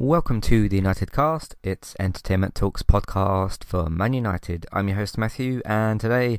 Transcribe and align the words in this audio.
Welcome 0.00 0.40
to 0.42 0.68
the 0.68 0.76
United 0.76 1.10
Cast. 1.10 1.56
It's 1.64 1.96
Entertainment 1.98 2.54
Talk's 2.54 2.84
podcast 2.84 3.64
for 3.64 3.90
Man 3.90 4.12
United. 4.12 4.64
I'm 4.72 4.86
your 4.86 4.96
host 4.96 5.18
Matthew, 5.18 5.60
and 5.64 6.00
today 6.00 6.38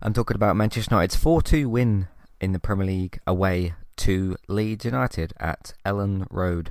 I'm 0.00 0.12
talking 0.12 0.36
about 0.36 0.54
Manchester 0.54 0.94
United's 0.94 1.16
4-2 1.16 1.66
win 1.66 2.06
in 2.40 2.52
the 2.52 2.60
Premier 2.60 2.86
League 2.86 3.18
away 3.26 3.74
to 3.96 4.36
Leeds 4.46 4.84
United 4.84 5.32
at 5.40 5.74
Elland 5.84 6.28
Road. 6.30 6.70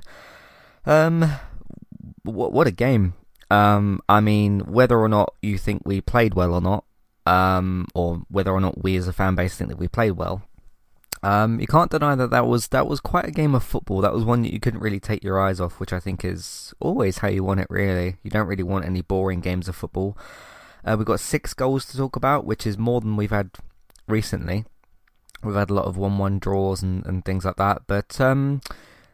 Um, 0.86 1.30
what, 2.22 2.54
what 2.54 2.66
a 2.66 2.70
game! 2.70 3.12
Um, 3.50 4.00
I 4.08 4.20
mean, 4.20 4.60
whether 4.60 4.98
or 4.98 5.10
not 5.10 5.34
you 5.42 5.58
think 5.58 5.82
we 5.84 6.00
played 6.00 6.32
well 6.32 6.54
or 6.54 6.62
not, 6.62 6.86
um, 7.26 7.86
or 7.94 8.22
whether 8.30 8.50
or 8.50 8.62
not 8.62 8.82
we 8.82 8.96
as 8.96 9.06
a 9.06 9.12
fan 9.12 9.34
base 9.34 9.56
think 9.56 9.68
that 9.68 9.78
we 9.78 9.88
played 9.88 10.12
well, 10.12 10.40
um, 11.22 11.60
you 11.60 11.66
can't 11.66 11.90
deny 11.90 12.14
that 12.14 12.30
that 12.30 12.46
was 12.46 12.68
that 12.68 12.86
was 12.86 13.00
quite 13.00 13.26
a 13.26 13.30
game 13.30 13.54
of 13.54 13.62
football. 13.62 14.00
That 14.00 14.14
was 14.14 14.24
one 14.24 14.42
that 14.42 14.52
you 14.52 14.60
couldn't 14.60 14.80
really 14.80 15.00
take 15.00 15.22
your 15.22 15.40
eyes 15.40 15.60
off, 15.60 15.78
which 15.78 15.92
I 15.92 16.00
think 16.00 16.24
is 16.24 16.72
always 16.80 17.18
how 17.18 17.28
you 17.28 17.44
want 17.44 17.60
it. 17.60 17.66
Really, 17.68 18.16
you 18.22 18.30
don't 18.30 18.46
really 18.46 18.62
want 18.62 18.86
any 18.86 19.02
boring 19.02 19.40
games 19.40 19.68
of 19.68 19.76
football. 19.76 20.16
Uh, 20.84 20.96
we've 20.96 21.06
got 21.06 21.20
six 21.20 21.52
goals 21.52 21.84
to 21.86 21.96
talk 21.96 22.16
about, 22.16 22.46
which 22.46 22.66
is 22.66 22.78
more 22.78 23.02
than 23.02 23.16
we've 23.16 23.30
had 23.30 23.50
recently. 24.08 24.64
We've 25.42 25.54
had 25.54 25.70
a 25.70 25.74
lot 25.74 25.86
of 25.86 25.96
one-one 25.96 26.38
draws 26.38 26.82
and, 26.82 27.04
and 27.06 27.24
things 27.24 27.44
like 27.44 27.56
that. 27.56 27.82
But 27.86 28.18
um, 28.20 28.62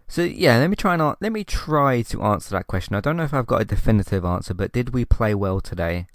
so 0.06 0.22
yeah, 0.22 0.58
let 0.58 0.70
me 0.70 0.76
try 0.76 0.94
and 0.94 1.16
let 1.20 1.32
me 1.32 1.42
try 1.42 2.02
to 2.02 2.22
answer 2.22 2.50
that 2.50 2.68
question. 2.68 2.94
I 2.94 3.00
don't 3.00 3.16
know 3.16 3.24
if 3.24 3.34
I've 3.34 3.46
got 3.46 3.62
a 3.62 3.64
definitive 3.64 4.24
answer, 4.24 4.54
but 4.54 4.72
did 4.72 4.94
we 4.94 5.04
play 5.04 5.34
well 5.34 5.60
today? 5.60 6.06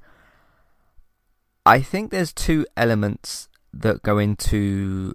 I 1.65 1.81
think 1.81 2.11
there's 2.11 2.33
two 2.33 2.65
elements 2.75 3.49
that 3.73 4.01
go 4.01 4.17
into 4.17 5.13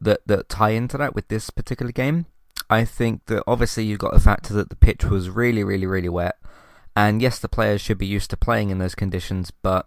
that 0.00 0.20
that 0.26 0.48
tie 0.48 0.70
into 0.70 0.98
that 0.98 1.14
with 1.14 1.28
this 1.28 1.50
particular 1.50 1.92
game. 1.92 2.26
I 2.68 2.84
think 2.84 3.26
that 3.26 3.44
obviously 3.46 3.84
you've 3.84 4.00
got 4.00 4.12
the 4.12 4.20
factor 4.20 4.52
that 4.54 4.70
the 4.70 4.76
pitch 4.76 5.04
was 5.04 5.30
really, 5.30 5.62
really, 5.62 5.86
really 5.86 6.08
wet, 6.08 6.36
and 6.94 7.22
yes, 7.22 7.38
the 7.38 7.48
players 7.48 7.80
should 7.80 7.98
be 7.98 8.06
used 8.06 8.30
to 8.30 8.36
playing 8.36 8.70
in 8.70 8.78
those 8.78 8.94
conditions, 8.94 9.50
but 9.50 9.86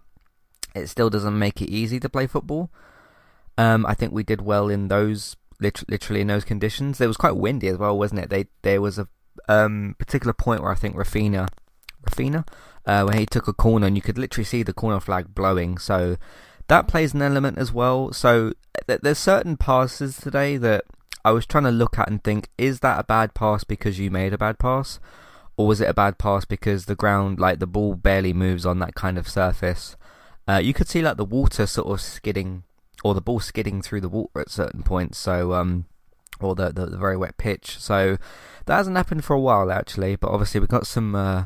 it 0.76 0.88
still 0.88 1.10
doesn't 1.10 1.38
make 1.38 1.62
it 1.62 1.70
easy 1.70 2.00
to 2.00 2.10
play 2.10 2.28
football. 2.28 2.70
Um, 3.58 3.86
I 3.86 3.94
think 3.94 4.14
we 4.14 4.24
did 4.24 4.42
well 4.42 4.70
in 4.70 4.88
those 4.88 5.36
literally 5.60 6.22
in 6.22 6.28
those 6.28 6.46
conditions. 6.46 7.02
It 7.02 7.08
was 7.08 7.18
quite 7.18 7.36
windy 7.36 7.68
as 7.68 7.78
well, 7.78 7.98
wasn't 7.98 8.22
it? 8.22 8.30
They 8.30 8.48
there 8.62 8.82
was 8.82 8.98
a 8.98 9.08
um, 9.48 9.96
particular 10.00 10.34
point 10.34 10.62
where 10.62 10.72
I 10.72 10.76
think 10.76 10.96
Raphinha, 10.96 11.48
Raphinha, 12.08 12.48
uh, 12.86 13.04
where 13.04 13.18
he 13.18 13.26
took 13.26 13.48
a 13.48 13.54
corner 13.54 13.88
and 13.88 13.96
you 13.96 14.02
could 14.02 14.18
literally 14.18 14.46
see 14.46 14.64
the 14.64 14.74
corner 14.74 15.00
flag 15.00 15.34
blowing. 15.34 15.78
So 15.78 16.18
that 16.70 16.88
plays 16.88 17.14
an 17.14 17.22
element 17.22 17.58
as 17.58 17.74
well. 17.74 18.14
So 18.14 18.54
th- 18.88 19.02
there's 19.02 19.18
certain 19.18 19.58
passes 19.58 20.18
today 20.18 20.56
that 20.58 20.86
I 21.26 21.32
was 21.32 21.46
trying 21.46 21.66
to 21.66 21.72
look 21.72 22.00
at 22.00 22.10
and 22.10 22.24
think, 22.24 22.50
is 22.58 22.80
that 22.80 23.00
a 23.00 23.04
bad 23.04 23.34
pass 23.34 23.64
because 23.64 24.00
you 24.00 24.10
made 24.10 24.34
a 24.34 24.38
bad 24.38 24.58
pass? 24.58 25.00
Or 25.58 25.68
was 25.68 25.82
it 25.82 25.90
a 25.90 25.94
bad 25.94 26.18
pass 26.18 26.46
because 26.46 26.86
the 26.86 26.96
ground, 26.96 27.40
like 27.40 27.60
the 27.60 27.68
ball 27.68 27.96
barely 27.96 28.32
moves 28.34 28.66
on 28.66 28.80
that 28.80 28.96
kind 28.96 29.18
of 29.18 29.28
surface? 29.28 29.98
Uh, 30.48 30.62
you 30.64 30.74
could 30.74 30.88
see 30.88 31.02
like 31.02 31.18
the 31.18 31.26
water 31.26 31.66
sort 31.66 31.88
of 31.88 32.00
skidding, 32.00 32.64
or 33.04 33.14
the 33.14 33.22
ball 33.22 33.40
skidding 33.40 33.82
through 33.82 34.02
the 34.02 34.10
water 34.10 34.40
at 34.40 34.50
certain 34.50 34.84
points. 34.84 35.18
So, 35.18 35.54
um, 35.54 35.86
or 36.40 36.56
the, 36.56 36.72
the, 36.72 36.86
the 36.86 36.98
very 36.98 37.18
wet 37.18 37.38
pitch. 37.38 37.78
So 37.80 38.18
that 38.66 38.78
hasn't 38.78 38.96
happened 38.96 39.26
for 39.26 39.36
a 39.36 39.40
while 39.40 39.72
actually. 39.72 40.16
But 40.16 40.32
obviously 40.32 40.60
we've 40.60 40.70
got 40.70 40.88
some 40.88 41.16
uh, 41.16 41.46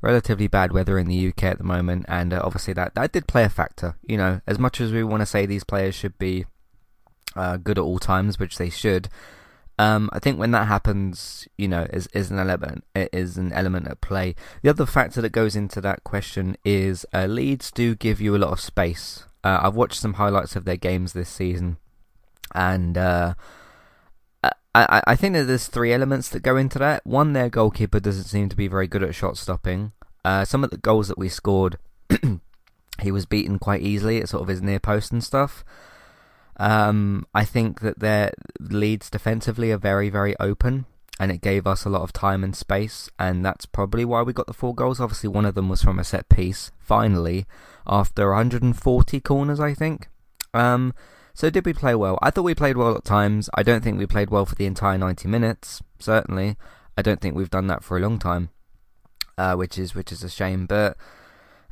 relatively 0.00 0.48
bad 0.48 0.72
weather 0.72 0.98
in 0.98 1.06
the 1.06 1.28
UK 1.28 1.44
at 1.44 1.58
the 1.58 1.64
moment, 1.64 2.04
and 2.08 2.32
uh, 2.32 2.40
obviously 2.42 2.74
that 2.74 2.94
that 2.94 3.12
did 3.12 3.26
play 3.26 3.44
a 3.44 3.48
factor. 3.48 3.96
You 4.02 4.16
know, 4.16 4.40
as 4.46 4.58
much 4.58 4.80
as 4.80 4.92
we 4.92 5.02
want 5.04 5.20
to 5.20 5.26
say 5.26 5.46
these 5.46 5.64
players 5.64 5.94
should 5.94 6.18
be 6.18 6.46
uh, 7.34 7.56
good 7.56 7.78
at 7.78 7.84
all 7.84 7.98
times, 7.98 8.38
which 8.38 8.58
they 8.58 8.70
should. 8.70 9.08
Um, 9.78 10.08
I 10.12 10.20
think 10.20 10.38
when 10.38 10.52
that 10.52 10.68
happens, 10.68 11.46
you 11.58 11.68
know, 11.68 11.86
is 11.92 12.08
is 12.14 12.30
an 12.30 12.38
element 12.38 12.84
is 12.94 13.36
an 13.36 13.52
element 13.52 13.88
at 13.88 14.00
play. 14.00 14.34
The 14.62 14.70
other 14.70 14.86
factor 14.86 15.20
that 15.20 15.30
goes 15.30 15.54
into 15.54 15.80
that 15.82 16.02
question 16.02 16.56
is 16.64 17.04
uh, 17.12 17.26
Leeds 17.26 17.70
do 17.70 17.94
give 17.94 18.20
you 18.20 18.34
a 18.34 18.38
lot 18.38 18.52
of 18.52 18.60
space. 18.60 19.24
Uh, 19.44 19.60
I've 19.62 19.76
watched 19.76 20.00
some 20.00 20.14
highlights 20.14 20.56
of 20.56 20.64
their 20.64 20.78
games 20.78 21.12
this 21.12 21.28
season, 21.28 21.76
and 22.54 22.96
uh, 22.96 23.34
I, 24.76 25.02
I 25.06 25.16
think 25.16 25.34
that 25.34 25.44
there's 25.44 25.68
three 25.68 25.92
elements 25.92 26.28
that 26.30 26.42
go 26.42 26.56
into 26.56 26.78
that. 26.78 27.06
One, 27.06 27.32
their 27.32 27.48
goalkeeper 27.48 28.00
doesn't 28.00 28.24
seem 28.24 28.48
to 28.48 28.56
be 28.56 28.68
very 28.68 28.86
good 28.86 29.02
at 29.02 29.14
shot 29.14 29.38
stopping. 29.38 29.92
Uh, 30.24 30.44
some 30.44 30.64
of 30.64 30.70
the 30.70 30.76
goals 30.76 31.08
that 31.08 31.18
we 31.18 31.28
scored, 31.28 31.78
he 33.00 33.10
was 33.10 33.26
beaten 33.26 33.58
quite 33.58 33.82
easily 33.82 34.20
at 34.20 34.28
sort 34.28 34.42
of 34.42 34.48
his 34.48 34.60
near 34.60 34.80
post 34.80 35.12
and 35.12 35.24
stuff. 35.24 35.64
Um, 36.58 37.26
I 37.34 37.44
think 37.44 37.80
that 37.80 38.00
their 38.00 38.32
Leeds 38.60 39.10
defensively 39.10 39.70
are 39.70 39.78
very, 39.78 40.10
very 40.10 40.34
open, 40.40 40.86
and 41.20 41.30
it 41.30 41.40
gave 41.40 41.66
us 41.66 41.84
a 41.84 41.90
lot 41.90 42.02
of 42.02 42.12
time 42.12 42.42
and 42.42 42.56
space, 42.56 43.08
and 43.18 43.44
that's 43.44 43.66
probably 43.66 44.04
why 44.04 44.22
we 44.22 44.32
got 44.32 44.46
the 44.46 44.52
four 44.52 44.74
goals. 44.74 45.00
Obviously, 45.00 45.28
one 45.28 45.44
of 45.44 45.54
them 45.54 45.68
was 45.68 45.82
from 45.82 45.98
a 45.98 46.04
set 46.04 46.28
piece, 46.28 46.72
finally, 46.78 47.46
after 47.86 48.28
140 48.28 49.20
corners, 49.20 49.60
I 49.60 49.74
think. 49.74 50.08
Um, 50.52 50.94
so 51.36 51.50
did 51.50 51.66
we 51.66 51.74
play 51.74 51.94
well? 51.94 52.18
I 52.22 52.30
thought 52.30 52.44
we 52.44 52.54
played 52.54 52.78
well 52.78 52.96
at 52.96 53.04
times. 53.04 53.50
I 53.52 53.62
don't 53.62 53.84
think 53.84 53.98
we 53.98 54.06
played 54.06 54.30
well 54.30 54.46
for 54.46 54.54
the 54.54 54.64
entire 54.64 54.96
90 54.96 55.28
minutes. 55.28 55.82
Certainly, 55.98 56.56
I 56.96 57.02
don't 57.02 57.20
think 57.20 57.34
we've 57.34 57.50
done 57.50 57.66
that 57.66 57.84
for 57.84 57.98
a 57.98 58.00
long 58.00 58.18
time, 58.18 58.48
uh, 59.36 59.54
which 59.54 59.76
is 59.76 59.94
which 59.94 60.10
is 60.10 60.24
a 60.24 60.30
shame. 60.30 60.64
But 60.64 60.96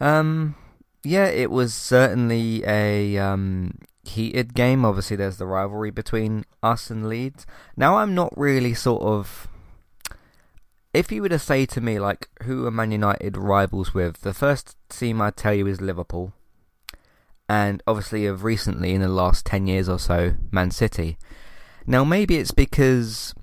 um, 0.00 0.54
yeah, 1.02 1.28
it 1.28 1.50
was 1.50 1.72
certainly 1.72 2.62
a 2.66 3.16
um, 3.16 3.78
heated 4.02 4.52
game. 4.52 4.84
Obviously, 4.84 5.16
there's 5.16 5.38
the 5.38 5.46
rivalry 5.46 5.90
between 5.90 6.44
us 6.62 6.90
and 6.90 7.08
Leeds. 7.08 7.46
Now, 7.74 7.96
I'm 7.96 8.14
not 8.14 8.36
really 8.36 8.74
sort 8.74 9.02
of. 9.02 9.48
If 10.92 11.10
you 11.10 11.22
were 11.22 11.30
to 11.30 11.38
say 11.38 11.64
to 11.64 11.80
me, 11.80 11.98
like, 11.98 12.28
who 12.42 12.66
are 12.66 12.70
Man 12.70 12.92
United 12.92 13.38
rivals 13.38 13.94
with, 13.94 14.20
the 14.20 14.34
first 14.34 14.76
team 14.90 15.22
I'd 15.22 15.38
tell 15.38 15.54
you 15.54 15.66
is 15.66 15.80
Liverpool 15.80 16.34
and 17.48 17.82
obviously 17.86 18.26
of 18.26 18.44
recently 18.44 18.94
in 18.94 19.00
the 19.00 19.08
last 19.08 19.44
10 19.46 19.66
years 19.66 19.88
or 19.88 19.98
so, 19.98 20.34
Man 20.50 20.70
City. 20.70 21.18
Now, 21.86 22.04
maybe 22.04 22.36
it's 22.36 22.52
because 22.52 23.34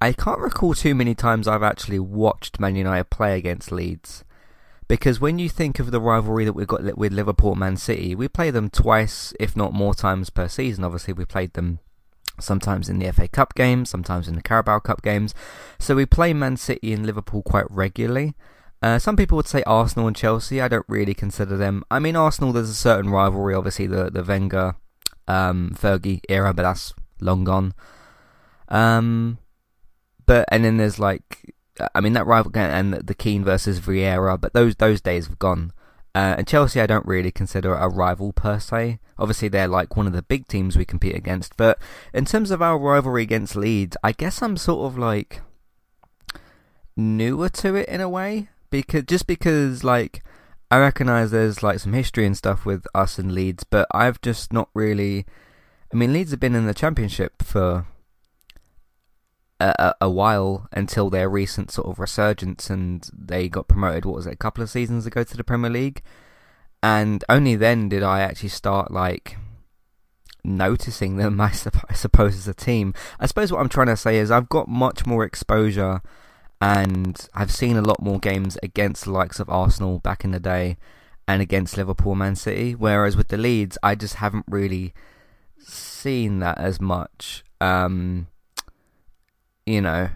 I 0.00 0.12
can't 0.12 0.40
recall 0.40 0.74
too 0.74 0.94
many 0.94 1.14
times 1.14 1.48
I've 1.48 1.62
actually 1.62 1.98
watched 1.98 2.60
Man 2.60 2.76
United 2.76 3.10
play 3.10 3.38
against 3.38 3.72
Leeds. 3.72 4.24
Because 4.88 5.20
when 5.20 5.38
you 5.38 5.48
think 5.48 5.80
of 5.80 5.90
the 5.90 6.00
rivalry 6.00 6.44
that 6.44 6.52
we've 6.52 6.66
got 6.66 6.96
with 6.96 7.12
Liverpool 7.12 7.56
Man 7.56 7.76
City, 7.76 8.14
we 8.14 8.28
play 8.28 8.50
them 8.50 8.70
twice, 8.70 9.32
if 9.40 9.56
not 9.56 9.72
more 9.72 9.94
times 9.94 10.30
per 10.30 10.46
season. 10.46 10.84
Obviously, 10.84 11.12
we 11.12 11.24
played 11.24 11.54
them 11.54 11.80
sometimes 12.38 12.88
in 12.88 12.98
the 12.98 13.12
FA 13.12 13.26
Cup 13.26 13.54
games, 13.54 13.90
sometimes 13.90 14.28
in 14.28 14.36
the 14.36 14.42
Carabao 14.42 14.78
Cup 14.80 15.02
games. 15.02 15.34
So 15.78 15.96
we 15.96 16.06
play 16.06 16.32
Man 16.32 16.56
City 16.56 16.92
and 16.92 17.04
Liverpool 17.04 17.42
quite 17.42 17.68
regularly. 17.70 18.34
Uh, 18.82 18.98
some 18.98 19.16
people 19.16 19.36
would 19.36 19.48
say 19.48 19.62
Arsenal 19.64 20.06
and 20.06 20.16
Chelsea. 20.16 20.60
I 20.60 20.68
don't 20.68 20.84
really 20.88 21.14
consider 21.14 21.56
them. 21.56 21.84
I 21.90 21.98
mean, 21.98 22.16
Arsenal, 22.16 22.52
there's 22.52 22.70
a 22.70 22.74
certain 22.74 23.10
rivalry, 23.10 23.54
obviously, 23.54 23.86
the, 23.86 24.10
the 24.10 24.22
Wenger, 24.22 24.76
um, 25.26 25.74
Fergie 25.74 26.20
era, 26.28 26.52
but 26.52 26.62
that's 26.62 26.92
long 27.20 27.44
gone. 27.44 27.74
Um, 28.68 29.38
but, 30.26 30.46
and 30.52 30.64
then 30.64 30.76
there's 30.76 30.98
like, 30.98 31.54
I 31.94 32.00
mean, 32.00 32.12
that 32.12 32.26
rival, 32.26 32.52
and 32.54 32.94
the 32.94 33.14
Keane 33.14 33.44
versus 33.44 33.80
Vieira, 33.80 34.40
but 34.40 34.52
those, 34.52 34.76
those 34.76 35.00
days 35.00 35.26
have 35.26 35.38
gone. 35.38 35.72
Uh, 36.14 36.36
and 36.38 36.46
Chelsea, 36.46 36.80
I 36.80 36.86
don't 36.86 37.06
really 37.06 37.30
consider 37.30 37.74
a 37.74 37.88
rival 37.88 38.32
per 38.32 38.58
se. 38.58 39.00
Obviously, 39.18 39.48
they're 39.48 39.68
like 39.68 39.96
one 39.96 40.06
of 40.06 40.12
the 40.12 40.22
big 40.22 40.48
teams 40.48 40.76
we 40.76 40.84
compete 40.84 41.14
against. 41.14 41.56
But 41.56 41.78
in 42.14 42.24
terms 42.24 42.50
of 42.50 42.62
our 42.62 42.78
rivalry 42.78 43.22
against 43.22 43.56
Leeds, 43.56 43.96
I 44.02 44.12
guess 44.12 44.42
I'm 44.42 44.56
sort 44.56 44.86
of 44.86 44.98
like 44.98 45.42
newer 46.96 47.50
to 47.50 47.74
it 47.74 47.88
in 47.90 48.00
a 48.00 48.08
way 48.08 48.48
because 48.82 49.04
just 49.04 49.26
because 49.26 49.84
like 49.84 50.22
I 50.70 50.78
recognise 50.78 51.30
there's 51.30 51.62
like 51.62 51.78
some 51.78 51.92
history 51.92 52.26
and 52.26 52.36
stuff 52.36 52.66
with 52.66 52.86
us 52.94 53.18
and 53.18 53.32
Leeds, 53.32 53.64
but 53.64 53.86
I've 53.92 54.20
just 54.20 54.52
not 54.52 54.68
really. 54.74 55.26
I 55.92 55.96
mean, 55.96 56.12
Leeds 56.12 56.32
have 56.32 56.40
been 56.40 56.56
in 56.56 56.66
the 56.66 56.74
Championship 56.74 57.42
for 57.42 57.86
a, 59.60 59.74
a, 59.78 59.94
a, 60.02 60.10
while 60.10 60.66
until 60.72 61.08
their 61.08 61.28
recent 61.28 61.70
sort 61.70 61.86
of 61.86 62.00
resurgence, 62.00 62.68
and 62.68 63.08
they 63.16 63.48
got 63.48 63.68
promoted. 63.68 64.04
What 64.04 64.16
was 64.16 64.26
it, 64.26 64.32
a 64.32 64.36
couple 64.36 64.62
of 64.62 64.70
seasons 64.70 65.06
ago 65.06 65.22
to 65.22 65.36
the 65.36 65.44
Premier 65.44 65.70
League? 65.70 66.02
And 66.82 67.24
only 67.28 67.54
then 67.54 67.88
did 67.88 68.02
I 68.02 68.20
actually 68.20 68.48
start 68.48 68.90
like 68.90 69.36
noticing 70.42 71.16
them. 71.16 71.40
I, 71.40 71.52
I 71.88 71.94
suppose 71.94 72.34
as 72.34 72.48
a 72.48 72.54
team. 72.54 72.92
I 73.20 73.26
suppose 73.26 73.52
what 73.52 73.60
I'm 73.60 73.68
trying 73.68 73.86
to 73.88 73.96
say 73.96 74.18
is 74.18 74.32
I've 74.32 74.48
got 74.48 74.68
much 74.68 75.06
more 75.06 75.24
exposure 75.24 76.02
and 76.60 77.28
I've 77.34 77.52
seen 77.52 77.76
a 77.76 77.82
lot 77.82 78.02
more 78.02 78.18
games 78.18 78.56
against 78.62 79.04
the 79.04 79.12
likes 79.12 79.40
of 79.40 79.50
Arsenal 79.50 79.98
back 79.98 80.24
in 80.24 80.30
the 80.30 80.40
day 80.40 80.76
and 81.28 81.42
against 81.42 81.76
Liverpool 81.76 82.14
Man 82.14 82.36
City. 82.36 82.74
Whereas 82.74 83.16
with 83.16 83.28
the 83.28 83.36
Leeds, 83.36 83.76
I 83.82 83.94
just 83.94 84.14
haven't 84.14 84.46
really 84.48 84.94
seen 85.58 86.38
that 86.38 86.58
as 86.58 86.80
much. 86.80 87.44
Um, 87.60 88.28
you 89.66 89.80
know, 89.80 90.10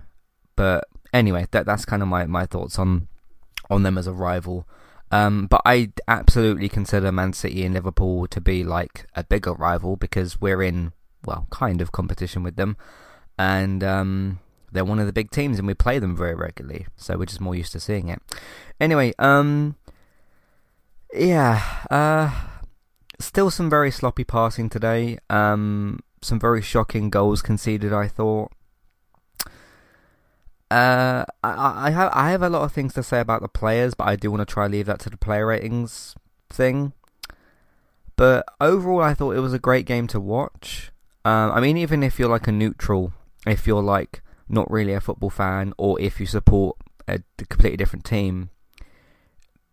but 0.56 0.84
anyway, 1.12 1.46
that 1.50 1.66
that's 1.66 1.84
kind 1.84 2.02
of 2.02 2.08
my, 2.08 2.26
my 2.26 2.46
thoughts 2.46 2.78
on 2.78 3.08
on 3.68 3.82
them 3.82 3.98
as 3.98 4.06
a 4.06 4.12
rival. 4.12 4.66
Um, 5.12 5.46
but 5.46 5.60
I 5.64 5.90
absolutely 6.06 6.68
consider 6.68 7.10
Man 7.10 7.32
City 7.32 7.64
and 7.64 7.74
Liverpool 7.74 8.28
to 8.28 8.40
be 8.40 8.62
like 8.62 9.06
a 9.14 9.24
bigger 9.24 9.52
rival 9.52 9.96
because 9.96 10.40
we're 10.40 10.62
in 10.62 10.92
well, 11.24 11.46
kind 11.50 11.80
of 11.80 11.92
competition 11.92 12.42
with 12.42 12.56
them, 12.56 12.76
and 13.38 13.84
um, 13.84 14.38
they're 14.72 14.84
one 14.84 14.98
of 14.98 15.06
the 15.06 15.12
big 15.12 15.30
teams 15.30 15.58
and 15.58 15.66
we 15.66 15.74
play 15.74 15.98
them 15.98 16.16
very 16.16 16.34
regularly, 16.34 16.86
so 16.96 17.16
we're 17.16 17.26
just 17.26 17.40
more 17.40 17.54
used 17.54 17.72
to 17.72 17.80
seeing 17.80 18.08
it. 18.08 18.20
Anyway, 18.80 19.12
um, 19.18 19.76
yeah, 21.12 21.84
uh, 21.90 22.30
still 23.18 23.50
some 23.50 23.68
very 23.68 23.90
sloppy 23.90 24.24
passing 24.24 24.68
today. 24.68 25.18
Um, 25.28 26.00
some 26.22 26.38
very 26.38 26.62
shocking 26.62 27.10
goals 27.10 27.42
conceded. 27.42 27.92
I 27.92 28.08
thought. 28.08 28.52
Uh, 30.70 31.24
I, 31.42 31.88
I 31.88 31.90
have 31.90 32.12
I 32.14 32.30
have 32.30 32.42
a 32.42 32.48
lot 32.48 32.62
of 32.62 32.72
things 32.72 32.94
to 32.94 33.02
say 33.02 33.20
about 33.20 33.42
the 33.42 33.48
players, 33.48 33.94
but 33.94 34.06
I 34.06 34.16
do 34.16 34.30
want 34.30 34.46
to 34.46 34.52
try 34.52 34.66
leave 34.66 34.86
that 34.86 35.00
to 35.00 35.10
the 35.10 35.16
player 35.16 35.46
ratings 35.46 36.14
thing. 36.48 36.92
But 38.16 38.44
overall, 38.60 39.02
I 39.02 39.14
thought 39.14 39.36
it 39.36 39.40
was 39.40 39.54
a 39.54 39.58
great 39.58 39.86
game 39.86 40.06
to 40.08 40.20
watch. 40.20 40.92
Um, 41.24 41.50
I 41.52 41.60
mean, 41.60 41.76
even 41.76 42.02
if 42.02 42.18
you're 42.18 42.28
like 42.28 42.46
a 42.46 42.52
neutral, 42.52 43.12
if 43.46 43.66
you're 43.66 43.82
like 43.82 44.22
not 44.50 44.70
really 44.70 44.92
a 44.92 45.00
football 45.00 45.30
fan, 45.30 45.72
or 45.78 46.00
if 46.00 46.20
you 46.20 46.26
support 46.26 46.76
a 47.08 47.20
completely 47.48 47.76
different 47.76 48.04
team, 48.04 48.50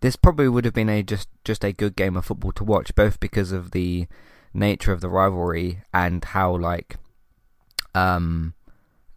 this 0.01 0.15
probably 0.15 0.47
would 0.47 0.65
have 0.65 0.74
been 0.74 0.89
a 0.89 1.03
just 1.03 1.27
just 1.44 1.63
a 1.63 1.74
good 1.74 1.95
game 1.95 2.15
of 2.15 2.25
football 2.25 2.51
to 2.53 2.63
watch, 2.63 2.94
both 2.95 3.19
because 3.19 3.51
of 3.51 3.71
the 3.71 4.07
nature 4.53 4.91
of 4.91 5.01
the 5.01 5.09
rivalry 5.09 5.81
and 5.94 6.24
how 6.24 6.56
like 6.56 6.97
um 7.94 8.53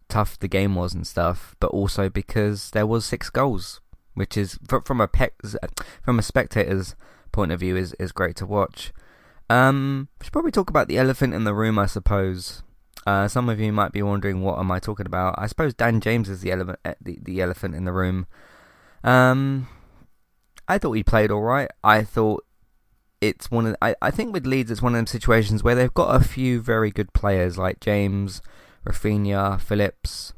tough 0.09 0.37
the 0.39 0.47
game 0.47 0.75
was 0.75 0.93
and 0.93 1.07
stuff, 1.07 1.55
but 1.59 1.71
also 1.71 2.09
because 2.09 2.71
there 2.71 2.85
was 2.85 3.05
six 3.05 3.29
goals, 3.29 3.79
which 4.13 4.35
is 4.35 4.59
from 4.83 5.01
a 5.01 5.09
from 6.01 6.19
a 6.19 6.23
spectator's 6.23 6.95
point 7.31 7.51
of 7.51 7.59
view 7.59 7.75
is 7.75 7.93
is 7.93 8.11
great 8.11 8.35
to 8.35 8.45
watch. 8.45 8.91
Um, 9.49 10.07
we 10.19 10.25
should 10.25 10.33
probably 10.33 10.51
talk 10.51 10.69
about 10.69 10.87
the 10.87 10.97
elephant 10.97 11.33
in 11.33 11.43
the 11.43 11.53
room, 11.53 11.77
I 11.77 11.85
suppose. 11.85 12.63
Uh, 13.05 13.27
some 13.27 13.49
of 13.49 13.59
you 13.59 13.73
might 13.73 13.91
be 13.91 14.03
wondering 14.03 14.41
what 14.41 14.59
am 14.59 14.71
I 14.71 14.79
talking 14.79 15.05
about. 15.05 15.35
I 15.37 15.47
suppose 15.47 15.73
Dan 15.73 16.01
James 16.01 16.29
is 16.29 16.41
the 16.41 16.51
elephant, 16.51 16.79
eh, 16.85 16.93
the, 17.01 17.41
elephant 17.41 17.75
in 17.75 17.85
the 17.85 17.91
room. 17.91 18.27
Um, 19.03 19.67
I 20.67 20.77
thought 20.77 20.93
he 20.93 21.03
played 21.03 21.31
all 21.31 21.41
right. 21.41 21.69
I 21.83 22.03
thought 22.03 22.45
it's 23.19 23.51
one 23.51 23.67
of 23.67 23.75
I, 23.81 23.95
I 24.01 24.11
think 24.11 24.33
with 24.33 24.47
Leeds 24.47 24.71
it's 24.71 24.81
one 24.81 24.93
of 24.93 24.97
them 24.97 25.07
situations 25.07 25.63
where 25.63 25.75
they've 25.75 25.93
got 25.93 26.15
a 26.15 26.23
few 26.23 26.61
very 26.61 26.91
good 26.91 27.13
players 27.13 27.57
like 27.57 27.79
James, 27.79 28.41
Raphinha, 28.85 29.59
Phillips, 29.59 30.33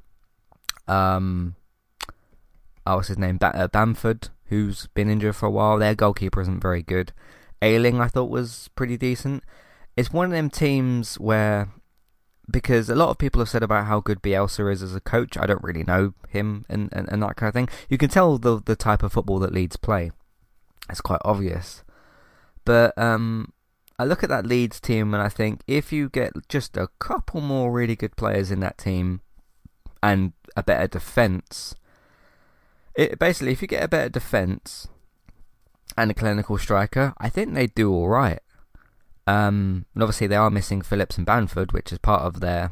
um, 0.87 1.55
oh, 2.85 2.97
what's 2.97 3.07
his 3.09 3.17
name, 3.17 3.39
uh, 3.41 3.67
Bamford, 3.67 4.29
who's 4.45 4.87
been 4.93 5.09
injured 5.09 5.35
for 5.35 5.47
a 5.47 5.51
while. 5.51 5.77
Their 5.77 5.95
goalkeeper 5.95 6.41
isn't 6.41 6.61
very 6.61 6.81
good. 6.81 7.13
Ayling 7.61 8.01
I 8.01 8.07
thought 8.07 8.29
was 8.29 8.69
pretty 8.75 8.97
decent. 8.97 9.43
It's 9.95 10.11
one 10.11 10.25
of 10.25 10.31
them 10.31 10.49
teams 10.49 11.19
where 11.19 11.69
because 12.49 12.89
a 12.89 12.95
lot 12.95 13.09
of 13.09 13.17
people 13.17 13.39
have 13.41 13.49
said 13.49 13.63
about 13.63 13.85
how 13.85 13.99
good 13.99 14.21
Bielsa 14.21 14.71
is 14.71 14.83
as 14.83 14.95
a 14.95 14.99
coach. 14.99 15.37
I 15.37 15.45
don't 15.45 15.63
really 15.63 15.83
know 15.83 16.13
him 16.27 16.65
and, 16.69 16.89
and, 16.91 17.07
and 17.09 17.23
that 17.23 17.35
kind 17.35 17.47
of 17.47 17.53
thing. 17.53 17.69
You 17.89 17.97
can 17.97 18.09
tell 18.09 18.37
the 18.37 18.61
the 18.63 18.75
type 18.75 19.03
of 19.03 19.13
football 19.13 19.39
that 19.39 19.53
Leeds 19.53 19.77
play. 19.77 20.11
It's 20.89 21.01
quite 21.01 21.21
obvious. 21.23 21.83
But 22.65 22.97
um, 22.97 23.53
I 23.97 24.05
look 24.05 24.23
at 24.23 24.29
that 24.29 24.45
Leeds 24.45 24.79
team 24.79 25.13
and 25.13 25.23
I 25.23 25.29
think 25.29 25.61
if 25.67 25.93
you 25.93 26.09
get 26.09 26.33
just 26.49 26.75
a 26.77 26.89
couple 26.99 27.41
more 27.41 27.71
really 27.71 27.95
good 27.95 28.15
players 28.15 28.51
in 28.51 28.59
that 28.61 28.77
team 28.77 29.21
and 30.01 30.33
a 30.55 30.63
better 30.63 30.87
defence, 30.87 31.75
it 32.95 33.19
basically 33.19 33.53
if 33.53 33.61
you 33.61 33.67
get 33.67 33.83
a 33.83 33.87
better 33.87 34.09
defence 34.09 34.87
and 35.97 36.11
a 36.11 36.13
clinical 36.13 36.57
striker, 36.57 37.13
I 37.17 37.29
think 37.29 37.53
they'd 37.53 37.75
do 37.75 37.91
all 37.93 38.09
right. 38.09 38.39
Um, 39.25 39.85
and 39.93 40.03
obviously 40.03 40.27
they 40.27 40.35
are 40.35 40.49
missing 40.49 40.81
Phillips 40.81 41.17
and 41.17 41.25
Bamford, 41.25 41.71
which 41.71 41.91
is 41.91 41.99
part 41.99 42.23
of 42.23 42.39
their 42.39 42.71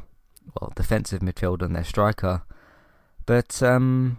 well 0.60 0.72
defensive 0.74 1.20
midfield 1.20 1.62
and 1.62 1.74
their 1.74 1.84
striker. 1.84 2.42
But 3.26 3.62
um, 3.62 4.18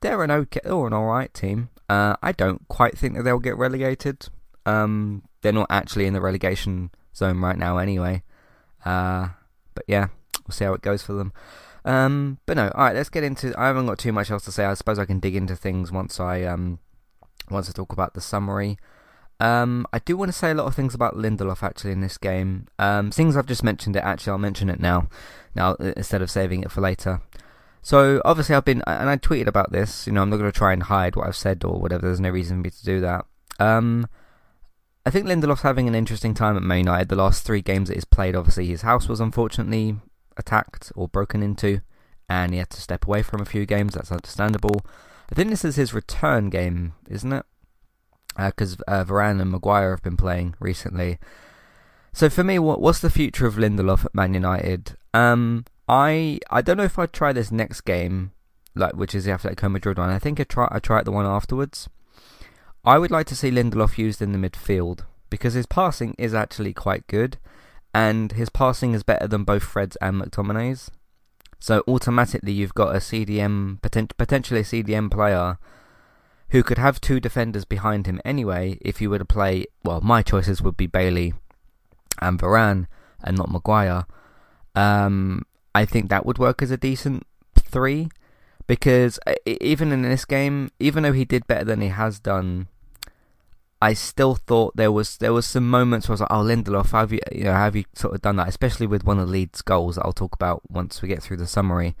they're 0.00 0.22
an 0.22 0.30
okay 0.30 0.68
or 0.68 0.86
an 0.86 0.92
alright 0.92 1.32
team. 1.34 1.70
Uh, 1.88 2.16
I 2.22 2.32
don't 2.32 2.66
quite 2.68 2.96
think 2.96 3.16
that 3.16 3.22
they'll 3.22 3.38
get 3.38 3.56
relegated. 3.56 4.28
Um, 4.64 5.22
they're 5.42 5.52
not 5.52 5.66
actually 5.70 6.06
in 6.06 6.12
the 6.12 6.20
relegation 6.20 6.90
zone 7.14 7.40
right 7.40 7.58
now, 7.58 7.78
anyway. 7.78 8.22
Uh, 8.84 9.30
but 9.74 9.84
yeah, 9.88 10.08
we'll 10.46 10.52
see 10.52 10.64
how 10.64 10.74
it 10.74 10.82
goes 10.82 11.02
for 11.02 11.14
them. 11.14 11.32
Um, 11.84 12.38
but 12.46 12.56
no, 12.56 12.68
all 12.68 12.84
right. 12.84 12.94
Let's 12.94 13.08
get 13.08 13.24
into. 13.24 13.58
I 13.58 13.66
haven't 13.66 13.86
got 13.86 13.98
too 13.98 14.12
much 14.12 14.30
else 14.30 14.44
to 14.44 14.52
say. 14.52 14.64
I 14.64 14.74
suppose 14.74 14.98
I 14.98 15.06
can 15.06 15.20
dig 15.20 15.34
into 15.34 15.56
things 15.56 15.90
once 15.90 16.20
I 16.20 16.42
um 16.42 16.78
once 17.50 17.68
I 17.68 17.72
talk 17.72 17.92
about 17.92 18.14
the 18.14 18.20
summary. 18.20 18.78
Um, 19.40 19.86
I 19.92 19.98
do 19.98 20.16
want 20.16 20.28
to 20.28 20.36
say 20.36 20.50
a 20.50 20.54
lot 20.54 20.66
of 20.66 20.74
things 20.74 20.94
about 20.94 21.16
Lindelof 21.16 21.62
actually 21.62 21.92
in 21.92 22.02
this 22.02 22.18
game. 22.18 22.66
Um, 22.78 23.10
things 23.10 23.36
I've 23.36 23.46
just 23.46 23.64
mentioned 23.64 23.96
it. 23.96 24.04
Actually, 24.04 24.32
I'll 24.32 24.38
mention 24.38 24.68
it 24.68 24.80
now. 24.80 25.08
Now 25.54 25.74
instead 25.74 26.22
of 26.22 26.30
saving 26.30 26.62
it 26.62 26.70
for 26.70 26.80
later. 26.80 27.20
So 27.82 28.20
obviously 28.24 28.54
I've 28.54 28.64
been 28.64 28.82
and 28.86 29.08
I 29.08 29.16
tweeted 29.16 29.46
about 29.46 29.72
this. 29.72 30.06
You 30.06 30.12
know, 30.12 30.22
I'm 30.22 30.30
not 30.30 30.36
going 30.36 30.52
to 30.52 30.56
try 30.56 30.72
and 30.72 30.82
hide 30.82 31.16
what 31.16 31.26
I've 31.26 31.36
said 31.36 31.64
or 31.64 31.80
whatever. 31.80 32.06
There's 32.06 32.20
no 32.20 32.28
reason 32.28 32.58
for 32.58 32.64
me 32.64 32.70
to 32.70 32.84
do 32.84 33.00
that. 33.00 33.24
Um, 33.58 34.06
I 35.06 35.10
think 35.10 35.26
Lindelof's 35.26 35.62
having 35.62 35.88
an 35.88 35.94
interesting 35.94 36.34
time 36.34 36.56
at 36.56 36.62
Man 36.62 36.78
United. 36.78 37.08
The 37.08 37.16
last 37.16 37.44
three 37.44 37.62
games 37.62 37.88
that 37.88 37.94
he's 37.94 38.04
played, 38.04 38.36
obviously 38.36 38.66
his 38.66 38.82
house 38.82 39.08
was 39.08 39.20
unfortunately 39.20 39.96
attacked 40.36 40.92
or 40.94 41.08
broken 41.08 41.42
into, 41.42 41.80
and 42.28 42.52
he 42.52 42.58
had 42.58 42.70
to 42.70 42.80
step 42.80 43.06
away 43.06 43.22
from 43.22 43.40
a 43.40 43.46
few 43.46 43.64
games. 43.64 43.94
That's 43.94 44.12
understandable. 44.12 44.84
I 45.32 45.34
think 45.34 45.48
this 45.48 45.64
is 45.64 45.76
his 45.76 45.94
return 45.94 46.50
game, 46.50 46.92
isn't 47.08 47.32
it? 47.32 47.46
Because 48.36 48.76
uh, 48.86 48.90
uh, 48.92 49.04
Varane 49.04 49.40
and 49.40 49.50
Maguire 49.50 49.90
have 49.90 50.02
been 50.02 50.16
playing 50.16 50.54
recently. 50.60 51.18
So 52.12 52.28
for 52.28 52.44
me, 52.44 52.58
what 52.58 52.80
what's 52.80 53.00
the 53.00 53.10
future 53.10 53.46
of 53.46 53.54
Lindelof 53.54 54.04
at 54.04 54.14
Man 54.14 54.34
United? 54.34 54.96
Um, 55.14 55.64
I 55.88 56.40
I 56.50 56.62
don't 56.62 56.76
know 56.76 56.84
if 56.84 56.98
I'd 56.98 57.12
try 57.12 57.32
this 57.32 57.52
next 57.52 57.82
game, 57.82 58.32
like 58.74 58.94
which 58.94 59.14
is 59.14 59.24
the 59.24 59.32
Atletico 59.32 59.70
Madrid 59.70 59.98
one. 59.98 60.10
I 60.10 60.18
think 60.18 60.40
I 60.40 60.44
try 60.44 60.68
I 60.70 60.78
try 60.78 61.00
it 61.00 61.04
the 61.04 61.12
one 61.12 61.26
afterwards. 61.26 61.88
I 62.84 62.98
would 62.98 63.10
like 63.10 63.26
to 63.26 63.36
see 63.36 63.50
Lindelof 63.50 63.98
used 63.98 64.22
in 64.22 64.32
the 64.32 64.38
midfield 64.38 65.04
because 65.28 65.54
his 65.54 65.66
passing 65.66 66.14
is 66.18 66.34
actually 66.34 66.72
quite 66.72 67.06
good, 67.06 67.38
and 67.94 68.32
his 68.32 68.48
passing 68.48 68.94
is 68.94 69.02
better 69.02 69.28
than 69.28 69.44
both 69.44 69.62
Fred's 69.62 69.96
and 69.96 70.20
McTominay's. 70.20 70.90
So 71.58 71.84
automatically, 71.86 72.52
you've 72.52 72.74
got 72.74 72.96
a 72.96 73.00
CDM 73.00 73.82
potent, 73.82 74.16
potentially 74.16 74.60
a 74.60 74.64
CDM 74.64 75.10
player 75.10 75.58
who 76.50 76.62
could 76.62 76.78
have 76.78 77.00
two 77.00 77.20
defenders 77.20 77.64
behind 77.64 78.06
him 78.06 78.20
anyway. 78.24 78.78
If 78.80 79.00
you 79.00 79.10
were 79.10 79.18
to 79.18 79.24
play, 79.24 79.66
well, 79.84 80.00
my 80.00 80.22
choices 80.22 80.62
would 80.62 80.76
be 80.76 80.86
Bailly 80.86 81.32
and 82.20 82.38
Varane, 82.38 82.86
and 83.22 83.36
not 83.36 83.50
Maguire. 83.50 84.06
Um, 84.74 85.44
I 85.74 85.84
think 85.84 86.08
that 86.08 86.26
would 86.26 86.38
work 86.38 86.62
as 86.62 86.70
a 86.70 86.76
decent 86.76 87.26
three 87.54 88.08
because 88.66 89.18
uh, 89.26 89.34
even 89.46 89.92
in 89.92 90.02
this 90.02 90.24
game, 90.24 90.70
even 90.78 91.02
though 91.02 91.12
he 91.12 91.24
did 91.24 91.46
better 91.46 91.64
than 91.64 91.80
he 91.80 91.88
has 91.88 92.20
done, 92.20 92.68
I 93.82 93.94
still 93.94 94.34
thought 94.34 94.76
there 94.76 94.92
was 94.92 95.16
there 95.16 95.32
was 95.32 95.46
some 95.46 95.68
moments 95.68 96.08
where 96.08 96.12
I 96.12 96.14
was 96.14 96.20
like, 96.20 96.30
"Oh, 96.30 96.44
Lindelof, 96.44 96.90
have 96.92 97.12
you 97.12 97.20
you 97.32 97.44
know 97.44 97.52
have 97.52 97.74
you 97.74 97.84
sort 97.94 98.14
of 98.14 98.22
done 98.22 98.36
that?" 98.36 98.48
Especially 98.48 98.86
with 98.86 99.04
one 99.04 99.18
of 99.18 99.28
Leeds' 99.28 99.62
goals 99.62 99.96
that 99.96 100.04
I'll 100.04 100.12
talk 100.12 100.34
about 100.34 100.62
once 100.70 101.00
we 101.00 101.08
get 101.08 101.22
through 101.22 101.38
the 101.38 101.46
summary. 101.46 101.96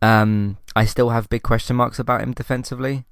Um, 0.00 0.58
I 0.74 0.84
still 0.84 1.10
have 1.10 1.28
big 1.28 1.42
question 1.42 1.76
marks 1.76 1.98
about 1.98 2.22
him 2.22 2.32
defensively, 2.32 3.04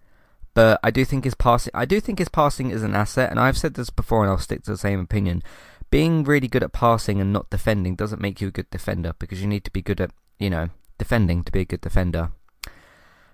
but 0.57 0.81
I 0.83 0.91
do 0.91 1.05
think 1.05 1.25
his 1.25 1.35
passing 1.35 1.71
I 1.75 1.85
do 1.85 2.01
think 2.01 2.19
his 2.19 2.31
passing 2.31 2.71
is 2.71 2.83
an 2.83 2.95
asset, 2.95 3.31
and 3.31 3.39
I've 3.39 3.59
said 3.59 3.75
this 3.75 3.91
before, 3.91 4.23
and 4.23 4.31
I'll 4.31 4.39
stick 4.39 4.63
to 4.63 4.71
the 4.71 4.79
same 4.79 4.99
opinion. 4.99 5.43
Being 5.91 6.25
really 6.25 6.49
good 6.49 6.63
at 6.63 6.73
passing 6.73 7.21
and 7.21 7.31
not 7.31 7.51
defending 7.51 7.95
doesn't 7.95 8.23
make 8.23 8.41
you 8.41 8.49
a 8.49 8.51
good 8.51 8.71
defender 8.71 9.13
because 9.19 9.43
you 9.43 9.49
need 9.49 9.65
to 9.65 9.71
be 9.71 9.83
good 9.83 10.01
at 10.01 10.13
you 10.39 10.49
know 10.49 10.71
defending 10.97 11.45
to 11.45 11.53
be 11.53 11.61
a 11.61 11.67
good 11.67 11.83
defender. 11.83 12.31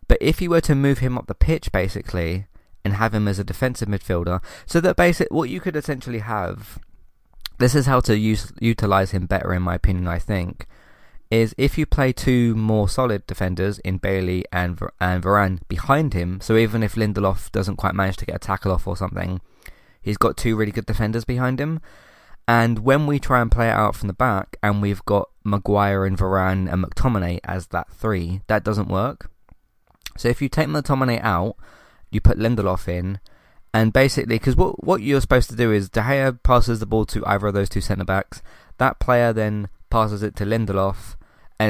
But 0.09 0.19
if 0.21 0.43
you 0.43 0.51
were 0.51 0.61
to 0.63 0.75
move 0.75 0.99
him 0.99 1.17
up 1.17 1.29
the 1.29 1.35
pitch, 1.37 1.71
basically, 1.71 2.47
and 2.85 2.95
have 2.95 3.15
him 3.15 3.29
as 3.29 3.39
a 3.39 3.45
defensive 3.45 3.89
midfielder, 3.89 4.43
so 4.67 4.81
that 4.81 4.97
basic 4.97 5.29
what 5.31 5.49
you 5.49 5.61
could 5.61 5.77
essentially 5.77 6.19
have, 6.19 6.81
this 7.61 7.77
is 7.77 7.87
how 7.87 8.01
to 8.01 8.19
use 8.19 8.53
utilize 8.59 9.13
him 9.13 9.27
better, 9.27 9.55
in 9.55 9.63
my 9.63 9.77
opinion. 9.77 10.09
I 10.09 10.19
think 10.19 10.67
is 11.33 11.55
if 11.57 11.79
you 11.79 11.87
play 11.87 12.13
two 12.13 12.55
more 12.55 12.91
solid 12.91 13.27
defenders 13.27 13.79
in 13.79 13.97
Bailly 13.97 14.45
and 14.53 14.79
and 15.01 15.23
Varane 15.23 15.67
behind 15.67 16.13
him. 16.13 16.43
So 16.43 16.59
even 16.59 16.83
if 16.83 16.95
Lindelof 16.95 17.51
doesn't 17.53 17.77
quite 17.77 17.95
manage 17.95 18.19
to 18.19 18.27
get 18.27 18.37
a 18.37 18.39
tackle 18.39 18.71
off 18.71 18.87
or 18.87 18.99
something, 18.99 19.41
he's 20.03 20.19
got 20.19 20.37
two 20.37 20.57
really 20.57 20.73
good 20.73 20.85
defenders 20.85 21.25
behind 21.25 21.59
him. 21.59 21.81
And 22.47 22.81
when 22.81 23.07
we 23.07 23.19
try 23.19 23.41
and 23.41 23.51
play 23.51 23.69
it 23.69 23.73
out 23.73 23.97
from 23.97 24.09
the 24.09 24.13
back, 24.15 24.59
and 24.63 24.83
we've 24.83 25.03
got 25.07 25.31
Maguire 25.43 26.05
and 26.05 26.19
Varane 26.19 26.71
and 26.71 26.85
McTominay 26.85 27.41
as 27.45 27.69
that 27.69 27.91
three, 27.91 28.43
that 28.49 28.63
doesn't 28.63 28.89
work. 28.89 29.31
So 30.19 30.29
if 30.29 30.43
you 30.43 30.51
take 30.51 30.69
McTominay 30.69 31.19
out, 31.23 31.57
you 32.11 32.21
put 32.21 32.39
Lindelof 32.39 32.89
in, 32.89 33.21
and 33.73 33.91
basically, 33.91 34.35
because 34.35 34.55
what 34.55 34.85
what 34.85 35.01
you're 35.01 35.23
supposed 35.23 35.49
to 35.49 35.57
do 35.57 35.73
is 35.73 35.89
De 35.89 36.03
Gea 36.03 36.43
passes 36.43 36.81
the 36.81 36.85
ball 36.85 37.07
to 37.07 37.25
either 37.25 37.47
of 37.47 37.55
those 37.55 37.71
two 37.71 37.81
centre 37.81 38.05
backs. 38.05 38.43
That 38.77 39.01
player 39.01 39.33
then 39.33 39.71
passes 39.89 40.23
it 40.23 40.37
to 40.37 40.45
Lindelof, 40.45 41.17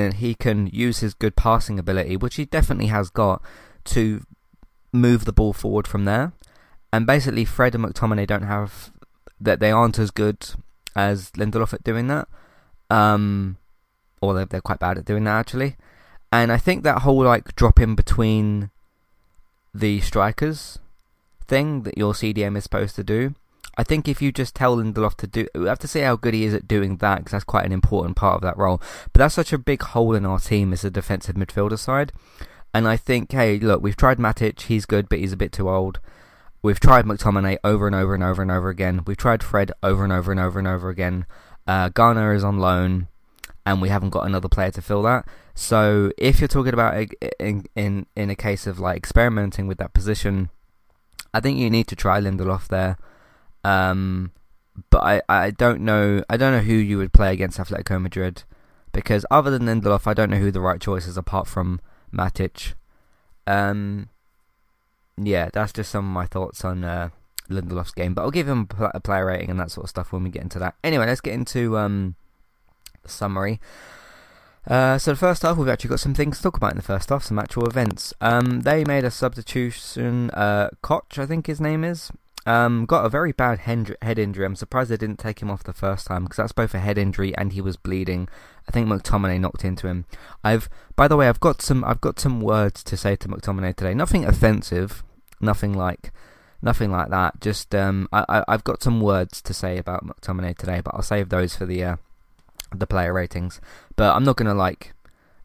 and 0.01 0.15
he 0.15 0.35
can 0.35 0.69
use 0.69 0.99
his 0.99 1.15
good 1.15 1.37
passing 1.37 1.79
ability, 1.79 2.17
which 2.17 2.37
he 2.37 2.45
definitely 2.45 2.87
has 2.87 3.11
got, 3.11 3.43
to 3.85 4.23
move 4.93 5.25
the 5.25 5.33
ball 5.33 5.53
forward 5.53 5.87
from 5.87 6.05
there. 6.05 6.33
And 6.93 7.07
basically, 7.07 7.45
Fred 7.45 7.75
and 7.75 7.85
McTominay 7.85 8.27
don't 8.27 8.43
have 8.43 8.93
that; 9.41 9.61
they 9.61 9.71
aren't 9.71 9.99
as 9.99 10.11
good 10.11 10.49
as 10.95 11.31
Lindelof 11.33 11.73
at 11.73 11.85
doing 11.85 12.07
that. 12.09 12.29
Um, 12.91 13.57
or 14.21 14.35
they're, 14.35 14.47
they're 14.47 14.61
quite 14.61 14.79
bad 14.79 14.99
at 14.99 15.05
doing 15.05 15.25
that 15.25 15.39
actually. 15.39 15.77
And 16.31 16.53
I 16.53 16.57
think 16.57 16.83
that 16.83 17.03
whole 17.03 17.23
like 17.25 17.55
drop 17.57 17.81
in 17.81 17.95
between 17.95 18.71
the 19.75 20.01
strikers 20.01 20.79
thing 21.47 21.83
that 21.83 21.99
your 21.99 22.13
CDM 22.13 22.57
is 22.57 22.63
supposed 22.63 22.97
to 22.97 23.05
do. 23.05 23.35
I 23.77 23.85
think 23.85 24.09
if 24.09 24.21
you 24.21 24.33
just 24.33 24.55
tell 24.55 24.77
Lindelof 24.77 25.15
to 25.17 25.27
do, 25.27 25.47
we 25.55 25.67
have 25.67 25.79
to 25.81 25.89
see 25.89 26.01
how 26.01 26.17
good 26.17 26.35
he 26.35 26.45
is 26.45 26.55
at 26.55 26.69
doing 26.69 26.97
that 26.99 27.19
because 27.19 27.33
that's 27.33 27.45
quite 27.45 27.65
an 27.65 27.73
important 27.73 28.17
part 28.17 28.37
of 28.37 28.43
that 28.43 28.59
role. 28.59 28.83
But 29.13 29.21
that's 29.21 29.35
such 29.35 29.53
a 29.53 29.59
big 29.59 29.83
hole 29.83 30.15
in 30.15 30.27
our 30.27 30.39
team 30.39 30.73
as 30.73 30.85
a 30.85 30.91
defensive 30.91 31.37
midfielder 31.37 31.79
side. 31.79 32.13
And 32.75 32.87
I 32.87 32.97
think, 32.97 33.33
hey, 33.33 33.59
look, 33.59 33.83
we've 33.83 33.97
tried 33.97 34.19
Matic, 34.19 34.61
he's 34.63 34.87
good, 34.87 35.09
but 35.09 35.19
he's 35.19 35.33
a 35.33 35.37
bit 35.37 35.53
too 35.53 35.69
old. 35.69 36.01
We've 36.63 36.81
tried 36.81 37.07
McTominay 37.07 37.59
over 37.65 37.87
and 37.87 37.97
over 37.97 38.15
and 38.15 38.23
over 38.23 38.41
and 38.41 38.51
over 38.51 38.69
again. 38.69 39.03
We've 39.07 39.17
tried 39.17 39.43
Fred 39.43 39.73
over 39.83 40.05
and 40.05 40.13
over 40.13 40.31
and 40.31 40.41
over 40.41 40.59
and 40.59 40.69
over 40.69 40.89
again. 40.89 41.27
Uh, 41.67 41.89
Garner 41.89 42.33
is 42.33 42.45
on 42.45 42.59
loan, 42.59 43.09
and 43.67 43.83
we 43.83 43.89
haven't 43.89 44.11
got 44.11 44.27
another 44.27 44.49
player 44.49 44.71
to 44.71 44.83
fill 44.83 45.03
that. 45.03 45.27
So 45.55 46.13
if 46.17 46.41
you're 46.41 46.49
talking 46.49 46.73
about 46.73 47.09
in 47.39 47.67
in 47.75 48.07
in 48.17 48.31
a 48.31 48.37
case 48.37 48.67
of 48.67 48.79
like 48.79 48.97
experimenting 48.97 49.67
with 49.67 49.79
that 49.79 49.93
position, 49.93 50.51
I 51.35 51.41
think 51.41 51.59
you 51.59 51.69
need 51.69 51.89
to 51.89 51.97
try 51.97 52.21
Lindelof 52.21 52.69
there. 52.69 52.97
Um, 53.65 54.33
but 54.91 55.03
I, 55.03 55.23
I 55.29 55.51
don't 55.51 55.83
know 55.83 56.25
I 56.31 56.37
don't 56.37 56.53
know 56.53 56.61
who 56.61 56.75
you 56.75 56.99
would 56.99 57.13
play 57.13 57.33
against 57.33 57.59
Atletico 57.59 58.01
Madrid 58.01 58.45
because 58.93 59.25
other 59.31 59.57
than 59.57 59.67
Lindelof, 59.67 60.07
I 60.07 60.15
don't 60.15 60.31
know 60.31 60.39
who 60.39 60.51
the 60.51 60.61
right 60.61 60.81
choice 60.81 61.07
is 61.07 61.17
apart 61.17 61.47
from 61.47 61.81
Matic. 62.13 62.75
Um, 63.47 64.09
yeah, 65.17 65.49
that's 65.53 65.73
just 65.73 65.91
some 65.91 66.07
of 66.07 66.13
my 66.13 66.27
thoughts 66.27 66.65
on 66.65 66.85
uh, 66.85 67.11
Lindelof's 67.49 67.93
game. 67.93 68.15
But 68.15 68.23
I'll 68.23 68.31
give 68.31 68.49
him 68.49 68.69
a 68.79 69.01
player 69.01 69.27
rating 69.27 69.51
and 69.51 69.61
that 69.61 69.71
sort 69.71 69.85
of 69.85 69.91
stuff 69.91 70.13
when 70.13 70.25
we 70.25 70.31
get 70.31 70.43
into 70.43 70.59
that. 70.59 70.75
Anyway, 70.85 71.07
let's 71.07 71.21
get 71.21 71.35
into 71.35 71.79
um, 71.79 72.17
summary. 73.07 73.61
Uh, 74.67 74.97
so 74.97 75.11
the 75.11 75.17
first 75.17 75.43
half, 75.43 75.57
we've 75.57 75.69
actually 75.69 75.91
got 75.91 76.01
some 76.01 76.15
things 76.15 76.37
to 76.37 76.43
talk 76.45 76.57
about 76.57 76.73
in 76.73 76.77
the 76.77 76.83
first 76.83 77.09
half, 77.09 77.25
some 77.25 77.39
actual 77.39 77.67
events. 77.67 78.15
Um, 78.21 78.61
they 78.61 78.85
made 78.85 79.05
a 79.05 79.11
substitution. 79.11 80.31
Uh, 80.31 80.71
Koch, 80.83 81.19
I 81.19 81.27
think 81.27 81.47
his 81.47 81.61
name 81.61 81.83
is, 81.83 82.13
um, 82.47 82.87
got 82.87 83.05
a 83.05 83.09
very 83.09 83.33
bad 83.33 83.61
head 83.61 84.19
injury. 84.19 84.45
I'm 84.45 84.57
surprised 84.57 84.91
they 84.91 84.97
didn't 84.97 85.19
take 85.19 85.41
him 85.41 85.51
off 85.51 85.63
the 85.63 85.73
first 85.73 86.07
time 86.07 86.25
because 86.25 86.39
that's 86.39 86.53
both 86.53 86.75
a 86.75 86.79
head 86.79 86.99
injury 86.99 87.37
and 87.37 87.53
he 87.53 87.61
was 87.61 87.77
bleeding. 87.77 88.29
I 88.69 88.73
think 88.73 88.89
McTominay 88.89 89.41
knocked 89.41 89.65
into 89.65 89.87
him. 89.87 90.07
I've, 90.43 90.69
by 90.97 91.09
the 91.09 91.17
way, 91.17 91.29
I've 91.29 91.41
got 91.41 91.63
some, 91.63 91.85
I've 91.85 92.01
got 92.01 92.19
some 92.19 92.41
words 92.41 92.83
to 92.85 92.97
say 92.97 93.17
to 93.17 93.29
McTominay 93.29 93.77
today. 93.77 93.95
Nothing 93.95 94.25
offensive, 94.25 95.05
nothing 95.41 95.73
like, 95.73 96.13
nothing 96.61 96.91
like 96.91 97.11
that. 97.11 97.41
Just, 97.41 97.75
um, 97.75 98.09
I, 98.13 98.25
I, 98.29 98.53
have 98.53 98.65
got 98.65 98.83
some 98.83 99.01
words 99.01 99.41
to 99.43 99.55
say 99.55 99.79
about 99.79 100.05
McTominay 100.05 100.57
today, 100.57 100.81
but 100.81 100.95
I'll 100.95 101.03
save 101.03 101.29
those 101.29 101.55
for 101.55 101.67
the, 101.67 101.85
uh, 101.85 101.97
the 102.75 102.87
player 102.87 103.13
ratings. 103.13 103.61
But 103.97 104.17
I'm 104.17 104.25
not 104.25 104.37
gonna 104.37 104.55
like 104.55 104.95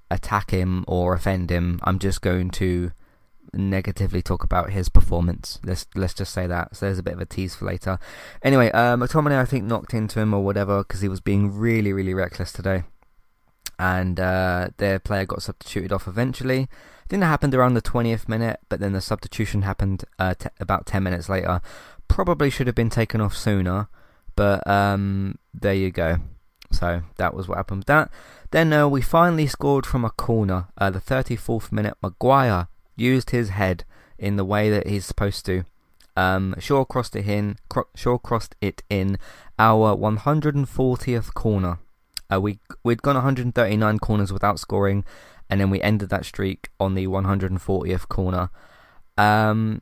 attack 0.10 0.52
him 0.52 0.84
or 0.88 1.14
offend 1.14 1.50
him. 1.50 1.80
I'm 1.84 2.00
just 2.00 2.22
going 2.22 2.50
to 2.52 2.92
negatively 3.58 4.22
talk 4.22 4.44
about 4.44 4.72
his 4.72 4.90
performance. 4.90 5.60
Let's 5.64 5.86
let's 5.96 6.14
just 6.14 6.34
say 6.34 6.48
that. 6.48 6.76
So 6.76 6.86
there's 6.86 7.00
a 7.00 7.04
bit 7.04 7.14
of 7.14 7.22
a 7.22 7.26
tease 7.26 7.56
for 7.56 7.66
later. 7.66 8.00
Anyway, 8.42 8.72
uh, 8.72 8.96
McTominay 8.96 9.40
I 9.40 9.46
think 9.46 9.66
knocked 9.66 9.94
into 9.94 10.20
him 10.20 10.34
or 10.34 10.44
whatever 10.44 10.80
because 10.80 11.02
he 11.02 11.08
was 11.08 11.20
being 11.20 11.58
really 11.58 11.94
really 11.94 12.14
reckless 12.14 12.52
today, 12.52 12.84
and 13.80 14.20
uh, 14.20 14.70
their 14.78 15.00
player 15.00 15.26
got 15.26 15.42
substituted 15.42 15.92
off 15.92 16.08
eventually. 16.08 16.68
I 17.08 17.10
think 17.10 17.22
that 17.22 17.28
happened 17.28 17.56
around 17.56 17.76
the 17.76 17.82
20th 17.82 18.28
minute, 18.28 18.60
but 18.68 18.82
then 18.82 18.92
the 18.92 19.00
substitution 19.00 19.62
happened 19.62 20.04
uh, 20.20 20.34
t- 20.34 20.50
about 20.60 20.86
10 20.86 21.02
minutes 21.04 21.30
later. 21.30 21.62
Probably 22.10 22.50
should 22.50 22.68
have 22.68 22.76
been 22.76 22.90
taken 22.90 23.22
off 23.22 23.34
sooner, 23.34 23.88
but 24.36 24.68
um, 24.68 25.40
there 25.54 25.74
you 25.74 25.90
go. 25.90 26.18
So 26.72 27.04
that 27.16 27.34
was 27.34 27.48
what 27.48 27.56
happened 27.56 27.80
with 27.80 27.88
that. 27.88 28.12
Then 28.52 28.74
uh, 28.74 28.88
we 28.88 29.02
finally 29.02 29.48
scored 29.48 29.86
from 29.86 30.04
a 30.06 30.10
corner. 30.10 30.68
Uh, 30.78 30.90
the 30.90 31.00
34th 31.00 31.72
minute, 31.72 31.96
Maguire 32.02 32.68
used 32.98 33.30
his 33.30 33.50
head 33.50 33.86
in 34.18 34.36
the 34.36 34.46
way 34.46 34.70
that 34.70 34.88
he's 34.88 35.06
supposed 35.06 35.46
to. 35.46 35.64
Um, 36.16 36.56
Shaw 36.60 36.84
crossed 36.84 37.16
it 37.16 37.28
in. 37.28 37.58
Cro- 37.70 37.88
Shaw 37.96 38.18
crossed 38.18 38.56
it 38.60 38.82
in 38.90 39.18
our 39.60 39.96
140th 39.96 41.34
corner. 41.34 41.80
Uh, 42.32 42.42
we 42.42 42.60
we'd 42.84 43.04
gone 43.04 43.16
139 43.16 44.00
corners 44.00 44.34
without 44.34 44.60
scoring, 44.60 45.06
and 45.50 45.62
then 45.62 45.70
we 45.70 45.82
ended 45.82 46.10
that 46.10 46.26
streak 46.26 46.70
on 46.80 46.96
the 46.96 47.08
140th 47.08 48.08
corner. 48.10 48.50
Um, 49.18 49.82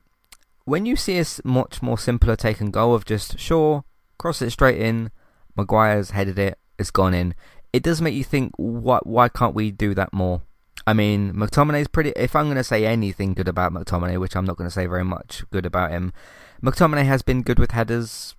when 0.65 0.85
you 0.85 0.95
see 0.95 1.19
a 1.19 1.25
much 1.43 1.81
more 1.81 1.97
simpler 1.97 2.35
take 2.35 2.59
and 2.59 2.73
goal 2.73 2.93
of 2.93 3.05
just 3.05 3.39
Shaw 3.39 3.81
cross 4.17 4.41
it 4.41 4.51
straight 4.51 4.79
in, 4.79 5.11
Maguire's 5.55 6.11
headed 6.11 6.37
it, 6.37 6.57
it's 6.77 6.91
gone 6.91 7.13
in. 7.13 7.33
It 7.71 7.83
does 7.83 8.01
make 8.01 8.13
you 8.13 8.23
think, 8.23 8.53
what? 8.57 9.07
Why 9.07 9.29
can't 9.29 9.55
we 9.55 9.71
do 9.71 9.93
that 9.93 10.13
more? 10.13 10.41
I 10.87 10.93
mean, 10.93 11.33
McTominay's 11.33 11.87
pretty. 11.87 12.11
If 12.15 12.35
I'm 12.35 12.45
going 12.45 12.57
to 12.57 12.63
say 12.63 12.85
anything 12.85 13.33
good 13.33 13.47
about 13.47 13.73
McTominay, 13.73 14.19
which 14.19 14.35
I'm 14.35 14.45
not 14.45 14.57
going 14.57 14.69
to 14.69 14.73
say 14.73 14.85
very 14.85 15.03
much 15.03 15.43
good 15.51 15.65
about 15.65 15.91
him, 15.91 16.13
McTominay 16.61 17.05
has 17.05 17.21
been 17.21 17.41
good 17.41 17.59
with 17.59 17.71
headers 17.71 18.35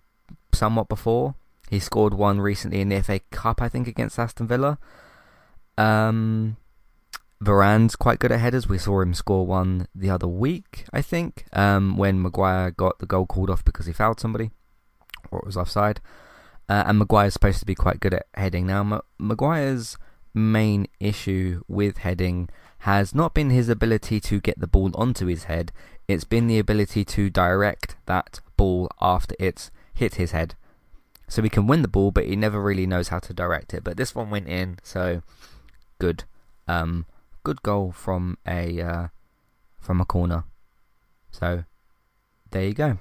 somewhat 0.53 0.89
before. 0.89 1.35
He 1.71 1.81
scored 1.81 2.15
one 2.15 2.41
recently 2.41 2.81
in 2.81 2.89
the 2.89 3.03
FA 3.03 3.21
Cup, 3.31 3.61
I 3.61 3.69
think, 3.69 3.89
against 3.89 4.19
Aston 4.19 4.47
Villa. 4.47 4.79
Um, 5.77 6.57
Varane's 7.43 7.97
quite 7.97 8.21
good 8.21 8.31
at 8.33 8.41
headers. 8.41 8.69
We 8.69 8.79
saw 8.79 9.01
him 9.01 9.13
score 9.13 9.45
one 9.45 9.89
the 9.95 10.11
other 10.11 10.29
week, 10.29 10.85
I 10.93 11.03
think, 11.03 11.47
um, 11.53 11.97
when 11.97 12.23
Maguire 12.23 12.71
got 12.71 13.01
the 13.01 13.07
goal 13.07 13.27
called 13.27 13.51
off 13.51 13.65
because 13.65 13.87
he 13.87 13.93
fouled 13.93 14.21
somebody, 14.21 14.51
or 15.31 15.41
it 15.41 15.47
was 15.47 15.57
offside. 15.57 16.01
Uh, 16.69 16.85
and 16.87 16.99
Maguire's 16.99 17.35
supposed 17.35 17.61
to 17.61 17.67
be 17.67 17.75
quite 17.75 18.01
good 18.01 18.15
at 18.15 18.27
heading. 18.35 18.67
Now, 18.67 18.81
M- 18.81 19.01
Maguire's 19.19 19.99
main 20.37 20.87
issue 21.01 21.63
with 21.67 21.99
heading 21.99 22.49
has 22.81 23.15
not 23.15 23.35
been 23.35 23.51
his 23.51 23.69
ability 23.69 24.21
to 24.21 24.41
get 24.41 24.61
the 24.61 24.67
ball 24.67 24.91
onto 24.95 25.27
his 25.27 25.45
head, 25.45 25.73
it's 26.07 26.25
been 26.25 26.47
the 26.47 26.59
ability 26.59 27.05
to 27.05 27.31
direct 27.31 27.97
that 28.07 28.41
ball 28.57 28.89
after 29.01 29.35
it's 29.41 29.71
hit 29.95 30.17
his 30.17 30.31
head. 30.33 30.55
So 31.29 31.43
he 31.43 31.49
can 31.49 31.67
win 31.67 31.83
the 31.83 31.89
ball, 31.89 32.13
but 32.13 32.27
he 32.27 32.37
never 32.37 32.63
really 32.63 32.87
knows 32.87 33.09
how 33.09 33.19
to 33.19 33.35
direct 33.35 33.75
it. 33.75 33.83
But 33.83 33.97
this 33.97 34.15
one 34.15 34.31
went 34.31 34.47
in, 34.47 34.79
so 34.83 35.23
good. 35.99 36.25
Um, 36.69 37.07
good 37.43 37.63
goal 37.63 37.91
from 37.91 38.39
a 38.47 38.81
uh, 38.81 39.09
from 39.79 40.01
a 40.01 40.05
corner. 40.05 40.45
So 41.33 41.65
there 42.51 42.65
you 42.65 42.75
go. 42.75 42.99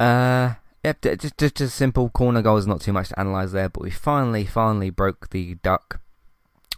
Uh, 0.00 0.54
Yep, 0.84 1.02
just, 1.02 1.38
just 1.38 1.54
just 1.56 1.76
simple 1.76 2.08
corner 2.08 2.40
goals, 2.40 2.66
not 2.66 2.80
too 2.80 2.92
much 2.92 3.08
to 3.08 3.20
analyse 3.20 3.52
there, 3.52 3.68
but 3.68 3.82
we 3.82 3.90
finally, 3.90 4.46
finally 4.46 4.90
broke 4.90 5.30
the 5.30 5.56
duck 5.56 6.00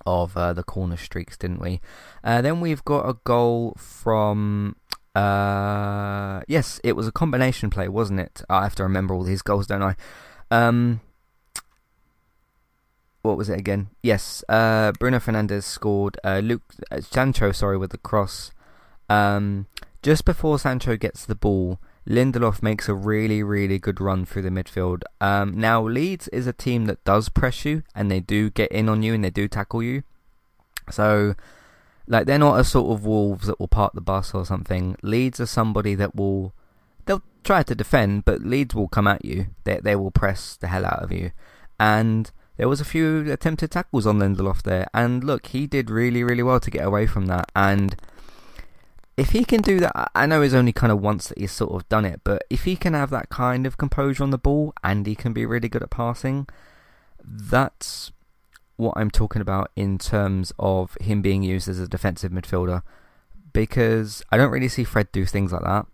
of 0.07 0.37
uh, 0.37 0.53
the 0.53 0.63
corner 0.63 0.97
streaks, 0.97 1.37
didn't 1.37 1.61
we? 1.61 1.81
Uh, 2.23 2.41
then 2.43 2.61
we've 2.61 2.85
got 2.85 3.09
a 3.09 3.15
goal 3.25 3.75
from. 3.79 4.77
Uh, 5.15 6.41
yes, 6.47 6.81
it 6.85 6.95
was 6.95 7.09
a 7.09 7.13
combination 7.13 7.71
play, 7.71 7.89
wasn't 7.89 8.21
it? 8.21 8.43
I 8.49 8.63
have 8.63 8.75
to 8.77 8.83
remember 8.83 9.15
all 9.15 9.25
these 9.25 9.43
goals, 9.43 9.67
don't 9.67 9.83
I? 9.83 9.97
Um, 10.51 11.01
what 13.23 13.37
was 13.37 13.49
it 13.49 13.59
again? 13.59 13.89
Yes, 14.03 14.43
uh, 14.49 14.93
Bruno 14.93 15.19
Fernandes 15.19 15.65
scored. 15.65 16.17
Uh, 16.25 16.39
Luke 16.39 16.63
uh, 16.91 17.01
Sancho, 17.01 17.53
sorry, 17.53 17.77
with 17.77 17.91
the 17.91 17.99
cross. 17.99 18.53
Um, 19.09 19.67
just 20.03 20.25
before 20.25 20.59
Sancho 20.59 20.97
gets 20.97 21.27
the 21.27 21.35
ball, 21.35 21.79
Lindelof 22.09 22.63
makes 22.63 22.89
a 22.89 22.95
really, 22.95 23.43
really 23.43 23.79
good 23.79 24.01
run 24.01 24.25
through 24.25 24.43
the 24.43 24.49
midfield. 24.51 25.03
Um, 25.21 25.59
now, 25.59 25.83
Leeds 25.83 26.29
is 26.29 26.47
a 26.47 26.53
team 26.53 26.87
that 26.87 27.05
does 27.05 27.29
press 27.29 27.65
you 27.65 27.83
and 27.95 28.11
they 28.11 28.21
do 28.21 28.51
get 28.51 28.73
in 28.73 28.89
on 28.89 29.03
you 29.03 29.15
and 29.15 29.23
they 29.23 29.31
do 29.31 29.49
tackle 29.49 29.83
you. 29.83 30.03
So, 30.91 31.35
like, 32.07 32.27
they're 32.27 32.39
not 32.39 32.59
a 32.59 32.65
sort 32.65 32.93
of 32.93 33.05
Wolves 33.05 33.47
that 33.47 33.61
will 33.61 33.69
park 33.69 33.93
the 33.95 34.01
bus 34.01 34.35
or 34.35 34.45
something. 34.45 34.97
Leeds 35.03 35.41
are 35.41 35.47
somebody 35.47 35.95
that 35.95 36.15
will. 36.15 36.55
They'll 37.07 37.23
try 37.45 37.63
to 37.63 37.75
defend, 37.75 38.25
but 38.25 38.43
Leeds 38.43 38.75
will 38.75 38.89
come 38.89 39.07
at 39.07 39.25
you. 39.25 39.49
They, 39.65 39.79
they 39.79 39.97
will 39.97 40.11
press 40.11 40.57
the 40.57 40.69
hell 40.69 40.85
out 40.85 41.03
of 41.03 41.13
you. 41.13 41.33
And 41.79 42.31
there 42.57 42.69
was 42.69 42.81
a 42.81 42.85
few 42.85 43.31
attempted 43.33 43.71
tackles 43.71 44.07
on 44.07 44.19
Lindelof 44.19 44.63
there. 44.63 44.89
And 44.93 45.23
look, 45.23 45.47
he 45.47 45.67
did 45.67 45.91
really, 45.91 46.25
really 46.25 46.43
well 46.43 46.61
to 46.61 46.71
get 46.71 46.85
away 46.85 47.07
from 47.07 47.27
that. 47.27 47.51
And 47.55 47.97
if 49.21 49.33
he 49.33 49.45
can 49.45 49.61
do 49.61 49.81
that, 49.81 50.11
I 50.15 50.25
know 50.25 50.41
it's 50.41 50.55
only 50.55 50.73
kind 50.73 50.91
of 50.91 51.03
once 51.03 51.29
that 51.29 51.37
he's 51.37 51.53
sort 51.53 51.73
of 51.73 51.87
done 51.91 52.07
it, 52.07 52.23
but 52.25 52.43
if 52.49 52.65
he 52.65 52.75
can 52.75 52.95
have 52.95 53.11
that 53.11 53.29
kind 53.29 53.67
of 53.67 53.77
composure 53.77 54.23
on 54.23 54.31
the 54.31 54.39
ball 54.39 54.73
and 54.83 55.07
he 55.07 55.15
can 55.15 55.35
be 55.35 55.45
really 55.45 55.69
good 55.69 55.83
at 55.83 55.91
passing, 55.91 56.49
that's 57.23 58.13
what 58.77 58.95
I'm 58.97 59.11
talking 59.11 59.43
about 59.43 59.73
in 59.77 59.99
terms 59.99 60.55
of 60.59 60.97
him 61.03 61.21
being 61.21 61.43
used 61.43 61.69
as 61.69 61.79
a 61.79 61.87
defensive 61.87 62.33
midfielder. 62.33 62.83
Because 63.53 64.23
I 64.33 64.39
don't 64.39 64.51
really 64.51 64.69
see 64.69 64.85
Fred 64.85 65.13
do 65.13 65.27
things 65.27 65.53
like 65.53 65.65
that. 65.65 65.87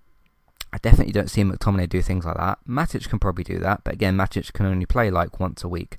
I 0.72 0.78
definitely 0.78 1.12
don't 1.12 1.30
see 1.30 1.42
McTominay 1.42 1.88
do 1.88 2.02
things 2.02 2.24
like 2.24 2.36
that. 2.36 2.60
Matic 2.68 3.08
can 3.08 3.18
probably 3.18 3.42
do 3.42 3.58
that, 3.58 3.80
but 3.82 3.94
again, 3.94 4.16
Matic 4.16 4.52
can 4.52 4.66
only 4.66 4.86
play 4.86 5.10
like 5.10 5.40
once 5.40 5.64
a 5.64 5.68
week. 5.68 5.98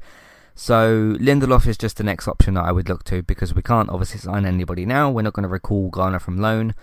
So 0.55 1.17
Lindelof 1.19 1.67
is 1.67 1.77
just 1.77 1.97
the 1.97 2.05
next 2.05 2.25
option 2.29 2.53
that 2.53 2.63
I 2.63 2.71
would 2.71 2.87
look 2.87 3.03
to 3.05 3.21
because 3.21 3.53
we 3.53 3.61
can't 3.61 3.89
obviously 3.89 4.21
sign 4.21 4.45
anybody 4.45 4.85
now. 4.85 5.11
We're 5.11 5.23
not 5.23 5.33
going 5.33 5.43
to 5.43 5.49
recall 5.49 5.89
Garner 5.89 6.19
from 6.19 6.39
loan. 6.39 6.73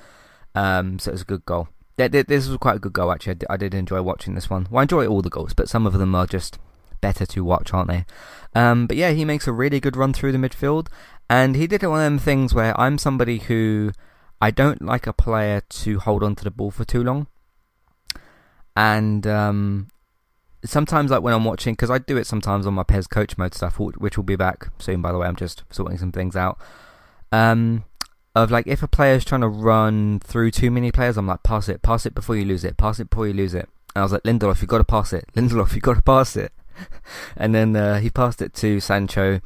Um, 0.55 0.99
so 0.99 1.11
it 1.11 1.15
was 1.15 1.23
a 1.23 1.27
good 1.27 1.45
goal. 1.45 1.69
This 1.97 2.49
was 2.49 2.57
quite 2.59 2.77
a 2.77 2.81
good 2.81 2.93
goal, 2.93 3.13
actually. 3.13 3.37
I 3.49 3.57
did 3.57 3.75
enjoy 3.75 4.03
watching 4.03 4.35
this 4.35 4.51
one. 4.51 4.67
Well, 4.71 4.81
I 4.81 4.83
enjoy 4.83 5.07
all 5.07 5.23
the 5.23 5.31
goals, 5.31 5.55
but 5.55 5.69
some 5.69 5.87
of 5.87 5.93
them 5.95 6.15
are 6.15 6.27
just 6.27 6.59
better 7.01 7.27
to 7.27 7.45
watch, 7.45 7.73
aren't 7.73 7.89
they? 7.89 8.05
Um, 8.55 8.87
but 8.87 8.97
yeah, 8.97 9.11
he 9.11 9.25
makes 9.25 9.47
a 9.47 9.53
really 9.53 9.79
good 9.79 9.97
run 9.97 10.13
through 10.13 10.33
the 10.33 10.39
midfield, 10.39 10.89
And 11.29 11.55
he 11.55 11.67
did 11.67 11.83
one 11.83 12.01
of 12.01 12.05
them 12.05 12.19
things 12.19 12.55
where 12.55 12.79
I'm 12.81 12.99
somebody 12.99 13.39
who 13.39 13.93
I 14.41 14.51
don't 14.51 14.83
like 14.83 15.07
a 15.07 15.13
player 15.13 15.63
to 15.69 15.99
hold 16.01 16.23
on 16.23 16.35
to 16.37 16.45
the 16.45 16.51
ball 16.51 16.71
for 16.71 16.85
too 16.85 17.03
long. 17.03 17.27
And 18.77 19.27
um, 19.27 19.89
sometimes, 20.65 21.11
like 21.11 21.23
when 21.23 21.35
I'm 21.35 21.45
watching, 21.45 21.75
because 21.75 21.91
I 21.91 21.99
do 21.99 22.17
it 22.17 22.27
sometimes 22.27 22.67
on 22.67 22.75
my 22.75 22.83
PES 22.83 23.07
coach 23.07 23.39
mode 23.39 23.55
stuff, 23.55 23.79
which 23.79 24.17
will 24.17 24.25
be 24.25 24.37
back 24.37 24.69
soon, 24.79 25.01
by 25.01 25.13
the 25.13 25.19
way. 25.19 25.29
I'm 25.29 25.37
just 25.37 25.63
sorting 25.71 25.99
some 25.99 26.13
things 26.13 26.35
out. 26.37 26.59
Um, 27.31 27.85
of 28.35 28.51
like 28.51 28.67
if 28.67 28.83
a 28.83 28.89
player 28.89 29.15
is 29.15 29.25
trying 29.25 29.43
to 29.43 29.49
run 29.49 30.21
through 30.21 30.51
too 30.51 30.71
many 30.71 30.91
players, 30.91 31.17
I'm 31.17 31.27
like, 31.27 31.43
pass 31.43 31.69
it, 31.69 31.83
pass 31.83 32.05
it 32.07 32.15
before 32.15 32.37
you 32.37 32.45
lose 32.45 32.65
it, 32.65 32.77
pass 32.77 32.99
it 32.99 33.11
before 33.11 33.27
you 33.27 33.33
lose 33.33 33.55
it. 33.55 33.69
And 33.95 34.01
I 34.01 34.03
was 34.03 34.13
like, 34.13 34.23
Lindelof, 34.23 34.61
you 34.61 34.67
got 34.67 34.79
to 34.79 34.85
pass 34.85 35.13
it, 35.13 35.27
Lindelof, 35.35 35.75
you 35.75 35.81
got 35.81 35.97
to 35.97 36.03
pass 36.03 36.37
it. 36.37 36.53
and 37.37 37.55
then 37.55 37.77
uh, 37.77 38.01
he 38.01 38.11
passed 38.11 38.43
it 38.43 38.53
to 38.55 38.81
Sancho. 38.81 39.41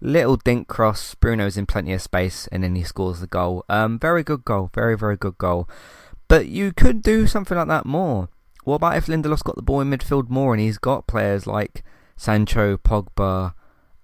Little 0.00 0.36
dink 0.36 0.66
cross, 0.66 1.14
Bruno's 1.14 1.56
in 1.56 1.66
plenty 1.66 1.92
of 1.92 2.02
space, 2.02 2.48
and 2.48 2.64
then 2.64 2.74
he 2.74 2.82
scores 2.82 3.20
the 3.20 3.28
goal. 3.28 3.64
Um, 3.68 4.00
very 4.00 4.24
good 4.24 4.44
goal, 4.44 4.70
very 4.74 4.98
very 4.98 5.16
good 5.16 5.38
goal. 5.38 5.68
But 6.26 6.46
you 6.48 6.72
could 6.72 7.02
do 7.02 7.28
something 7.28 7.56
like 7.56 7.68
that 7.68 7.86
more. 7.86 8.28
What 8.64 8.76
about 8.76 8.96
if 8.96 9.06
Lindelof's 9.06 9.42
got 9.42 9.54
the 9.54 9.62
ball 9.62 9.80
in 9.80 9.90
midfield 9.90 10.28
more, 10.28 10.54
and 10.54 10.60
he's 10.60 10.78
got 10.78 11.06
players 11.06 11.46
like 11.46 11.84
Sancho, 12.16 12.78
Pogba, 12.78 13.54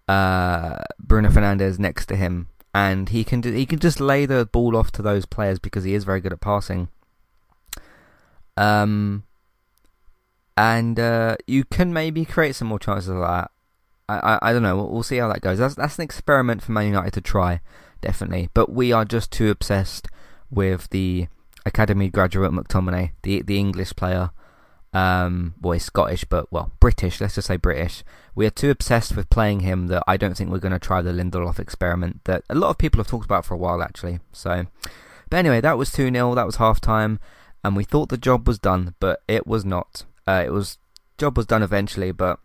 uh, 0.06 0.84
Bruno 1.00 1.30
Fernandes 1.30 1.80
next 1.80 2.06
to 2.06 2.16
him, 2.16 2.48
and 2.74 3.08
he 3.08 3.24
can 3.24 3.42
he 3.42 3.66
can 3.66 3.78
just 3.78 4.00
lay 4.00 4.26
the 4.26 4.46
ball 4.46 4.76
off 4.76 4.92
to 4.92 5.02
those 5.02 5.26
players 5.26 5.58
because 5.58 5.84
he 5.84 5.94
is 5.94 6.04
very 6.04 6.20
good 6.20 6.32
at 6.32 6.40
passing. 6.40 6.88
Um, 8.56 9.24
and 10.56 10.98
uh, 10.98 11.36
you 11.46 11.64
can 11.64 11.92
maybe 11.92 12.24
create 12.24 12.56
some 12.56 12.68
more 12.68 12.80
chances 12.80 13.08
of 13.08 13.18
that. 13.18 13.50
I, 14.08 14.18
I, 14.18 14.38
I 14.42 14.52
don't 14.52 14.62
know. 14.62 14.76
We'll, 14.76 14.90
we'll, 14.90 15.02
see 15.02 15.18
how 15.18 15.28
that 15.28 15.40
goes. 15.40 15.58
That's 15.58 15.76
that's 15.76 15.98
an 15.98 16.04
experiment 16.04 16.62
for 16.62 16.72
Man 16.72 16.86
United 16.86 17.12
to 17.14 17.20
try, 17.20 17.60
definitely. 18.00 18.48
But 18.54 18.70
we 18.70 18.92
are 18.92 19.04
just 19.04 19.30
too 19.30 19.50
obsessed 19.50 20.08
with 20.50 20.90
the 20.90 21.28
academy 21.64 22.08
graduate 22.08 22.52
McTominay, 22.52 23.12
the 23.22 23.42
the 23.42 23.58
English 23.58 23.94
player. 23.94 24.30
Um, 24.92 25.54
well, 25.60 25.72
he's 25.72 25.84
Scottish, 25.84 26.24
but 26.24 26.50
well, 26.52 26.72
British. 26.80 27.20
Let's 27.20 27.34
just 27.34 27.48
say 27.48 27.56
British. 27.56 28.02
We 28.34 28.46
are 28.46 28.50
too 28.50 28.70
obsessed 28.70 29.16
with 29.16 29.30
playing 29.30 29.60
him 29.60 29.88
that 29.88 30.02
I 30.06 30.16
don't 30.16 30.36
think 30.36 30.50
we're 30.50 30.58
going 30.58 30.72
to 30.72 30.78
try 30.78 31.02
the 31.02 31.12
Lindelof 31.12 31.58
experiment 31.58 32.20
that 32.24 32.44
a 32.48 32.54
lot 32.54 32.70
of 32.70 32.78
people 32.78 32.98
have 32.98 33.06
talked 33.08 33.24
about 33.24 33.44
for 33.44 33.54
a 33.54 33.58
while, 33.58 33.82
actually. 33.82 34.20
So, 34.32 34.66
but 35.28 35.36
anyway, 35.36 35.60
that 35.60 35.78
was 35.78 35.92
two 35.92 36.10
0 36.10 36.34
That 36.34 36.46
was 36.46 36.56
half 36.56 36.80
time, 36.80 37.18
and 37.62 37.76
we 37.76 37.84
thought 37.84 38.08
the 38.08 38.16
job 38.16 38.46
was 38.46 38.58
done, 38.58 38.94
but 39.00 39.22
it 39.28 39.46
was 39.46 39.64
not. 39.64 40.04
Uh, 40.26 40.42
it 40.46 40.50
was 40.50 40.78
job 41.18 41.36
was 41.36 41.46
done 41.46 41.62
eventually, 41.62 42.12
but 42.12 42.38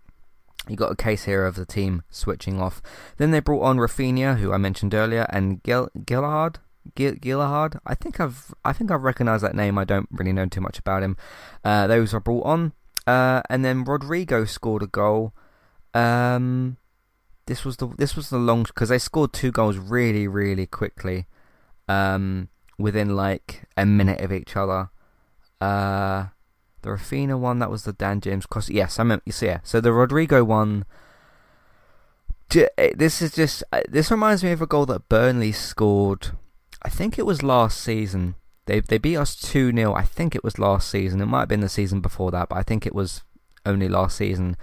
you 0.68 0.76
got 0.76 0.92
a 0.92 0.96
case 0.96 1.26
here 1.26 1.46
of 1.46 1.56
the 1.56 1.66
team 1.66 2.04
switching 2.10 2.62
off. 2.62 2.82
Then 3.18 3.32
they 3.32 3.40
brought 3.40 3.64
on 3.64 3.78
Raphinha, 3.78 4.38
who 4.38 4.54
I 4.54 4.58
mentioned 4.58 4.94
earlier, 4.94 5.26
and 5.30 5.62
Gil- 5.64 5.90
Gelhardt. 6.06 6.60
Gelhardt. 6.96 7.76
I 7.86 7.96
think 7.96 8.20
I've 8.20 8.54
I 8.64 8.74
think 8.74 8.92
I've 8.92 9.04
recognised 9.04 9.44
that 9.44 9.56
name. 9.56 9.78
I 9.78 9.84
don't 9.84 10.08
really 10.12 10.34
know 10.34 10.46
too 10.46 10.62
much 10.62 10.80
about 10.80 11.04
him. 11.04 11.18
Uh, 11.64 11.88
those 11.88 12.14
are 12.14 12.20
brought 12.20 12.46
on, 12.46 12.74
uh, 13.08 13.42
and 13.50 13.64
then 13.64 13.84
Rodrigo 13.84 14.46
scored 14.46 14.84
a 14.84 14.88
goal. 14.88 15.34
Um, 15.94 16.78
this 17.46 17.66
was 17.66 17.78
the 17.78 17.88
this 17.98 18.16
was 18.16 18.30
the 18.30 18.38
long 18.38 18.64
because 18.64 18.90
they 18.90 19.00
scored 19.00 19.34
two 19.34 19.52
goals 19.52 19.78
really 19.78 20.28
really 20.28 20.66
quickly, 20.66 21.28
um, 21.88 22.50
within 22.78 23.16
like 23.16 23.64
a 23.78 23.86
minute 23.86 24.22
of 24.22 24.32
each 24.32 24.56
other. 24.56 24.90
Uh, 25.62 26.28
the 26.82 26.90
Raphinha 26.90 27.40
one, 27.40 27.60
that 27.60 27.72
was 27.72 27.84
the 27.84 27.94
Dan 27.94 28.20
James 28.22 28.46
cross. 28.46 28.70
Yes, 28.70 29.00
I 29.00 29.04
mean, 29.04 29.22
so 29.30 29.46
yeah. 29.46 29.60
So 29.64 29.82
the 29.82 29.94
Rodrigo 29.94 30.44
one. 30.44 30.86
Eh, 32.56 32.92
this 32.96 33.22
is 33.22 33.34
just. 33.34 33.64
Eh, 33.72 33.82
this 33.90 34.12
reminds 34.12 34.44
me 34.44 34.52
of 34.52 34.62
a 34.62 34.68
goal 34.68 34.86
that 34.86 35.10
Burnley 35.10 35.52
scored. 35.52 36.32
I 36.84 36.90
think 36.90 37.18
it 37.18 37.26
was 37.26 37.44
last 37.44 37.82
season. 37.82 38.36
They 38.66 38.80
they 38.80 38.98
beat 38.98 39.18
us 39.18 39.36
2 39.36 39.72
0. 39.74 39.94
I 39.94 40.04
think 40.04 40.36
it 40.36 40.44
was 40.44 40.60
last 40.60 40.90
season. 40.90 41.22
It 41.22 41.26
might 41.26 41.42
have 41.42 41.50
been 41.50 41.62
the 41.62 41.70
season 41.70 42.02
before 42.02 42.32
that, 42.32 42.50
but 42.50 42.58
I 42.58 42.64
think 42.64 42.86
it 42.86 42.96
was 42.96 43.24
only 43.66 43.90
last 43.90 44.18
season. 44.18 44.58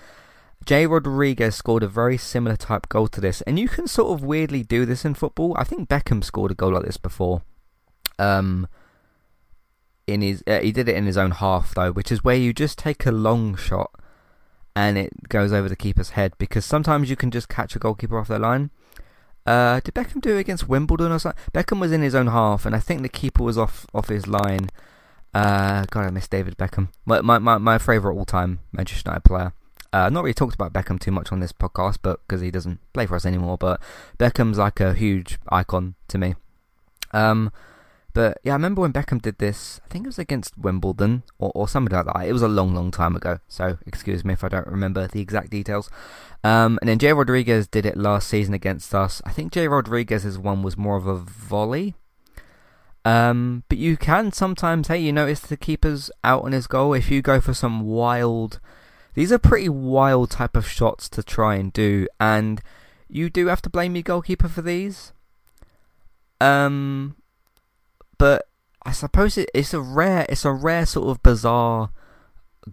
Jay 0.67 0.87
Rodriguez 0.87 1.57
scored 1.57 1.83
a 1.83 1.89
very 1.89 2.19
similar 2.19 2.57
type 2.57 2.89
goal 2.89 3.09
to 3.09 3.21
this, 3.21 3.41
and 3.43 3.59
you 3.59 3.69
can 3.69 3.87
sort 3.87 4.13
of 4.13 4.25
weirdly 4.25 4.63
do 4.63 4.85
this 4.85 5.05
in 5.05 5.15
football. 5.15 5.55
I 5.57 5.65
think 5.65 5.89
Beckham 5.89 6.23
scored 6.23 6.51
a 6.51 6.55
goal 6.55 6.73
like 6.73 6.85
this 6.85 6.99
before. 6.99 7.43
Um, 8.19 8.69
in 10.07 10.21
his 10.21 10.43
uh, 10.47 10.61
he 10.61 10.73
did 10.73 10.89
it 10.89 10.97
in 10.97 11.07
his 11.07 11.17
own 11.17 11.31
half 11.31 11.75
though, 11.75 11.93
which 11.93 12.13
is 12.13 12.25
where 12.25 12.37
you 12.37 12.53
just 12.53 12.79
take 12.79 13.07
a 13.07 13.13
long 13.13 13.57
shot 13.57 13.91
and 14.77 14.99
it 14.99 15.29
goes 15.29 15.53
over 15.53 15.69
the 15.69 15.77
keeper's 15.77 16.11
head 16.11 16.33
because 16.39 16.65
sometimes 16.65 17.11
you 17.11 17.17
can 17.17 17.31
just 17.31 17.49
catch 17.49 17.75
a 17.75 17.79
goalkeeper 17.79 18.19
off 18.19 18.29
their 18.29 18.39
line. 18.39 18.71
Uh, 19.47 19.81
did 19.81 19.95
Beckham 19.95 20.21
do 20.21 20.37
it 20.37 20.41
against 20.41 20.69
Wimbledon 20.69 21.13
or 21.13 21.19
something? 21.19 21.43
Beckham 21.53 21.81
was 21.81 21.93
in 21.93 22.03
his 22.03 22.15
own 22.15 22.29
half, 22.29 22.67
and 22.67 22.75
I 22.75 22.79
think 22.79 23.03
the 23.03 23.09
keeper 23.09 23.43
was 23.43 23.59
off 23.59 23.87
off 23.95 24.09
his 24.09 24.27
line. 24.27 24.69
Uh, 25.33 25.85
God, 25.91 26.07
I 26.07 26.11
miss 26.11 26.29
David 26.29 26.57
Beckham. 26.59 26.89
My 27.07 27.21
my 27.21 27.39
my, 27.39 27.59
my 27.59 27.79
favourite 27.79 28.17
all 28.17 28.25
time 28.25 28.61
Manchester 28.73 29.11
United 29.11 29.25
player. 29.25 29.53
Uh, 29.93 30.09
not 30.09 30.23
really 30.23 30.35
talked 30.35 30.55
about 30.55 30.73
Beckham 30.73 31.01
too 31.01 31.11
much 31.11 31.33
on 31.33 31.41
this 31.41 31.53
podcast, 31.53 31.99
but 32.03 32.21
because 32.27 32.41
he 32.41 32.51
doesn't 32.51 32.79
play 32.93 33.07
for 33.07 33.17
us 33.17 33.27
anymore. 33.27 33.59
But 33.59 33.81
Beckham's 34.19 34.59
like 34.59 34.79
a 34.79 34.95
huge 34.95 35.39
icon 35.49 35.95
to 36.09 36.19
me. 36.19 36.35
Um, 37.13 37.51
but 38.13 38.39
yeah, 38.43 38.53
I 38.53 38.57
remember 38.57 38.83
when 38.83 38.93
Beckham 38.93 39.21
did 39.21 39.39
this. 39.39 39.81
I 39.85 39.89
think 39.89 40.05
it 40.05 40.09
was 40.09 40.19
against 40.19 40.59
Wimbledon 40.59 41.23
or, 41.39 41.53
or 41.55 41.69
something 41.69 41.95
like 41.95 42.07
that. 42.07 42.27
It 42.27 42.33
was 42.33 42.43
a 42.43 42.49
long, 42.49 42.75
long 42.75 42.91
time 42.91 43.17
ago. 43.17 43.39
So 43.49 43.79
excuse 43.87 44.25
me 44.25 44.33
if 44.33 44.45
I 44.45 44.49
don't 44.49 44.67
remember 44.67 45.07
the 45.07 45.21
exact 45.21 45.51
details. 45.51 45.91
Um, 46.43 46.79
and 46.81 46.89
then 46.89 46.99
Jay 46.99 47.13
Rodriguez 47.13 47.67
did 47.67 47.87
it 47.87 47.97
last 47.97 48.29
season 48.29 48.55
against 48.55 48.95
us. 48.95 49.21
I 49.25 49.31
think 49.31 49.53
Jay 49.53 49.69
Rodriguez's 49.69 50.39
one 50.39 50.63
was 50.63 50.77
more 50.77 50.97
of 50.97 51.07
a 51.07 51.17
volley. 51.17 51.95
Um, 53.05 53.65
but 53.69 53.79
you 53.79 53.97
can 53.97 54.33
sometimes, 54.33 54.89
hey, 54.89 54.99
you 54.99 55.13
notice 55.13 55.41
the 55.41 55.57
keeper's 55.57 56.11
out 56.23 56.45
on 56.45 56.53
his 56.53 56.67
goal. 56.67 56.93
If 56.93 57.11
you 57.11 57.23
go 57.23 57.41
for 57.41 57.55
some 57.55 57.83
wild, 57.83 58.61
these 59.15 59.33
are 59.33 59.39
pretty 59.39 59.69
wild 59.69 60.31
type 60.31 60.57
of 60.57 60.69
shots 60.69 61.09
to 61.11 61.23
try 61.23 61.57
and 61.57 61.73
do, 61.73 62.07
and 62.19 62.61
you 63.09 63.31
do 63.31 63.47
have 63.47 63.63
to 63.63 63.71
blame 63.71 63.97
your 63.97 64.03
goalkeeper 64.03 64.49
for 64.49 64.63
these. 64.63 65.13
Um, 66.41 67.17
but 68.21 68.47
I 68.85 68.93
suppose 68.93 69.39
it, 69.39 69.51
it's 69.55 69.73
a 69.73 69.81
rare, 69.81 70.27
it's 70.29 70.45
a 70.45 70.53
rare 70.53 70.85
sort 70.85 71.09
of 71.09 71.23
bizarre 71.23 71.89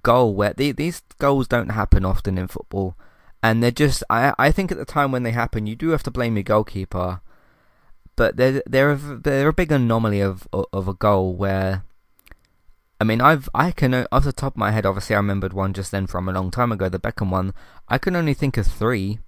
goal 0.04 0.36
where 0.36 0.52
the, 0.52 0.74
these 0.74 1.02
goals 1.20 1.48
don't 1.48 1.70
happen 1.70 2.04
often 2.04 2.38
in 2.38 2.50
football, 2.50 2.98
and 3.42 3.64
they're 3.64 3.72
just. 3.72 4.04
I 4.10 4.34
I 4.38 4.52
think 4.52 4.74
at 4.74 4.78
the 4.78 4.84
time 4.84 5.14
when 5.14 5.24
they 5.24 5.32
happen, 5.32 5.66
you 5.66 5.78
do 5.78 5.90
have 5.92 6.04
to 6.04 6.12
blame 6.12 6.36
your 6.36 6.44
goalkeeper, 6.44 7.22
but 8.18 8.36
they're 8.36 8.62
they're 8.66 8.92
a, 8.92 8.98
they're 8.98 9.48
a 9.48 9.54
big 9.54 9.72
anomaly 9.72 10.20
of 10.20 10.50
of 10.52 10.88
a 10.90 10.94
goal 10.94 11.34
where. 11.34 11.84
I 13.00 13.06
mean, 13.06 13.22
I've 13.22 13.48
I 13.56 13.72
can 13.72 13.94
off 14.12 14.26
the 14.26 14.34
top 14.34 14.56
of 14.56 14.58
my 14.58 14.72
head, 14.72 14.86
obviously 14.86 15.16
I 15.16 15.20
remembered 15.20 15.54
one 15.54 15.72
just 15.72 15.92
then 15.92 16.08
from 16.08 16.28
a 16.28 16.34
long 16.34 16.52
time 16.52 16.74
ago, 16.74 16.90
the 16.90 17.00
Beckham 17.00 17.30
one. 17.30 17.54
I 17.88 17.98
can 18.00 18.18
only 18.18 18.34
think 18.34 18.58
of 18.58 18.68
three. 18.68 19.20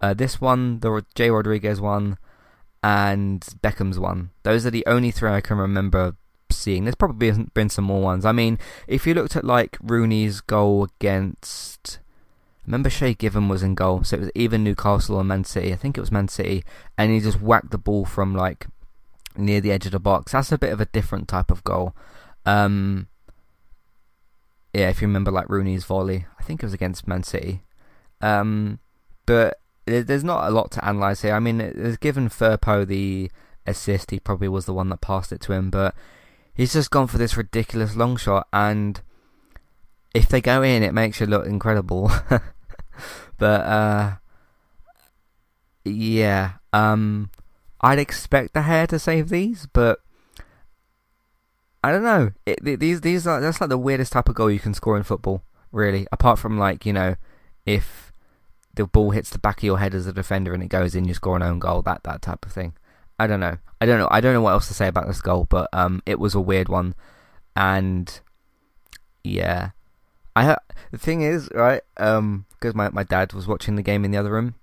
Uh, 0.00 0.14
this 0.14 0.40
one, 0.40 0.80
the 0.80 1.04
Jay 1.14 1.28
Rodriguez 1.28 1.78
one, 1.78 2.16
and 2.82 3.40
Beckham's 3.62 3.98
one. 3.98 4.30
Those 4.42 4.66
are 4.66 4.70
the 4.70 4.86
only 4.86 5.10
three 5.10 5.30
I 5.30 5.40
can 5.40 5.58
remember 5.58 6.14
seeing. 6.50 6.84
There's 6.84 6.94
probably 6.94 7.32
been 7.54 7.68
some 7.68 7.84
more 7.84 8.02
ones. 8.02 8.24
I 8.24 8.32
mean, 8.32 8.58
if 8.86 9.06
you 9.06 9.14
looked 9.14 9.36
at 9.36 9.44
like 9.44 9.76
Rooney's 9.82 10.40
goal 10.40 10.84
against. 10.84 11.98
Remember 12.66 12.90
Shay 12.90 13.14
Given 13.14 13.48
was 13.48 13.62
in 13.62 13.74
goal, 13.74 14.04
so 14.04 14.16
it 14.16 14.20
was 14.20 14.30
either 14.34 14.58
Newcastle 14.58 15.16
or 15.16 15.24
Man 15.24 15.42
City. 15.42 15.72
I 15.72 15.76
think 15.76 15.96
it 15.96 16.02
was 16.02 16.12
Man 16.12 16.28
City, 16.28 16.64
and 16.98 17.10
he 17.10 17.18
just 17.18 17.40
whacked 17.40 17.70
the 17.70 17.78
ball 17.78 18.04
from 18.04 18.34
like 18.34 18.66
near 19.38 19.62
the 19.62 19.72
edge 19.72 19.86
of 19.86 19.92
the 19.92 19.98
box. 19.98 20.32
That's 20.32 20.52
a 20.52 20.58
bit 20.58 20.72
of 20.72 20.80
a 20.80 20.84
different 20.84 21.28
type 21.28 21.50
of 21.50 21.64
goal. 21.64 21.94
Um, 22.44 23.08
yeah, 24.74 24.90
if 24.90 25.00
you 25.00 25.08
remember 25.08 25.30
like 25.30 25.48
Rooney's 25.48 25.84
volley, 25.84 26.26
I 26.38 26.42
think 26.42 26.62
it 26.62 26.66
was 26.66 26.74
against 26.74 27.08
Man 27.08 27.22
City. 27.22 27.62
Um, 28.20 28.80
but 29.24 29.60
there's 29.88 30.24
not 30.24 30.48
a 30.48 30.50
lot 30.50 30.70
to 30.72 30.88
analyse 30.88 31.22
here. 31.22 31.34
I 31.34 31.40
mean, 31.40 31.60
it's 31.60 31.96
given 31.96 32.28
Firpo 32.28 32.86
the 32.86 33.30
assist, 33.66 34.10
he 34.10 34.20
probably 34.20 34.48
was 34.48 34.64
the 34.64 34.74
one 34.74 34.88
that 34.88 35.00
passed 35.00 35.32
it 35.32 35.40
to 35.42 35.52
him, 35.52 35.70
but 35.70 35.94
he's 36.54 36.72
just 36.72 36.90
gone 36.90 37.06
for 37.06 37.18
this 37.18 37.36
ridiculous 37.36 37.96
long 37.96 38.16
shot, 38.16 38.48
and 38.52 39.00
if 40.14 40.28
they 40.28 40.40
go 40.40 40.62
in, 40.62 40.82
it 40.82 40.94
makes 40.94 41.20
you 41.20 41.26
look 41.26 41.46
incredible. 41.46 42.10
but 43.38 43.60
uh, 43.60 44.12
yeah, 45.84 46.52
um, 46.72 47.30
I'd 47.80 47.98
expect 47.98 48.54
De 48.54 48.60
Gea 48.60 48.88
to 48.88 48.98
save 48.98 49.28
these, 49.28 49.66
but 49.72 50.00
I 51.82 51.92
don't 51.92 52.02
know. 52.02 52.32
It, 52.44 52.80
these 52.80 53.02
these 53.02 53.26
are 53.26 53.40
that's 53.40 53.60
like 53.60 53.70
the 53.70 53.78
weirdest 53.78 54.12
type 54.12 54.28
of 54.28 54.34
goal 54.34 54.50
you 54.50 54.58
can 54.58 54.74
score 54.74 54.96
in 54.96 55.04
football, 55.04 55.42
really. 55.70 56.06
Apart 56.10 56.38
from 56.38 56.58
like 56.58 56.84
you 56.84 56.92
know, 56.92 57.16
if 57.64 58.07
the 58.78 58.86
ball 58.86 59.10
hits 59.10 59.30
the 59.30 59.40
back 59.40 59.58
of 59.58 59.64
your 59.64 59.78
head 59.78 59.92
as 59.92 60.06
a 60.06 60.12
defender 60.12 60.54
and 60.54 60.62
it 60.62 60.68
goes 60.68 60.94
in, 60.94 61.04
you 61.04 61.12
score 61.12 61.34
an 61.34 61.42
own 61.42 61.58
goal, 61.58 61.82
that 61.82 62.04
that 62.04 62.22
type 62.22 62.46
of 62.46 62.52
thing. 62.52 62.74
I 63.18 63.26
don't 63.26 63.40
know. 63.40 63.58
I 63.80 63.86
don't 63.86 63.98
know. 63.98 64.06
I 64.10 64.20
don't 64.20 64.32
know 64.32 64.40
what 64.40 64.52
else 64.52 64.68
to 64.68 64.74
say 64.74 64.86
about 64.86 65.08
this 65.08 65.20
goal, 65.20 65.46
but 65.50 65.68
um, 65.72 66.00
it 66.06 66.20
was 66.20 66.36
a 66.36 66.40
weird 66.40 66.68
one, 66.68 66.94
and 67.56 68.20
yeah, 69.24 69.70
I 70.36 70.44
ha- 70.44 70.62
the 70.92 70.98
thing 70.98 71.22
is 71.22 71.50
right 71.52 71.82
um 71.96 72.46
because 72.52 72.76
my 72.76 72.88
my 72.90 73.02
dad 73.02 73.32
was 73.32 73.48
watching 73.48 73.74
the 73.74 73.82
game 73.82 74.04
in 74.04 74.12
the 74.12 74.18
other 74.18 74.30
room, 74.30 74.54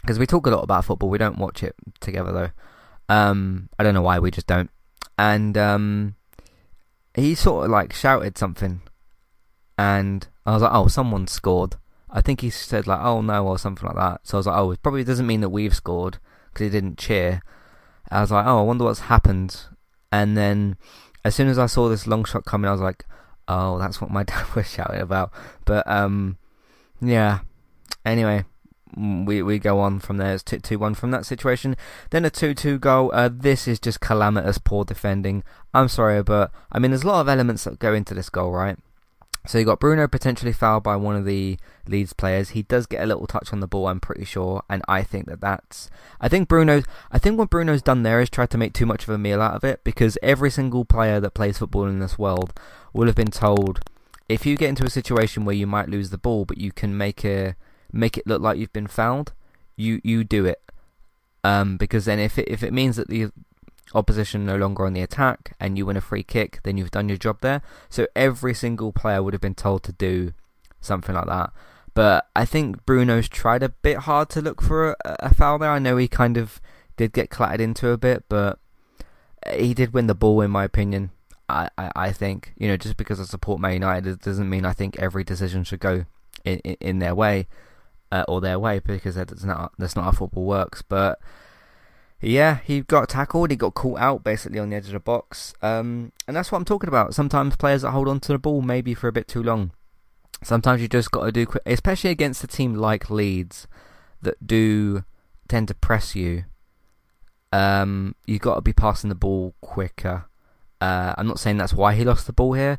because 0.00 0.18
we 0.18 0.26
talk 0.26 0.46
a 0.46 0.50
lot 0.50 0.64
about 0.64 0.86
football. 0.86 1.10
We 1.10 1.18
don't 1.18 1.38
watch 1.38 1.62
it 1.62 1.74
together 2.00 2.32
though. 2.32 3.14
Um, 3.14 3.68
I 3.78 3.82
don't 3.82 3.94
know 3.94 4.02
why 4.02 4.18
we 4.18 4.30
just 4.30 4.46
don't. 4.46 4.70
And 5.18 5.58
um, 5.58 6.14
he 7.14 7.34
sort 7.34 7.66
of 7.66 7.70
like 7.70 7.92
shouted 7.92 8.38
something, 8.38 8.80
and 9.76 10.26
I 10.46 10.54
was 10.54 10.62
like, 10.62 10.72
"Oh, 10.72 10.88
someone 10.88 11.26
scored." 11.26 11.76
I 12.10 12.20
think 12.20 12.40
he 12.40 12.50
said 12.50 12.86
like, 12.86 13.00
"Oh 13.00 13.20
no" 13.20 13.46
or 13.46 13.58
something 13.58 13.86
like 13.86 13.96
that. 13.96 14.20
So 14.24 14.36
I 14.36 14.38
was 14.38 14.46
like, 14.46 14.56
"Oh, 14.56 14.70
it 14.70 14.82
probably 14.82 15.04
doesn't 15.04 15.26
mean 15.26 15.40
that 15.42 15.50
we've 15.50 15.74
scored 15.74 16.18
because 16.52 16.64
he 16.66 16.70
didn't 16.70 16.98
cheer." 16.98 17.42
I 18.10 18.20
was 18.22 18.30
like, 18.30 18.46
"Oh, 18.46 18.60
I 18.60 18.62
wonder 18.62 18.84
what's 18.84 19.00
happened." 19.00 19.60
And 20.10 20.36
then 20.36 20.76
as 21.24 21.34
soon 21.34 21.48
as 21.48 21.58
I 21.58 21.66
saw 21.66 21.88
this 21.88 22.06
long 22.06 22.24
shot 22.24 22.44
coming, 22.44 22.68
I 22.68 22.72
was 22.72 22.80
like, 22.80 23.04
"Oh, 23.46 23.78
that's 23.78 24.00
what 24.00 24.10
my 24.10 24.22
dad 24.24 24.46
was 24.54 24.70
shouting 24.70 25.00
about." 25.00 25.32
But 25.64 25.86
um, 25.86 26.38
yeah. 27.00 27.40
Anyway, 28.04 28.44
mm, 28.96 29.26
we 29.26 29.42
we 29.42 29.58
go 29.58 29.80
on 29.80 29.98
from 29.98 30.16
there. 30.16 30.34
It's 30.34 30.42
2 30.42 30.60
2 30.60 30.78
1 30.78 30.94
from 30.94 31.10
that 31.10 31.26
situation. 31.26 31.76
Then 32.10 32.24
a 32.24 32.30
2 32.30 32.54
2 32.54 32.78
goal. 32.78 33.10
Uh, 33.12 33.28
this 33.30 33.68
is 33.68 33.78
just 33.78 34.00
calamitous, 34.00 34.58
poor 34.58 34.84
defending. 34.84 35.44
I'm 35.74 35.88
sorry, 35.88 36.22
but 36.22 36.50
I 36.72 36.78
mean, 36.78 36.90
there's 36.90 37.04
a 37.04 37.08
lot 37.08 37.20
of 37.20 37.28
elements 37.28 37.64
that 37.64 37.78
go 37.78 37.92
into 37.92 38.14
this 38.14 38.30
goal, 38.30 38.52
right? 38.52 38.78
So 39.48 39.56
you 39.56 39.64
got 39.64 39.80
Bruno 39.80 40.06
potentially 40.06 40.52
fouled 40.52 40.82
by 40.82 40.96
one 40.96 41.16
of 41.16 41.24
the 41.24 41.56
Leeds 41.86 42.12
players. 42.12 42.50
He 42.50 42.64
does 42.64 42.84
get 42.84 43.02
a 43.02 43.06
little 43.06 43.26
touch 43.26 43.50
on 43.50 43.60
the 43.60 43.66
ball, 43.66 43.86
I'm 43.86 43.98
pretty 43.98 44.26
sure, 44.26 44.62
and 44.68 44.82
I 44.86 45.02
think 45.02 45.24
that 45.24 45.40
that's. 45.40 45.88
I 46.20 46.28
think 46.28 46.48
Bruno's. 46.48 46.84
I 47.10 47.18
think 47.18 47.38
what 47.38 47.48
Bruno's 47.48 47.80
done 47.80 48.02
there 48.02 48.20
is 48.20 48.28
tried 48.28 48.50
to 48.50 48.58
make 48.58 48.74
too 48.74 48.84
much 48.84 49.04
of 49.04 49.08
a 49.08 49.16
meal 49.16 49.40
out 49.40 49.54
of 49.54 49.64
it 49.64 49.82
because 49.84 50.18
every 50.22 50.50
single 50.50 50.84
player 50.84 51.18
that 51.20 51.32
plays 51.32 51.56
football 51.56 51.86
in 51.86 51.98
this 51.98 52.18
world 52.18 52.52
will 52.92 53.06
have 53.06 53.14
been 53.14 53.30
told 53.30 53.80
if 54.28 54.44
you 54.44 54.54
get 54.54 54.68
into 54.68 54.84
a 54.84 54.90
situation 54.90 55.46
where 55.46 55.56
you 55.56 55.66
might 55.66 55.88
lose 55.88 56.10
the 56.10 56.18
ball, 56.18 56.44
but 56.44 56.58
you 56.58 56.70
can 56.70 56.98
make 56.98 57.24
a 57.24 57.56
make 57.90 58.18
it 58.18 58.26
look 58.26 58.42
like 58.42 58.58
you've 58.58 58.74
been 58.74 58.86
fouled, 58.86 59.32
you 59.76 59.98
you 60.04 60.24
do 60.24 60.44
it. 60.44 60.60
Um, 61.42 61.78
because 61.78 62.04
then 62.04 62.18
if 62.18 62.38
it 62.38 62.48
if 62.50 62.62
it 62.62 62.74
means 62.74 62.96
that 62.96 63.08
the 63.08 63.32
opposition 63.94 64.44
no 64.44 64.56
longer 64.56 64.86
on 64.86 64.92
the 64.92 65.02
attack 65.02 65.54
and 65.58 65.78
you 65.78 65.86
win 65.86 65.96
a 65.96 66.00
free 66.00 66.22
kick, 66.22 66.60
then 66.62 66.76
you've 66.76 66.90
done 66.90 67.08
your 67.08 67.18
job 67.18 67.38
there. 67.40 67.62
So 67.88 68.06
every 68.14 68.54
single 68.54 68.92
player 68.92 69.22
would 69.22 69.34
have 69.34 69.40
been 69.40 69.54
told 69.54 69.82
to 69.84 69.92
do 69.92 70.32
something 70.80 71.14
like 71.14 71.26
that. 71.26 71.52
But 71.94 72.28
I 72.36 72.44
think 72.44 72.84
Bruno's 72.84 73.28
tried 73.28 73.62
a 73.62 73.70
bit 73.70 73.98
hard 73.98 74.28
to 74.30 74.40
look 74.40 74.62
for 74.62 74.90
a, 74.90 74.96
a 75.20 75.34
foul 75.34 75.58
there. 75.58 75.70
I 75.70 75.78
know 75.78 75.96
he 75.96 76.08
kind 76.08 76.36
of 76.36 76.60
did 76.96 77.12
get 77.12 77.30
clattered 77.30 77.60
into 77.60 77.88
a 77.90 77.98
bit, 77.98 78.24
but 78.28 78.58
he 79.52 79.74
did 79.74 79.92
win 79.92 80.06
the 80.06 80.14
ball 80.14 80.40
in 80.40 80.50
my 80.50 80.64
opinion. 80.64 81.10
I, 81.48 81.70
I, 81.78 81.90
I 81.96 82.12
think 82.12 82.52
you 82.58 82.68
know 82.68 82.76
just 82.76 82.98
because 82.98 83.18
I 83.18 83.24
support 83.24 83.58
Man 83.58 83.72
United 83.72 84.20
doesn't 84.20 84.50
mean 84.50 84.66
I 84.66 84.74
think 84.74 84.98
every 84.98 85.24
decision 85.24 85.64
should 85.64 85.80
go 85.80 86.04
in 86.44 86.58
in, 86.58 86.76
in 86.80 86.98
their 86.98 87.14
way 87.14 87.48
uh, 88.12 88.24
or 88.28 88.40
their 88.40 88.58
way 88.58 88.80
because 88.80 89.14
that's 89.14 89.44
not 89.44 89.72
that's 89.78 89.96
not 89.96 90.04
how 90.04 90.12
football 90.12 90.44
works. 90.44 90.82
But 90.82 91.18
yeah, 92.20 92.58
he 92.64 92.80
got 92.80 93.08
tackled. 93.08 93.50
He 93.50 93.56
got 93.56 93.74
caught 93.74 94.00
out 94.00 94.24
basically 94.24 94.58
on 94.58 94.70
the 94.70 94.76
edge 94.76 94.86
of 94.86 94.92
the 94.92 95.00
box. 95.00 95.54
Um, 95.62 96.12
and 96.26 96.36
that's 96.36 96.50
what 96.50 96.58
I'm 96.58 96.64
talking 96.64 96.88
about. 96.88 97.14
Sometimes 97.14 97.56
players 97.56 97.82
that 97.82 97.92
hold 97.92 98.08
on 98.08 98.20
to 98.20 98.32
the 98.32 98.38
ball 98.38 98.60
maybe 98.60 98.94
for 98.94 99.08
a 99.08 99.12
bit 99.12 99.28
too 99.28 99.42
long. 99.42 99.70
Sometimes 100.42 100.82
you 100.82 100.88
just 100.88 101.10
got 101.10 101.24
to 101.24 101.32
do 101.32 101.46
especially 101.66 102.10
against 102.10 102.44
a 102.44 102.46
team 102.46 102.74
like 102.74 103.10
Leeds 103.10 103.66
that 104.22 104.46
do 104.46 105.04
tend 105.48 105.68
to 105.68 105.74
press 105.74 106.14
you. 106.14 106.44
Um, 107.52 108.14
you 108.26 108.38
got 108.38 108.56
to 108.56 108.60
be 108.60 108.72
passing 108.72 109.08
the 109.08 109.14
ball 109.14 109.54
quicker. 109.60 110.26
Uh, 110.80 111.14
I'm 111.16 111.26
not 111.26 111.40
saying 111.40 111.56
that's 111.56 111.72
why 111.72 111.94
he 111.94 112.04
lost 112.04 112.26
the 112.26 112.32
ball 112.32 112.52
here. 112.52 112.78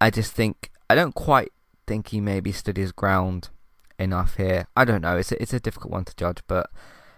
I 0.00 0.10
just 0.10 0.32
think 0.32 0.70
I 0.90 0.94
don't 0.94 1.14
quite 1.14 1.52
think 1.86 2.08
he 2.08 2.20
maybe 2.20 2.52
stood 2.52 2.76
his 2.76 2.92
ground 2.92 3.50
enough 3.98 4.36
here. 4.36 4.66
I 4.76 4.84
don't 4.84 5.02
know. 5.02 5.16
It's 5.16 5.32
a, 5.32 5.40
it's 5.40 5.52
a 5.52 5.60
difficult 5.60 5.92
one 5.92 6.04
to 6.04 6.16
judge, 6.16 6.38
but 6.46 6.70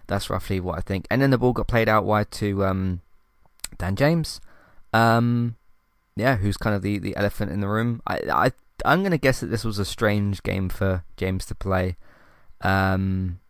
that's 0.07 0.31
roughly 0.31 0.61
what 0.61 0.79
I 0.79 0.81
think. 0.81 1.07
And 1.11 1.21
then 1.21 1.31
the 1.31 1.39
ball 1.39 1.53
got 1.53 1.69
played 1.69 1.89
out 1.89 2.05
wide 2.05 2.31
to 2.33 2.65
um, 2.65 3.01
Dan 3.79 3.97
James. 3.97 4.41
Um, 4.93 5.57
yeah, 6.17 6.37
who's 6.37 6.57
kind 6.57 6.75
of 6.75 6.83
the, 6.83 6.99
the 6.99 7.17
elephant 7.17 7.53
in 7.53 7.61
the 7.61 7.69
room. 7.69 8.03
I, 8.07 8.21
I 8.31 8.53
I'm 8.85 9.03
gonna 9.03 9.19
guess 9.19 9.41
that 9.41 9.47
this 9.47 9.65
was 9.65 9.79
a 9.79 9.85
strange 9.85 10.43
game 10.43 10.69
for 10.69 11.05
James 11.17 11.47
to 11.47 11.55
play. 11.55 11.97
Um, 12.61 13.41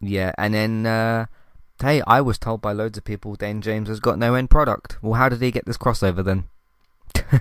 yeah, 0.00 0.32
and 0.38 0.54
then 0.54 0.86
uh, 0.86 1.26
hey, 1.80 2.02
I 2.06 2.20
was 2.20 2.38
told 2.38 2.60
by 2.60 2.72
loads 2.72 2.98
of 2.98 3.04
people 3.04 3.36
Dan 3.36 3.60
James 3.60 3.88
has 3.88 4.00
got 4.00 4.18
no 4.18 4.34
end 4.34 4.50
product. 4.50 5.02
Well, 5.02 5.14
how 5.14 5.28
did 5.28 5.42
he 5.42 5.50
get 5.50 5.66
this 5.66 5.78
crossover 5.78 6.24
then? 6.24 6.44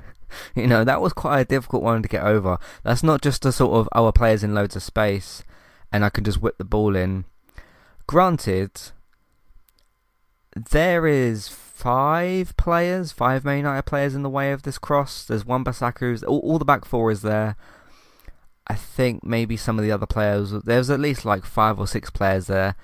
you 0.56 0.68
know, 0.68 0.84
that 0.84 1.02
was 1.02 1.14
quite 1.14 1.40
a 1.40 1.46
difficult 1.46 1.84
one 1.84 2.02
to 2.02 2.10
get 2.10 2.24
over. 2.24 2.58
That's 2.84 3.04
not 3.04 3.22
just 3.22 3.46
a 3.46 3.52
sort 3.52 3.74
of 3.74 3.90
our 3.94 4.10
oh, 4.10 4.12
players 4.12 4.44
in 4.44 4.54
loads 4.54 4.76
of 4.76 4.84
space 4.84 5.44
and 5.92 6.04
I 6.04 6.10
can 6.10 6.24
just 6.24 6.42
whip 6.42 6.58
the 6.58 6.66
ball 6.66 6.96
in. 6.96 7.26
Granted, 8.08 8.92
there 10.56 11.08
is 11.08 11.48
five 11.48 12.56
players, 12.58 13.12
five 13.12 13.44
Man 13.44 13.58
United 13.58 13.84
players 13.84 14.16
in 14.16 14.24
the 14.24 14.30
way 14.30 14.52
of 14.52 14.64
this 14.64 14.78
cross. 14.78 15.26
There's 15.26 15.46
Wan-Bissaka 15.46 16.24
all, 16.28 16.40
all 16.40 16.60
the 16.60 16.66
back 16.66 16.86
four 16.86 17.12
is 17.12 17.22
there. 17.22 17.56
I 18.68 18.76
think 18.76 19.24
maybe 19.24 19.58
some 19.58 19.78
of 19.78 19.84
the 19.84 19.92
other 19.92 20.06
players. 20.06 20.52
There's 20.52 20.90
at 20.90 21.00
least 21.00 21.26
like 21.26 21.44
five 21.44 21.80
or 21.80 21.88
six 21.88 22.10
players 22.10 22.48
there, 22.48 22.76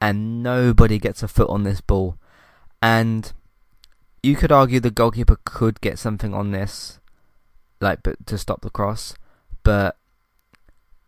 and 0.00 0.42
nobody 0.42 0.98
gets 0.98 1.22
a 1.22 1.28
foot 1.28 1.48
on 1.48 1.62
this 1.62 1.80
ball. 1.80 2.18
And 2.82 3.32
you 4.22 4.36
could 4.36 4.52
argue 4.52 4.80
the 4.80 4.90
goalkeeper 4.90 5.38
could 5.44 5.80
get 5.80 5.98
something 5.98 6.34
on 6.34 6.50
this, 6.50 7.00
like, 7.80 8.02
but 8.02 8.26
to 8.26 8.36
stop 8.36 8.60
the 8.62 8.70
cross. 8.70 9.14
But 9.62 9.96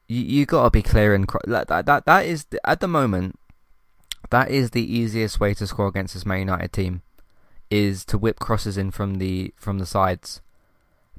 you 0.08 0.22
you 0.22 0.46
got 0.46 0.64
to 0.64 0.70
be 0.70 0.82
clear 0.82 1.14
and 1.14 1.28
that, 1.46 1.68
that 1.68 1.86
that 1.86 2.06
that 2.06 2.26
is 2.26 2.46
at 2.64 2.80
the 2.80 2.88
moment 2.88 3.38
that 4.30 4.50
is 4.50 4.70
the 4.70 4.84
easiest 4.84 5.40
way 5.40 5.54
to 5.54 5.66
score 5.66 5.88
against 5.88 6.14
this 6.14 6.26
Man 6.26 6.40
United 6.40 6.72
team, 6.72 7.02
is 7.70 8.04
to 8.06 8.18
whip 8.18 8.38
crosses 8.38 8.76
in 8.76 8.90
from 8.90 9.16
the 9.16 9.52
from 9.56 9.78
the 9.78 9.86
sides, 9.86 10.40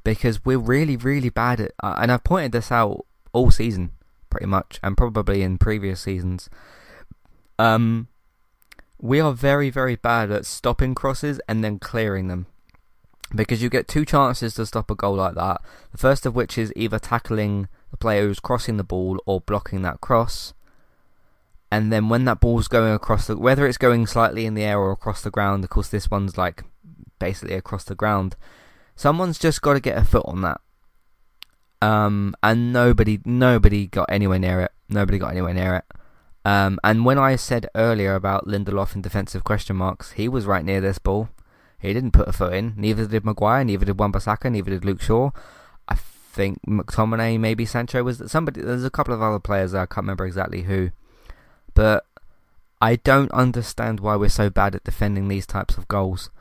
because 0.03 0.43
we're 0.45 0.57
really 0.57 0.97
really 0.97 1.29
bad 1.29 1.59
at. 1.59 1.71
Uh, 1.83 1.95
and 1.97 2.11
I've 2.11 2.23
pointed 2.23 2.51
this 2.51 2.71
out 2.71 3.05
all 3.33 3.51
season, 3.51 3.91
pretty 4.29 4.47
much, 4.47 4.79
and 4.81 4.97
probably 4.97 5.41
in 5.41 5.57
previous 5.57 6.01
seasons. 6.01 6.49
Um, 7.59 8.07
we 8.99 9.19
are 9.19 9.33
very 9.33 9.69
very 9.69 9.95
bad 9.95 10.31
at 10.31 10.45
stopping 10.45 10.95
crosses 10.95 11.39
and 11.47 11.63
then 11.63 11.79
clearing 11.79 12.27
them, 12.27 12.47
because 13.33 13.61
you 13.61 13.69
get 13.69 13.87
two 13.87 14.05
chances 14.05 14.55
to 14.55 14.65
stop 14.65 14.89
a 14.89 14.95
goal 14.95 15.15
like 15.15 15.35
that. 15.35 15.61
The 15.91 15.97
first 15.97 16.25
of 16.25 16.35
which 16.35 16.57
is 16.57 16.73
either 16.75 16.99
tackling 16.99 17.67
the 17.91 17.97
player 17.97 18.27
who's 18.27 18.39
crossing 18.39 18.77
the 18.77 18.83
ball 18.83 19.19
or 19.25 19.41
blocking 19.41 19.81
that 19.83 20.01
cross 20.01 20.53
and 21.71 21.91
then 21.91 22.09
when 22.09 22.25
that 22.25 22.39
ball's 22.39 22.67
going 22.67 22.93
across 22.93 23.27
the 23.27 23.37
whether 23.37 23.65
it's 23.67 23.77
going 23.77 24.05
slightly 24.07 24.45
in 24.45 24.53
the 24.53 24.63
air 24.63 24.79
or 24.79 24.91
across 24.91 25.21
the 25.21 25.31
ground 25.31 25.63
of 25.63 25.69
course 25.69 25.89
this 25.89 26.09
one's 26.11 26.37
like 26.37 26.63
basically 27.19 27.55
across 27.55 27.83
the 27.83 27.95
ground 27.95 28.35
someone's 28.95 29.37
just 29.37 29.61
got 29.61 29.73
to 29.73 29.79
get 29.79 29.97
a 29.97 30.05
foot 30.05 30.25
on 30.25 30.41
that. 30.41 30.61
Um, 31.81 32.33
and 32.41 32.73
nobody 32.73 33.19
nobody 33.25 33.87
got 33.87 34.09
anywhere 34.09 34.39
near 34.39 34.61
it. 34.61 34.71
Nobody 34.89 35.17
got 35.17 35.31
anywhere 35.31 35.53
near 35.53 35.75
it. 35.75 35.85
Um, 36.45 36.79
and 36.83 37.05
when 37.05 37.17
I 37.17 37.35
said 37.35 37.67
earlier 37.75 38.15
about 38.15 38.47
Lindelof 38.47 38.93
and 38.93 39.03
defensive 39.03 39.43
question 39.43 39.75
marks 39.75 40.11
he 40.11 40.27
was 40.27 40.45
right 40.45 40.65
near 40.65 40.81
this 40.81 40.99
ball. 40.99 41.29
He 41.77 41.93
didn't 41.93 42.11
put 42.11 42.27
a 42.27 42.33
foot 42.33 42.53
in. 42.53 42.73
Neither 42.77 43.05
did 43.05 43.25
Maguire 43.25 43.63
neither 43.63 43.85
did 43.85 43.99
Wan-Bissaka 43.99 44.51
neither 44.51 44.71
did 44.71 44.85
Luke 44.85 45.01
Shaw. 45.01 45.31
I 45.87 45.95
think 45.95 46.59
McTominay 46.67 47.39
maybe 47.39 47.65
Sancho 47.65 48.03
was 48.03 48.23
somebody 48.31 48.61
there's 48.61 48.85
a 48.85 48.89
couple 48.89 49.13
of 49.13 49.21
other 49.21 49.39
players 49.39 49.73
I 49.73 49.85
can't 49.85 50.03
remember 50.05 50.25
exactly 50.25 50.63
who 50.63 50.91
but 51.75 52.05
I 52.81 52.95
don't 52.95 53.31
understand 53.31 53.99
why 53.99 54.15
we're 54.15 54.29
so 54.29 54.49
bad 54.49 54.73
at 54.73 54.83
defending 54.83 55.27
these 55.27 55.45
types 55.45 55.77
of 55.77 55.87
goals. 55.87 56.31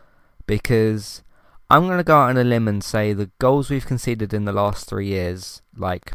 Because 0.47 1.23
I'm 1.71 1.87
going 1.87 1.99
to 1.99 2.05
go 2.05 2.17
out 2.17 2.31
on 2.31 2.39
a 2.39 2.45
limb 2.45 2.69
and 2.69 2.83
say 2.83 3.13
the 3.13 3.31
goals 3.39 3.69
we've 3.69 3.87
conceded 3.87 4.33
in 4.33 4.47
the 4.47 4.53
last 4.53 4.89
three 4.89 5.09
years, 5.09 5.61
like 5.77 6.13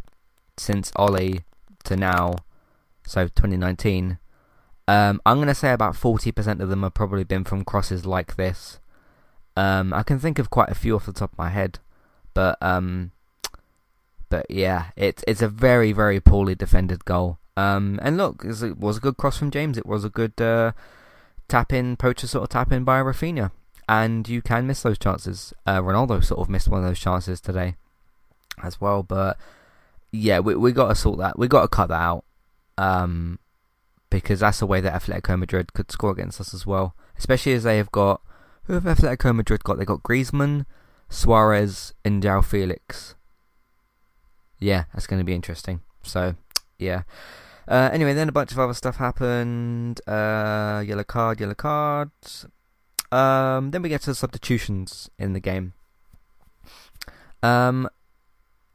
since 0.57 0.91
Ole 0.95 1.39
to 1.83 1.95
now, 1.95 2.35
so 3.05 3.25
2019, 3.25 4.19
um, 4.87 5.21
I'm 5.25 5.37
going 5.37 5.47
to 5.47 5.55
say 5.55 5.71
about 5.71 5.95
40% 5.95 6.59
of 6.61 6.69
them 6.69 6.83
have 6.83 6.93
probably 6.93 7.23
been 7.23 7.43
from 7.43 7.63
crosses 7.63 8.05
like 8.05 8.35
this. 8.35 8.79
Um, 9.57 9.93
I 9.93 10.03
can 10.03 10.19
think 10.19 10.39
of 10.39 10.49
quite 10.49 10.69
a 10.69 10.75
few 10.75 10.95
off 10.95 11.05
the 11.05 11.13
top 11.13 11.33
of 11.33 11.37
my 11.37 11.49
head, 11.49 11.79
but 12.33 12.57
um, 12.61 13.11
but 14.29 14.45
yeah, 14.49 14.91
it's 14.95 15.21
it's 15.27 15.41
a 15.41 15.49
very 15.49 15.91
very 15.91 16.21
poorly 16.21 16.55
defended 16.55 17.03
goal. 17.03 17.38
Um, 17.59 17.99
and 18.01 18.15
look, 18.17 18.45
it 18.45 18.77
was 18.77 18.97
a 18.97 19.01
good 19.01 19.17
cross 19.17 19.37
from 19.37 19.51
James. 19.51 19.77
It 19.77 19.85
was 19.85 20.05
a 20.05 20.09
good 20.09 20.39
uh, 20.39 20.71
tap 21.47 21.73
in, 21.73 21.97
poacher 21.97 22.27
sort 22.27 22.43
of 22.43 22.49
tap 22.49 22.71
in 22.71 22.83
by 22.83 23.01
Raphinha. 23.01 23.51
And 23.87 24.29
you 24.29 24.41
can 24.41 24.67
miss 24.67 24.83
those 24.83 24.99
chances. 24.99 25.53
Uh, 25.65 25.81
Ronaldo 25.81 26.23
sort 26.23 26.39
of 26.39 26.49
missed 26.49 26.67
one 26.67 26.81
of 26.81 26.87
those 26.87 26.99
chances 26.99 27.41
today 27.41 27.75
as 28.63 28.79
well. 28.79 29.03
But 29.03 29.37
yeah, 30.11 30.39
we 30.39 30.55
we 30.55 30.71
got 30.71 30.89
to 30.89 30.95
sort 30.95 31.17
that. 31.19 31.39
We 31.39 31.47
got 31.47 31.63
to 31.63 31.67
cut 31.67 31.87
that 31.87 32.01
out. 32.01 32.23
Um, 32.77 33.39
because 34.09 34.39
that's 34.39 34.59
the 34.59 34.65
way 34.65 34.79
that 34.79 35.01
Atletico 35.01 35.37
Madrid 35.37 35.73
could 35.73 35.91
score 35.91 36.11
against 36.11 36.39
us 36.39 36.53
as 36.53 36.65
well. 36.65 36.95
Especially 37.17 37.53
as 37.53 37.63
they 37.63 37.77
have 37.77 37.91
got 37.91 38.21
who 38.63 38.73
have 38.73 38.83
Atletico 38.83 39.35
Madrid 39.35 39.63
got? 39.63 39.79
They 39.79 39.85
got 39.85 40.03
Griezmann, 40.03 40.65
Suarez, 41.09 41.93
and 42.05 42.21
João 42.21 42.45
Felix. 42.45 43.15
Yeah, 44.59 44.83
that's 44.93 45.07
going 45.07 45.19
to 45.19 45.25
be 45.25 45.33
interesting. 45.33 45.81
So, 46.03 46.35
yeah. 46.77 47.01
Uh, 47.69 47.89
anyway, 47.93 48.13
then 48.13 48.27
a 48.27 48.31
bunch 48.31 48.51
of 48.51 48.57
other 48.57 48.73
stuff 48.73 48.97
happened. 48.97 50.01
Uh, 50.07 50.83
yellow 50.85 51.03
card, 51.03 51.39
yellow 51.39 51.53
card. 51.53 52.09
Um, 53.11 53.69
then 53.71 53.83
we 53.83 53.89
get 53.89 54.01
to 54.01 54.15
substitutions 54.15 55.09
in 55.19 55.33
the 55.33 55.39
game. 55.39 55.73
Um, 57.43 57.87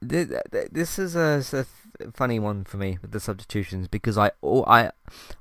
th- 0.07 0.29
th- 0.53 0.69
this 0.71 0.99
is 0.99 1.17
a, 1.17 1.43
a, 1.53 2.11
funny 2.13 2.39
one 2.39 2.65
for 2.65 2.77
me 2.77 2.99
with 3.03 3.11
the 3.11 3.21
substitutions 3.21 3.89
because 3.89 4.17
I 4.17 4.31
oh, 4.43 4.65
I 4.65 4.91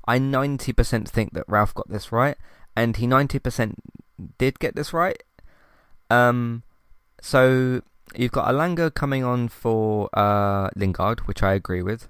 I 0.06 0.18
ninety 0.20 0.74
percent 0.74 1.10
think 1.10 1.34
that 1.34 1.46
Ralf 1.48 1.74
got 1.74 1.90
this 1.90 2.12
right, 2.12 2.38
and 2.76 2.98
he 2.98 3.08
ninety 3.08 3.40
percent 3.40 3.76
did 4.38 4.60
get 4.60 4.76
this 4.76 4.94
right. 4.94 5.22
Um, 6.10 6.64
so 7.22 7.82
you've 8.16 8.32
got 8.32 8.54
Elanga 8.54 8.94
coming 8.94 9.24
on 9.24 9.48
for 9.48 10.10
uh, 10.14 10.70
Lingard, 10.76 11.22
which 11.22 11.42
I 11.42 11.54
agree 11.54 11.82
with. 11.82 12.10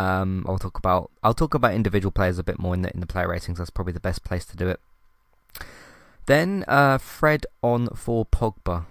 Um, 0.00 0.46
I'll 0.48 0.58
talk 0.58 0.78
about 0.78 1.10
I'll 1.22 1.34
talk 1.34 1.52
about 1.52 1.74
individual 1.74 2.10
players 2.10 2.38
a 2.38 2.42
bit 2.42 2.58
more 2.58 2.72
in 2.72 2.80
the 2.80 2.90
in 2.94 3.00
the 3.00 3.06
player 3.06 3.28
ratings. 3.28 3.58
That's 3.58 3.68
probably 3.68 3.92
the 3.92 4.00
best 4.00 4.24
place 4.24 4.46
to 4.46 4.56
do 4.56 4.66
it. 4.68 4.80
Then 6.24 6.64
uh, 6.66 6.96
Fred 6.96 7.44
on 7.62 7.88
for 7.88 8.24
Pogba. 8.24 8.86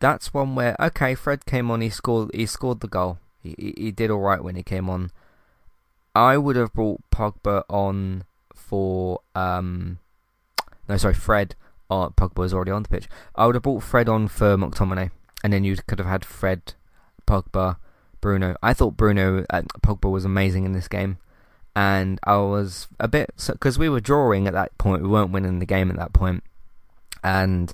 That's 0.00 0.34
one 0.34 0.56
where 0.56 0.74
okay, 0.80 1.14
Fred 1.14 1.46
came 1.46 1.70
on. 1.70 1.82
He 1.82 1.90
scored. 1.90 2.34
He 2.34 2.46
scored 2.46 2.80
the 2.80 2.88
goal. 2.88 3.18
He 3.44 3.74
he, 3.76 3.90
did 3.92 4.10
all 4.10 4.18
right 4.18 4.42
when 4.42 4.56
he 4.56 4.64
came 4.64 4.90
on. 4.90 5.12
I 6.16 6.36
would 6.36 6.56
have 6.56 6.72
brought 6.72 7.02
Pogba 7.12 7.62
on 7.68 8.24
for 8.52 9.20
um, 9.36 9.98
no 10.88 10.96
sorry 10.96 11.14
Fred 11.14 11.54
uh, 11.90 12.08
Pogba 12.08 12.38
was 12.38 12.54
already 12.54 12.72
on 12.72 12.82
the 12.82 12.88
pitch. 12.88 13.08
I 13.36 13.46
would 13.46 13.54
have 13.54 13.62
brought 13.62 13.82
Fred 13.82 14.08
on 14.08 14.26
for 14.26 14.56
McTominay, 14.56 15.10
and 15.44 15.52
then 15.52 15.64
you 15.64 15.76
could 15.86 15.98
have 15.98 16.08
had 16.08 16.24
Fred, 16.24 16.74
Pogba, 17.26 17.76
Bruno. 18.20 18.56
I 18.62 18.74
thought 18.74 18.96
Bruno 18.96 19.44
uh, 19.50 19.62
Pogba 19.82 20.10
was 20.10 20.24
amazing 20.24 20.64
in 20.64 20.72
this 20.72 20.88
game, 20.88 21.18
and 21.74 22.18
I 22.24 22.36
was 22.36 22.88
a 22.98 23.08
bit 23.08 23.30
because 23.46 23.78
we 23.78 23.88
were 23.88 24.00
drawing 24.00 24.46
at 24.46 24.54
that 24.54 24.76
point. 24.78 25.02
We 25.02 25.08
weren't 25.08 25.32
winning 25.32 25.58
the 25.58 25.66
game 25.66 25.90
at 25.90 25.96
that 25.96 26.12
point, 26.12 26.42
and 27.22 27.72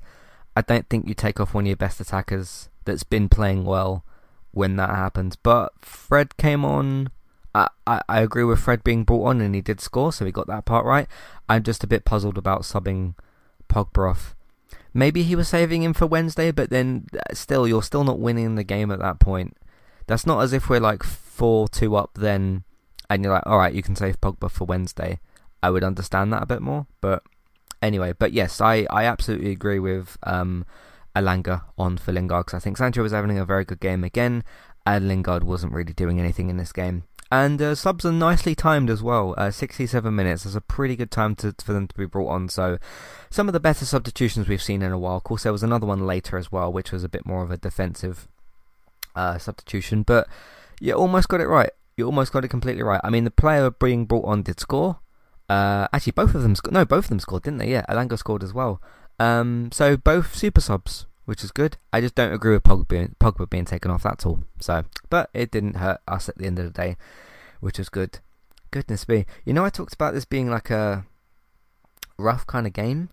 I 0.57 0.63
don't 0.63 0.89
think 0.89 1.09
you 1.09 1.15
take 1.15 1.39
off 1.41 1.55
one 1.55 1.65
of 1.65 1.69
your 1.69 1.77
best 1.77 2.01
attackers 2.01 2.69
that's 2.85 3.05
been 3.05 3.29
playing 3.29 3.65
well 3.65 4.05
when 4.53 4.77
that 4.77 4.91
happens. 4.91 5.37
But 5.37 5.73
Fred 5.81 6.37
came 6.37 6.65
on. 6.65 7.11
I, 7.55 7.69
I, 7.87 8.03
I 8.09 8.21
agree 8.21 8.45
with 8.45 8.59
Fred 8.59 8.85
being 8.85 9.05
brought 9.05 9.27
on 9.27 9.41
and 9.41 9.55
he 9.55 9.61
did 9.61 9.81
score, 9.81 10.13
so 10.13 10.25
he 10.25 10.33
got 10.33 10.47
that 10.47 10.65
part 10.65 10.85
right. 10.85 11.07
I'm 11.49 11.63
just 11.63 11.85
a 11.85 11.87
bit 11.87 12.05
puzzled 12.05 12.39
about 12.39 12.63
subbing 12.63 13.15
Pogba 13.69 14.11
off. 14.11 14.35
Maybe 14.95 15.23
he 15.23 15.37
was 15.37 15.49
saving 15.49 15.83
him 15.83 15.93
for 15.93 16.07
Wednesday, 16.07 16.51
but 16.51 16.71
then 16.71 17.07
uh, 17.15 17.35
still, 17.35 17.69
you're 17.69 17.83
still 17.83 18.05
not 18.05 18.19
winning 18.19 18.55
the 18.55 18.65
game 18.65 18.91
at 18.91 18.99
that 19.01 19.21
point. 19.21 19.57
That's 20.07 20.27
not 20.27 20.41
as 20.41 20.53
if 20.53 20.69
we're 20.69 20.81
like 20.81 21.03
4 21.03 21.69
2 21.69 21.97
up 21.97 22.13
then, 22.15 22.65
and 23.11 23.23
you're 23.23 23.33
like, 23.33 23.47
alright, 23.47 23.75
you 23.75 23.83
can 23.83 23.97
save 23.97 24.21
Pogba 24.21 24.51
for 24.51 24.65
Wednesday. 24.65 25.21
I 25.63 25.71
would 25.71 25.85
understand 25.85 26.33
that 26.33 26.43
a 26.43 26.47
bit 26.47 26.63
more, 26.63 26.87
but 27.01 27.23
anyway, 27.83 28.13
but 28.19 28.33
yes, 28.33 28.61
I, 28.61 28.87
I 28.91 29.05
absolutely 29.05 29.51
agree 29.51 29.79
with 29.79 30.17
um, 30.23 30.65
Elanga 31.15 31.63
on 31.79 31.97
for 31.97 32.13
Lingard 32.13 32.47
because 32.47 32.57
I 32.57 32.61
think 32.61 32.77
Sancho 32.77 33.03
was 33.03 33.13
having 33.13 33.39
a 33.39 33.45
very 33.45 33.65
good 33.65 33.81
game 33.81 34.05
again, 34.05 34.45
and 34.85 35.09
Lingard 35.09 35.45
wasn't 35.45 35.73
really 35.73 35.93
doing 35.93 36.21
anything 36.21 36.51
in 36.51 36.57
this 36.57 36.73
game. 36.73 37.05
And 37.31 37.61
uh, 37.61 37.75
subs 37.75 38.05
are 38.05 38.13
nicely 38.13 38.55
timed 38.55 38.89
as 38.89 39.03
well. 39.03 39.35
Uh, 39.37 39.51
67 39.51 40.15
minutes 40.15 40.47
is 40.47 40.55
a 40.55 40.61
pretty 40.61 40.95
good 40.95 41.11
time 41.11 41.35
to, 41.37 41.55
for 41.61 41.73
them 41.73 41.89
to 41.89 41.95
be 41.97 42.07
brought 42.07 42.29
on. 42.29 42.49
So, 42.49 42.79
some 43.31 43.49
of 43.49 43.53
the 43.53 43.59
better 43.59 43.85
substitutions 43.85 44.47
we've 44.47 44.63
seen 44.63 44.81
in 44.81 44.93
a 44.93 44.99
while. 44.99 45.17
Of 45.17 45.25
course, 45.25 45.43
there 45.43 45.51
was 45.53 45.65
another 45.65 45.87
one 45.87 46.07
later 46.07 46.37
as 46.39 46.53
well, 46.53 46.73
which 46.73 46.93
was 46.93 47.03
a 47.03 47.09
bit 47.09 47.27
more 47.27 47.43
of 47.43 47.51
a 47.51 47.57
defensive 47.57 48.29
uh, 49.17 49.39
substitution. 49.39 50.03
But 50.03 50.29
you 50.81 50.93
almost 50.93 51.29
got 51.29 51.41
it 51.41 51.49
right. 51.49 51.71
You 51.97 52.07
almost 52.07 52.33
got 52.33 52.45
it 52.45 52.49
completely 52.49 52.83
right. 52.83 53.01
I 53.03 53.11
mean, 53.11 53.25
the 53.25 53.31
player 53.31 53.71
being 53.71 54.05
brought 54.05 54.27
on 54.27 54.43
did 54.43 54.61
score. 54.61 55.01
Uh, 55.49 55.89
actually, 55.93 56.13
both 56.13 56.35
of 56.35 56.43
them 56.43 56.55
scored. 56.55 56.75
No, 56.75 56.85
both 56.85 57.07
of 57.07 57.09
them 57.09 57.21
scored, 57.21 57.43
didn't 57.43 57.59
they? 57.59 57.71
Yeah, 57.71 57.85
Elanga 57.89 58.19
scored 58.19 58.43
as 58.43 58.53
well. 58.53 58.81
Um, 59.19 59.71
so 59.73 59.97
both 59.97 60.35
super 60.35 60.61
subs, 60.61 61.07
which 61.25 61.43
is 61.43 61.51
good. 61.51 61.79
I 61.93 62.01
just 62.01 62.15
don't 62.15 62.33
agree 62.33 62.53
with 62.53 62.65
Pogba 62.65 62.89
being, 62.89 63.17
Pogba 63.19 63.49
being 63.49 63.65
taken 63.65 63.91
off. 63.91 64.03
That's 64.03 64.27
all. 64.27 64.43
So, 64.61 64.85
but 65.09 65.31
it 65.33 65.51
didn't 65.51 65.77
hurt 65.77 66.01
us 66.07 66.29
at 66.29 66.37
the 66.37 66.47
end 66.47 66.59
of 66.59 66.67
the 66.67 66.71
day, 66.71 66.97
which 67.61 67.79
was 67.79 67.89
good. 67.89 68.19
Goodness 68.71 69.09
me, 69.09 69.25
you 69.45 69.53
know 69.55 69.65
I 69.65 69.71
talked 69.71 69.95
about 69.95 70.13
this 70.13 70.25
being 70.25 70.51
like 70.51 70.71
a 70.71 71.07
rough 72.19 72.47
kind 72.47 72.67
of 72.67 72.73
game. 72.73 73.11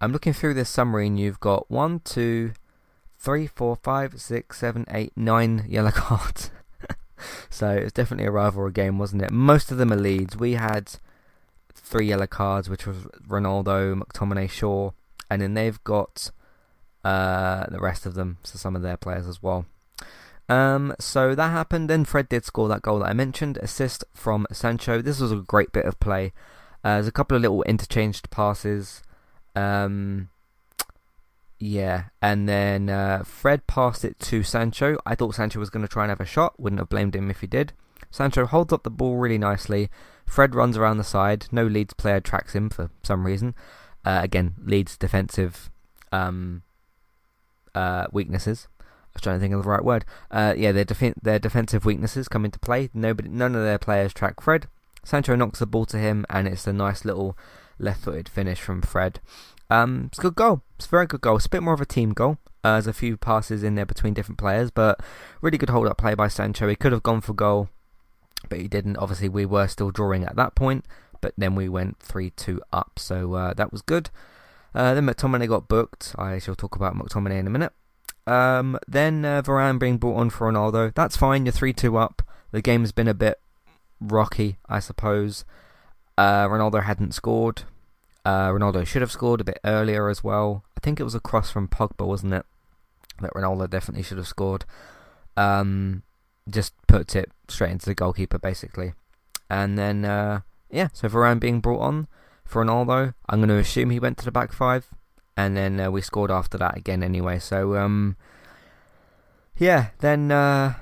I'm 0.00 0.12
looking 0.12 0.32
through 0.32 0.54
this 0.54 0.68
summary, 0.68 1.06
and 1.06 1.18
you've 1.18 1.40
got 1.40 1.70
one, 1.70 2.00
two, 2.00 2.52
three, 3.20 3.46
four, 3.46 3.76
five, 3.76 4.20
six, 4.20 4.58
seven, 4.58 4.86
eight, 4.90 5.12
nine 5.14 5.66
yellow 5.68 5.90
cards. 5.94 6.50
so 7.50 7.70
it's 7.70 7.92
definitely 7.92 8.26
a 8.26 8.30
rivalry 8.30 8.72
game, 8.72 8.98
wasn't 8.98 9.22
it? 9.22 9.30
Most 9.30 9.70
of 9.70 9.78
them 9.78 9.92
are 9.92 9.96
Leeds. 9.96 10.36
We 10.36 10.54
had 10.54 10.90
three 11.74 12.06
yellow 12.06 12.26
cards, 12.26 12.68
which 12.70 12.86
was 12.86 12.96
Ronaldo, 13.28 14.00
McTominay, 14.02 14.48
Shaw, 14.48 14.92
and 15.28 15.42
then 15.42 15.54
they've 15.54 15.82
got 15.84 16.30
uh, 17.04 17.66
the 17.68 17.78
rest 17.78 18.06
of 18.06 18.14
them, 18.14 18.38
so 18.42 18.58
some 18.58 18.74
of 18.74 18.82
their 18.82 18.96
players 18.96 19.26
as 19.26 19.42
well. 19.42 19.66
Um, 20.48 20.94
so 20.98 21.34
that 21.34 21.50
happened. 21.50 21.88
Then 21.88 22.04
Fred 22.04 22.28
did 22.28 22.44
score 22.44 22.68
that 22.68 22.82
goal 22.82 23.00
that 23.00 23.10
I 23.10 23.12
mentioned, 23.12 23.58
assist 23.58 24.02
from 24.14 24.46
Sancho. 24.50 25.00
This 25.00 25.20
was 25.20 25.30
a 25.30 25.36
great 25.36 25.72
bit 25.72 25.84
of 25.84 26.00
play. 26.00 26.32
Uh, 26.82 26.94
there's 26.94 27.06
a 27.06 27.12
couple 27.12 27.36
of 27.36 27.42
little 27.42 27.62
interchanged 27.64 28.30
passes. 28.30 29.02
Um, 29.54 30.29
yeah, 31.60 32.04
and 32.22 32.48
then 32.48 32.88
uh, 32.88 33.22
Fred 33.22 33.66
passed 33.66 34.02
it 34.02 34.18
to 34.20 34.42
Sancho. 34.42 34.96
I 35.04 35.14
thought 35.14 35.34
Sancho 35.34 35.60
was 35.60 35.68
going 35.68 35.84
to 35.84 35.92
try 35.92 36.04
and 36.04 36.10
have 36.10 36.20
a 36.20 36.24
shot. 36.24 36.58
Wouldn't 36.58 36.80
have 36.80 36.88
blamed 36.88 37.14
him 37.14 37.30
if 37.30 37.42
he 37.42 37.46
did. 37.46 37.74
Sancho 38.10 38.46
holds 38.46 38.72
up 38.72 38.82
the 38.82 38.90
ball 38.90 39.16
really 39.16 39.36
nicely. 39.36 39.90
Fred 40.26 40.54
runs 40.54 40.78
around 40.78 40.96
the 40.96 41.04
side. 41.04 41.46
No 41.52 41.66
Leeds 41.66 41.92
player 41.92 42.18
tracks 42.18 42.54
him 42.54 42.70
for 42.70 42.90
some 43.02 43.26
reason. 43.26 43.54
Uh, 44.06 44.20
again, 44.22 44.54
Leeds 44.64 44.96
defensive 44.96 45.70
um, 46.10 46.62
uh, 47.74 48.06
weaknesses. 48.10 48.66
I 48.80 48.84
was 49.14 49.22
trying 49.22 49.36
to 49.36 49.40
think 49.40 49.52
of 49.52 49.62
the 49.62 49.68
right 49.68 49.84
word. 49.84 50.06
Uh, 50.30 50.54
yeah, 50.56 50.72
their 50.72 50.86
def- 50.86 51.14
their 51.20 51.38
defensive 51.38 51.84
weaknesses 51.84 52.26
come 52.26 52.46
into 52.46 52.58
play. 52.58 52.88
Nobody, 52.94 53.28
none 53.28 53.54
of 53.54 53.62
their 53.62 53.78
players 53.78 54.14
track 54.14 54.40
Fred. 54.40 54.66
Sancho 55.04 55.34
knocks 55.36 55.58
the 55.58 55.66
ball 55.66 55.84
to 55.86 55.98
him, 55.98 56.24
and 56.30 56.48
it's 56.48 56.66
a 56.66 56.72
nice 56.72 57.04
little 57.04 57.36
left-footed 57.78 58.28
finish 58.28 58.60
from 58.60 58.80
Fred. 58.80 59.20
Um, 59.70 60.06
it's 60.06 60.18
a 60.18 60.22
good 60.22 60.34
goal. 60.34 60.62
It's 60.76 60.86
a 60.86 60.90
very 60.90 61.06
good 61.06 61.20
goal. 61.20 61.36
It's 61.36 61.46
a 61.46 61.50
bit 61.50 61.62
more 61.62 61.74
of 61.74 61.80
a 61.80 61.86
team 61.86 62.12
goal. 62.12 62.38
Uh, 62.62 62.72
there's 62.72 62.86
a 62.86 62.92
few 62.92 63.16
passes 63.16 63.62
in 63.62 63.74
there 63.74 63.86
between 63.86 64.12
different 64.12 64.38
players, 64.38 64.70
but 64.70 65.00
really 65.40 65.58
good 65.58 65.70
hold-up 65.70 65.96
play 65.96 66.14
by 66.14 66.28
Sancho. 66.28 66.68
He 66.68 66.76
could 66.76 66.92
have 66.92 67.02
gone 67.02 67.20
for 67.20 67.32
goal 67.32 67.70
but 68.48 68.58
he 68.58 68.68
didn't. 68.68 68.96
Obviously, 68.96 69.28
we 69.28 69.44
were 69.44 69.66
still 69.66 69.90
drawing 69.90 70.24
at 70.24 70.36
that 70.36 70.54
point, 70.54 70.84
but 71.20 71.34
then 71.36 71.54
we 71.54 71.68
went 71.68 71.98
3 72.00 72.30
2 72.30 72.60
up, 72.72 72.98
so 72.98 73.34
uh, 73.34 73.54
that 73.54 73.72
was 73.72 73.82
good. 73.82 74.10
Uh, 74.74 74.94
then 74.94 75.06
McTominay 75.06 75.48
got 75.48 75.68
booked. 75.68 76.14
I 76.16 76.38
shall 76.38 76.54
talk 76.54 76.76
about 76.76 76.94
McTominay 76.94 77.38
in 77.38 77.46
a 77.46 77.50
minute. 77.50 77.72
Um, 78.26 78.78
then 78.86 79.24
uh, 79.24 79.42
Varane 79.42 79.78
being 79.78 79.98
brought 79.98 80.16
on 80.16 80.30
for 80.30 80.50
Ronaldo. 80.50 80.94
That's 80.94 81.16
fine, 81.16 81.44
you're 81.44 81.52
3 81.52 81.72
2 81.72 81.96
up. 81.96 82.22
The 82.52 82.62
game's 82.62 82.92
been 82.92 83.08
a 83.08 83.14
bit 83.14 83.40
rocky, 84.00 84.58
I 84.68 84.80
suppose. 84.80 85.44
Uh, 86.16 86.46
Ronaldo 86.46 86.82
hadn't 86.82 87.14
scored. 87.14 87.62
Uh, 88.24 88.48
Ronaldo 88.48 88.86
should 88.86 89.02
have 89.02 89.10
scored 89.10 89.40
a 89.40 89.44
bit 89.44 89.58
earlier 89.64 90.08
as 90.08 90.22
well. 90.22 90.64
I 90.76 90.80
think 90.80 91.00
it 91.00 91.04
was 91.04 91.14
a 91.14 91.20
cross 91.20 91.50
from 91.50 91.68
Pogba, 91.68 92.06
wasn't 92.06 92.34
it? 92.34 92.46
That 93.20 93.34
Ronaldo 93.34 93.68
definitely 93.68 94.02
should 94.02 94.18
have 94.18 94.28
scored. 94.28 94.64
Um, 95.36 96.02
just 96.48 96.74
puts 96.86 97.14
it 97.14 97.30
straight 97.48 97.70
into 97.70 97.86
the 97.86 97.94
goalkeeper 97.94 98.38
basically. 98.38 98.94
And 99.48 99.78
then 99.78 100.04
uh, 100.04 100.40
yeah, 100.70 100.88
so 100.92 101.08
Varane 101.08 101.40
being 101.40 101.60
brought 101.60 101.80
on 101.80 102.08
for 102.44 102.64
Ronaldo, 102.64 103.14
I'm 103.28 103.40
going 103.40 103.48
to 103.48 103.56
assume 103.56 103.90
he 103.90 104.00
went 104.00 104.18
to 104.18 104.24
the 104.24 104.32
back 104.32 104.52
five, 104.52 104.88
and 105.36 105.56
then 105.56 105.78
uh, 105.78 105.90
we 105.90 106.00
scored 106.00 106.30
after 106.30 106.58
that 106.58 106.76
again 106.76 107.02
anyway. 107.02 107.38
So 107.38 107.76
um, 107.76 108.16
yeah, 109.56 109.88
then 110.00 110.30
uh, 110.30 110.74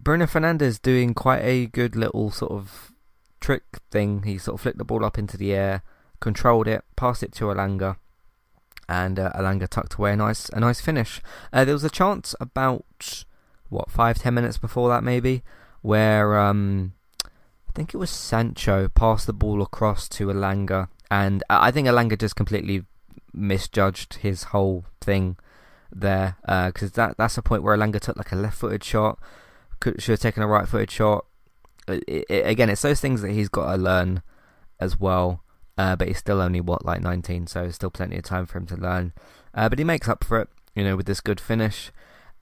Bruno 0.00 0.26
Fernandes 0.26 0.80
doing 0.80 1.14
quite 1.14 1.42
a 1.42 1.66
good 1.66 1.96
little 1.96 2.30
sort 2.30 2.52
of 2.52 2.92
trick 3.40 3.64
thing. 3.90 4.22
He 4.22 4.38
sort 4.38 4.54
of 4.54 4.60
flicked 4.62 4.78
the 4.78 4.84
ball 4.84 5.04
up 5.04 5.18
into 5.18 5.36
the 5.36 5.52
air, 5.52 5.82
controlled 6.20 6.68
it, 6.68 6.84
passed 6.96 7.22
it 7.22 7.32
to 7.32 7.46
Elanga, 7.46 7.96
and 8.88 9.18
uh, 9.18 9.32
Elanga 9.34 9.68
tucked 9.68 9.94
away 9.94 10.12
a 10.12 10.16
nice 10.16 10.48
a 10.50 10.60
nice 10.60 10.80
finish. 10.80 11.20
Uh, 11.52 11.64
there 11.64 11.74
was 11.74 11.84
a 11.84 11.90
chance 11.90 12.34
about 12.40 13.24
what 13.68 13.90
five 13.90 14.18
ten 14.18 14.34
minutes 14.34 14.58
before 14.58 14.88
that 14.88 15.02
maybe, 15.02 15.42
where 15.82 16.38
um, 16.38 16.92
I 17.24 17.72
think 17.74 17.94
it 17.94 17.98
was 17.98 18.10
Sancho 18.10 18.88
passed 18.88 19.26
the 19.26 19.32
ball 19.32 19.62
across 19.62 20.08
to 20.10 20.28
Elanga, 20.28 20.88
and 21.10 21.42
I 21.50 21.70
think 21.70 21.88
Elanga 21.88 22.18
just 22.18 22.36
completely 22.36 22.84
misjudged 23.32 24.14
his 24.14 24.44
whole 24.44 24.86
thing 25.00 25.36
there 25.92 26.36
because 26.42 26.90
uh, 26.90 26.94
that 26.94 27.16
that's 27.16 27.38
a 27.38 27.42
point 27.42 27.62
where 27.62 27.76
Elanga 27.76 28.00
took 28.00 28.16
like 28.16 28.32
a 28.32 28.36
left-footed 28.36 28.82
shot, 28.82 29.18
could, 29.80 30.02
should 30.02 30.12
have 30.12 30.20
taken 30.20 30.42
a 30.42 30.46
right-footed 30.46 30.90
shot. 30.90 31.26
It, 31.88 32.24
it, 32.28 32.46
again, 32.46 32.70
it's 32.70 32.82
those 32.82 33.00
things 33.00 33.22
that 33.22 33.30
he's 33.30 33.48
got 33.48 33.70
to 33.70 33.76
learn 33.76 34.22
as 34.80 34.98
well. 34.98 35.42
Uh, 35.78 35.94
but 35.94 36.08
he's 36.08 36.18
still 36.18 36.40
only 36.40 36.60
what 36.60 36.84
like 36.84 37.02
19, 37.02 37.46
so 37.46 37.70
still 37.70 37.90
plenty 37.90 38.16
of 38.16 38.24
time 38.24 38.46
for 38.46 38.58
him 38.58 38.66
to 38.66 38.76
learn. 38.76 39.12
Uh, 39.54 39.68
but 39.68 39.78
he 39.78 39.84
makes 39.84 40.08
up 40.08 40.24
for 40.24 40.40
it, 40.40 40.48
you 40.74 40.82
know, 40.82 40.96
with 40.96 41.06
this 41.06 41.20
good 41.20 41.40
finish. 41.40 41.90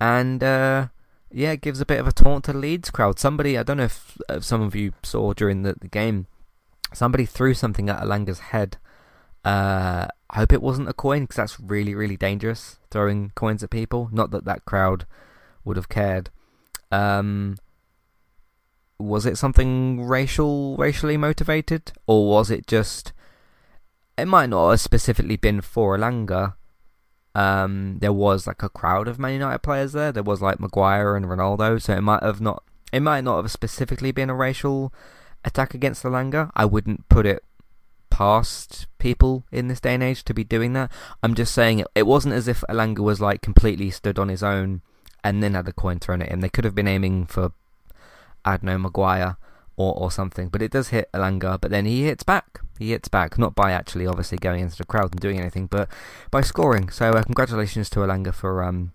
And 0.01 0.43
uh, 0.43 0.89
yeah, 1.31 1.57
gives 1.57 1.81
a 1.81 1.87
bit 1.87 1.99
of 1.99 2.07
a 2.07 2.13
taunt 2.13 2.45
to 2.45 2.53
the 2.53 2.59
Leeds 2.59 2.91
crowd. 2.91 3.19
Somebody, 3.19 3.59
I 3.59 3.65
don't 3.65 3.79
know 3.79 3.85
if, 3.85 4.17
if 4.29 4.45
some 4.45 4.63
of 4.63 4.75
you 4.75 4.93
saw 5.03 5.33
during 5.33 5.63
the, 5.63 5.75
the 5.81 5.89
game, 5.89 6.27
somebody 6.93 7.27
threw 7.27 7.55
something 7.55 7.89
at 7.89 8.01
Elanga's 8.01 8.39
head. 8.39 8.77
Uh, 9.45 10.07
I 10.31 10.37
hope 10.37 10.53
it 10.53 10.63
wasn't 10.63 10.89
a 10.89 10.95
coin 10.95 11.23
because 11.23 11.37
that's 11.37 11.61
really, 11.61 11.95
really 11.95 12.17
dangerous 12.17 12.79
throwing 12.91 13.33
coins 13.35 13.63
at 13.63 13.71
people. 13.71 14.09
Not 14.13 14.31
that 14.31 14.45
that 14.45 14.65
crowd 14.65 15.07
would 15.65 15.77
have 15.77 15.89
cared. 15.89 16.31
Um, 16.93 17.57
was 18.99 19.27
it 19.27 19.37
something 19.37 20.05
racial, 20.05 20.77
racially 20.77 21.17
motivated, 21.17 21.93
or 22.07 22.29
was 22.29 22.51
it 22.51 22.67
just? 22.67 23.13
It 24.17 24.27
might 24.27 24.51
not 24.51 24.71
have 24.71 24.81
specifically 24.81 25.37
been 25.37 25.61
for 25.61 25.97
Elanga. 25.97 26.55
Um, 27.35 27.99
there 27.99 28.13
was 28.13 28.47
like 28.47 28.63
a 28.63 28.69
crowd 28.69 29.09
of 29.09 29.19
Man 29.19 29.33
United 29.33 29.59
players 29.59 29.93
there. 29.93 30.13
There 30.13 30.23
was 30.23 30.41
like 30.41 30.61
Maguire 30.61 31.17
and 31.17 31.27
Ronaldo, 31.27 31.83
so 31.83 31.95
it 31.95 32.01
might 32.01 32.23
have 32.23 32.41
not. 32.41 32.63
It 32.93 33.01
might 33.01 33.25
not 33.25 33.43
have 33.43 33.51
specifically 33.51 34.13
been 34.13 34.31
a 34.31 34.35
racial 34.35 34.93
attack 35.45 35.75
against 35.75 36.05
Elanga. 36.05 36.53
I 36.55 36.65
wouldn't 36.65 37.09
put 37.09 37.27
it 37.27 37.43
past 38.11 38.87
people 38.99 39.45
in 39.51 39.67
this 39.67 39.81
day 39.81 39.95
and 39.95 40.03
age 40.03 40.23
to 40.25 40.33
be 40.33 40.45
doing 40.45 40.73
that. 40.75 40.93
I'm 41.21 41.35
just 41.35 41.53
saying 41.53 41.81
it, 41.81 41.89
it 41.97 42.07
wasn't 42.07 42.35
as 42.35 42.47
if 42.47 42.63
Elanga 42.69 43.01
was 43.01 43.21
like 43.21 43.43
completely 43.43 43.91
stood 43.91 44.21
on 44.21 44.29
his 44.29 44.45
own 44.45 44.83
and 45.25 45.43
then 45.43 45.55
had 45.55 45.67
a 45.67 45.73
coin 45.73 45.99
thrown 45.99 46.23
at 46.23 46.31
him. 46.31 46.41
They 46.41 46.49
could 46.49 46.65
have 46.65 46.77
been 46.77 46.87
aiming 46.87 47.27
for 47.27 47.51
I 48.45 48.53
don't 48.53 48.65
know, 48.65 48.79
Maguire 48.79 49.37
or, 49.77 49.95
or 49.95 50.11
something. 50.11 50.49
But 50.49 50.63
it 50.63 50.71
does 50.71 50.89
hit 50.89 51.11
Elanga, 51.13 51.61
but 51.61 51.71
then 51.71 51.87
he 51.87 52.05
hits 52.05 52.23
back. 52.23 52.61
He 52.79 52.91
hits 52.91 53.09
back, 53.09 53.39
not 53.39 53.55
by 53.55 53.73
actually 53.73 54.07
obviously 54.07 54.39
going 54.39 54.61
into 54.61 54.77
the 54.77 54.85
crowd 54.85 55.13
and 55.13 55.21
doing 55.21 55.39
anything, 55.39 55.67
but 55.67 55.89
by 56.31 56.41
scoring. 56.41 56.91
So 56.91 57.11
uh, 57.11 57.23
congratulations 57.23 57.89
to 57.91 58.01
Elanga 58.01 58.35
for 58.35 58.63
um, 58.63 58.93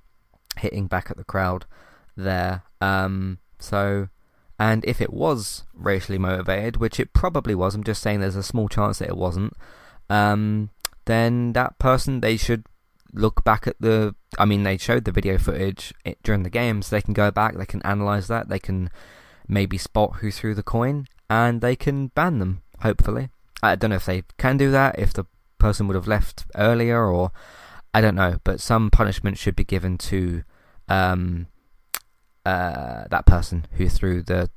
hitting 0.57 0.87
back 0.87 1.09
at 1.09 1.17
the 1.17 1.23
crowd 1.23 1.65
there. 2.17 2.63
Um, 2.81 3.39
so, 3.59 4.09
and 4.59 4.83
if 4.85 5.01
it 5.01 5.13
was 5.13 5.63
racially 5.73 6.17
motivated, 6.17 6.77
which 6.77 6.99
it 6.99 7.13
probably 7.13 7.55
was, 7.55 7.75
I'm 7.75 7.83
just 7.83 8.01
saying 8.01 8.19
there's 8.19 8.35
a 8.35 8.43
small 8.43 8.67
chance 8.67 8.99
that 8.99 9.09
it 9.09 9.17
wasn't, 9.17 9.53
um, 10.09 10.69
then 11.05 11.53
that 11.53 11.79
person, 11.79 12.19
they 12.19 12.37
should 12.37 12.65
look 13.13 13.43
back 13.43 13.65
at 13.65 13.75
the. 13.79 14.15
I 14.37 14.45
mean, 14.45 14.63
they 14.63 14.77
showed 14.77 15.05
the 15.05 15.11
video 15.11 15.37
footage 15.37 15.93
during 16.23 16.43
the 16.43 16.49
game, 16.49 16.81
so 16.81 16.95
they 16.95 17.01
can 17.01 17.13
go 17.13 17.31
back, 17.31 17.55
they 17.55 17.65
can 17.65 17.81
analyze 17.83 18.27
that, 18.27 18.49
they 18.49 18.59
can 18.59 18.89
maybe 19.47 19.77
spot 19.77 20.17
who 20.17 20.29
threw 20.29 20.53
the 20.53 20.63
coin, 20.63 21.07
and 21.29 21.61
they 21.61 21.75
can 21.75 22.07
ban 22.07 22.39
them, 22.39 22.61
hopefully. 22.81 23.29
I 23.61 23.75
don't 23.75 23.89
know 23.89 23.97
if 23.97 24.05
they 24.05 24.23
can 24.37 24.57
do 24.57 24.71
that, 24.71 24.97
if 24.97 25.13
the 25.13 25.25
person 25.57 25.87
would 25.87 25.95
have 25.95 26.07
left 26.07 26.45
earlier, 26.55 27.05
or 27.05 27.31
I 27.93 28.01
don't 28.01 28.15
know, 28.15 28.39
but 28.43 28.61
some 28.61 28.89
punishment 28.89 29.37
should 29.37 29.55
be 29.55 29.63
given 29.63 29.97
to 29.97 30.43
um, 30.87 31.47
uh, 32.45 33.05
that 33.09 33.25
person 33.25 33.65
who 33.73 33.89
threw 33.89 34.23
the. 34.23 34.49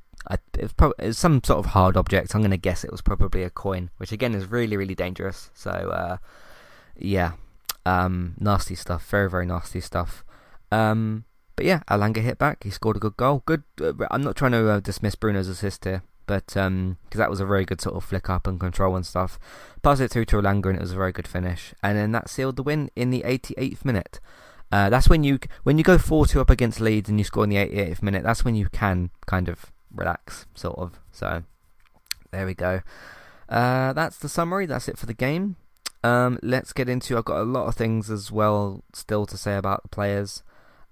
It's, 0.55 0.73
probably, 0.75 1.13
some 1.15 1.43
sort 1.43 1.59
of 1.59 1.73
hard 1.73 1.97
object. 1.97 2.35
I'm 2.35 2.43
going 2.43 2.53
to 2.53 2.57
guess 2.57 2.85
it 2.85 2.93
was 2.93 3.03
probably 3.03 3.43
a 3.43 3.51
coin, 3.51 3.91
which 3.97 4.13
again 4.13 4.35
is 4.35 4.47
really, 4.47 4.77
really 4.77 4.95
dangerous. 4.95 5.51
So, 5.53 5.71
uh, 5.71 6.19
yeah, 6.97 7.33
um, 7.85 8.35
nasty 8.39 8.77
stuff. 8.77 9.05
Very, 9.09 9.29
very 9.29 9.47
nasty 9.47 9.81
stuff. 9.81 10.25
Um, 10.71 11.25
but 11.57 11.67
yeah, 11.67 11.81
Elanga 11.91 12.19
hit 12.19 12.39
back. 12.39 12.63
He 12.63 12.71
scored 12.71 12.97
a 12.97 13.01
good 13.01 13.17
goal. 13.17 13.43
Good. 13.47 13.65
Uh, 13.81 13.93
I'm 14.13 14.23
not 14.23 14.37
trying 14.37 14.53
to 14.53 14.71
uh, 14.71 14.81
dismiss 14.81 15.17
Bruno's 15.17 15.49
assist 15.49 15.85
here, 15.85 16.03
but 16.33 16.47
because 16.47 16.67
um, 16.67 16.97
that 17.11 17.29
was 17.29 17.41
a 17.41 17.45
very 17.45 17.67
good 17.67 17.83
sort 17.83 17.95
of 17.95 18.05
flick 18.05 18.31
up 18.31 18.47
and 18.47 18.59
control 18.59 18.97
and 18.97 19.05
stuff. 19.05 19.39
Pass 19.83 20.01
it 20.01 20.11
through 20.11 20.25
to 20.27 20.37
Elanga, 20.37 20.71
and 20.71 20.77
it 20.77 20.81
was 20.81 20.93
a 20.93 20.97
very 20.97 21.13
good 21.13 21.29
finish. 21.29 21.75
And 21.83 21.99
then 21.99 22.13
that 22.13 22.31
sealed 22.31 22.57
the 22.57 22.63
win 22.63 22.91
in 22.97 23.11
the 23.11 23.21
88th 23.27 23.85
minute. 23.85 24.19
Uh, 24.71 24.89
that's 24.89 25.11
when 25.11 25.23
you 25.23 25.39
when 25.65 25.77
you 25.77 25.85
go 25.85 25.99
4-2 25.99 26.41
up 26.41 26.49
against 26.49 26.81
Leeds 26.81 27.11
and 27.11 27.19
you 27.21 27.25
score 27.25 27.45
in 27.45 27.51
the 27.51 27.57
88th 27.57 28.03
minute. 28.03 28.23
That's 28.23 28.47
when 28.47 28.55
you 28.55 28.71
can 28.71 29.11
kind 29.27 29.51
of 29.51 29.67
relax, 29.95 30.47
sort 30.55 30.79
of. 30.79 30.99
So 31.11 31.43
there 32.31 32.47
we 32.47 32.55
go. 32.55 32.81
Uh, 33.47 33.93
that's 33.93 34.17
the 34.17 34.31
summary. 34.31 34.65
That's 34.65 34.89
it 34.89 34.97
for 34.97 35.05
the 35.05 35.13
game. 35.13 35.57
Um, 36.03 36.39
let's 36.43 36.73
get 36.73 36.89
into. 36.89 37.19
I've 37.19 37.27
got 37.27 37.43
a 37.43 37.45
lot 37.45 37.67
of 37.67 37.75
things 37.75 38.11
as 38.11 38.33
well 38.33 38.85
still 38.95 39.27
to 39.27 39.37
say 39.37 39.57
about 39.57 39.83
the 39.83 39.91
players. 39.91 40.43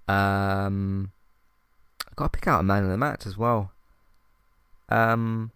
Um, 0.07 1.13
I've 2.07 2.15
got 2.15 2.31
to 2.31 2.37
pick 2.37 2.47
out 2.47 2.59
a 2.59 2.63
man 2.63 2.83
of 2.83 2.91
the 2.91 2.97
match 2.97 3.25
as 3.25 3.39
well. 3.39 3.71
Um, 4.91 5.51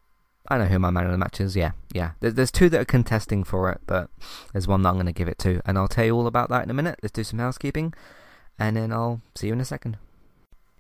I 0.48 0.58
know 0.58 0.66
who 0.66 0.80
my 0.80 0.92
man 0.92 1.06
of 1.06 1.12
the 1.12 1.18
match 1.18 1.42
is. 1.42 1.56
Yeah, 1.56 1.72
yeah. 1.94 2.12
There's, 2.20 2.36
there's 2.36 2.52
two 2.52 2.70
that 2.70 2.82
are 2.82 2.86
contesting 2.86 3.44
for 3.44 3.72
it, 3.72 3.82
but 3.86 4.10
there's 4.54 4.68
one 4.68 4.84
that 4.84 4.90
I'm 4.90 4.96
going 4.96 5.08
to 5.08 5.12
give 5.12 5.28
it 5.28 5.40
to, 5.40 5.62
and 5.66 5.78
I'll 5.78 5.88
tell 5.88 6.06
you 6.06 6.16
all 6.16 6.28
about 6.28 6.50
that 6.50 6.64
in 6.64 6.70
a 6.70 6.74
minute. 6.74 7.00
Let's 7.02 7.14
do 7.14 7.24
some 7.24 7.40
housekeeping, 7.40 7.94
and 8.60 8.78
then 8.78 8.92
I'll 8.92 9.22
see 9.36 9.48
you 9.48 9.54
in 9.54 9.62
a 9.62 9.66
second. 9.66 9.98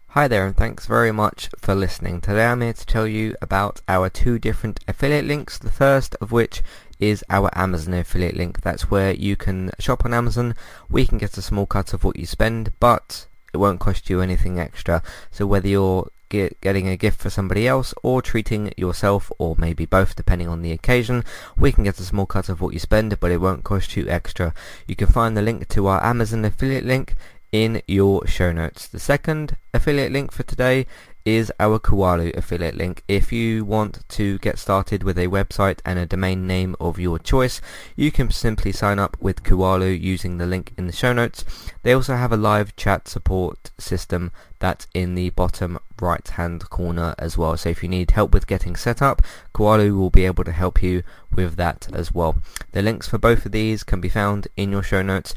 Hi 0.09 0.29
there, 0.29 0.45
and 0.45 0.55
thanks 0.55 0.85
very 0.85 1.11
much 1.11 1.49
for 1.57 1.75
listening. 1.75 2.21
Today 2.21 2.45
I'm 2.45 2.61
here 2.61 2.71
to 2.71 2.85
tell 2.85 3.05
you 3.05 3.35
about 3.41 3.81
our 3.89 4.09
two 4.09 4.39
different 4.39 4.79
affiliate 4.87 5.25
links. 5.25 5.57
The 5.57 5.71
first 5.71 6.15
of 6.21 6.31
which 6.31 6.61
is 6.99 7.21
our 7.29 7.49
Amazon 7.53 7.95
affiliate 7.95 8.37
link. 8.37 8.61
That's 8.61 8.89
where 8.89 9.13
you 9.13 9.35
can 9.35 9.71
shop 9.77 10.05
on 10.05 10.13
Amazon. 10.13 10.55
We 10.89 11.05
can 11.05 11.17
get 11.17 11.37
a 11.37 11.41
small 11.41 11.65
cut 11.65 11.93
of 11.93 12.05
what 12.05 12.17
you 12.17 12.25
spend, 12.25 12.71
but 12.79 13.27
it 13.53 13.57
won't 13.57 13.81
cost 13.81 14.09
you 14.09 14.21
anything 14.21 14.57
extra. 14.57 15.03
So 15.31 15.45
whether 15.45 15.67
you're 15.67 16.07
get, 16.29 16.59
getting 16.61 16.87
a 16.87 16.97
gift 16.97 17.19
for 17.19 17.29
somebody 17.29 17.67
else 17.67 17.93
or 18.03 18.21
treating 18.21 18.73
yourself 18.77 19.31
or 19.37 19.55
maybe 19.57 19.85
both 19.85 20.15
depending 20.15 20.47
on 20.47 20.61
the 20.61 20.71
occasion, 20.71 21.23
we 21.57 21.71
can 21.71 21.83
get 21.83 21.99
a 21.99 22.03
small 22.03 22.25
cut 22.25 22.49
of 22.49 22.61
what 22.61 22.73
you 22.73 22.79
spend 22.79 23.19
but 23.19 23.31
it 23.31 23.41
won't 23.41 23.63
cost 23.63 23.95
you 23.95 24.07
extra. 24.07 24.53
You 24.87 24.95
can 24.95 25.07
find 25.07 25.35
the 25.35 25.41
link 25.41 25.67
to 25.69 25.87
our 25.87 26.03
Amazon 26.03 26.45
affiliate 26.45 26.85
link 26.85 27.15
in 27.51 27.81
your 27.87 28.27
show 28.27 28.51
notes. 28.51 28.87
The 28.87 28.99
second 28.99 29.55
affiliate 29.73 30.11
link 30.11 30.31
for 30.31 30.43
today 30.43 30.85
is 31.25 31.51
our 31.59 31.79
Kualo 31.79 32.35
affiliate 32.37 32.75
link. 32.75 33.03
If 33.07 33.31
you 33.31 33.65
want 33.65 34.07
to 34.09 34.37
get 34.39 34.59
started 34.59 35.01
with 35.03 35.17
a 35.17 35.27
website 35.27 35.79
and 35.83 35.97
a 35.97 36.05
domain 36.05 36.45
name 36.45 36.75
of 36.79 36.99
your 36.99 37.17
choice, 37.17 37.61
you 37.95 38.11
can 38.11 38.29
simply 38.29 38.71
sign 38.71 38.99
up 38.99 39.17
with 39.19 39.43
Kualo 39.43 39.99
using 39.99 40.37
the 40.37 40.45
link 40.45 40.73
in 40.77 40.85
the 40.85 40.93
show 40.93 41.13
notes. 41.13 41.43
They 41.81 41.93
also 41.93 42.15
have 42.15 42.31
a 42.31 42.37
live 42.37 42.75
chat 42.75 43.07
support 43.07 43.71
system 43.79 44.31
that's 44.65 44.87
in 44.95 45.13
the 45.13 45.29
bottom 45.29 45.77
right 46.01 46.27
hand 46.27 46.67
corner 46.71 47.13
as 47.19 47.37
well. 47.37 47.55
So 47.55 47.69
if 47.69 47.83
you 47.83 47.89
need 47.89 48.09
help 48.09 48.33
with 48.33 48.47
getting 48.47 48.75
set 48.75 48.99
up, 48.99 49.21
Kualo 49.53 49.95
will 49.95 50.09
be 50.09 50.25
able 50.25 50.43
to 50.43 50.51
help 50.51 50.81
you 50.81 51.03
with 51.31 51.55
that 51.57 51.87
as 51.93 52.11
well. 52.11 52.41
The 52.71 52.81
links 52.81 53.07
for 53.07 53.19
both 53.19 53.45
of 53.45 53.51
these 53.51 53.83
can 53.83 54.01
be 54.01 54.09
found 54.09 54.47
in 54.57 54.71
your 54.71 54.81
show 54.81 55.03
notes 55.03 55.35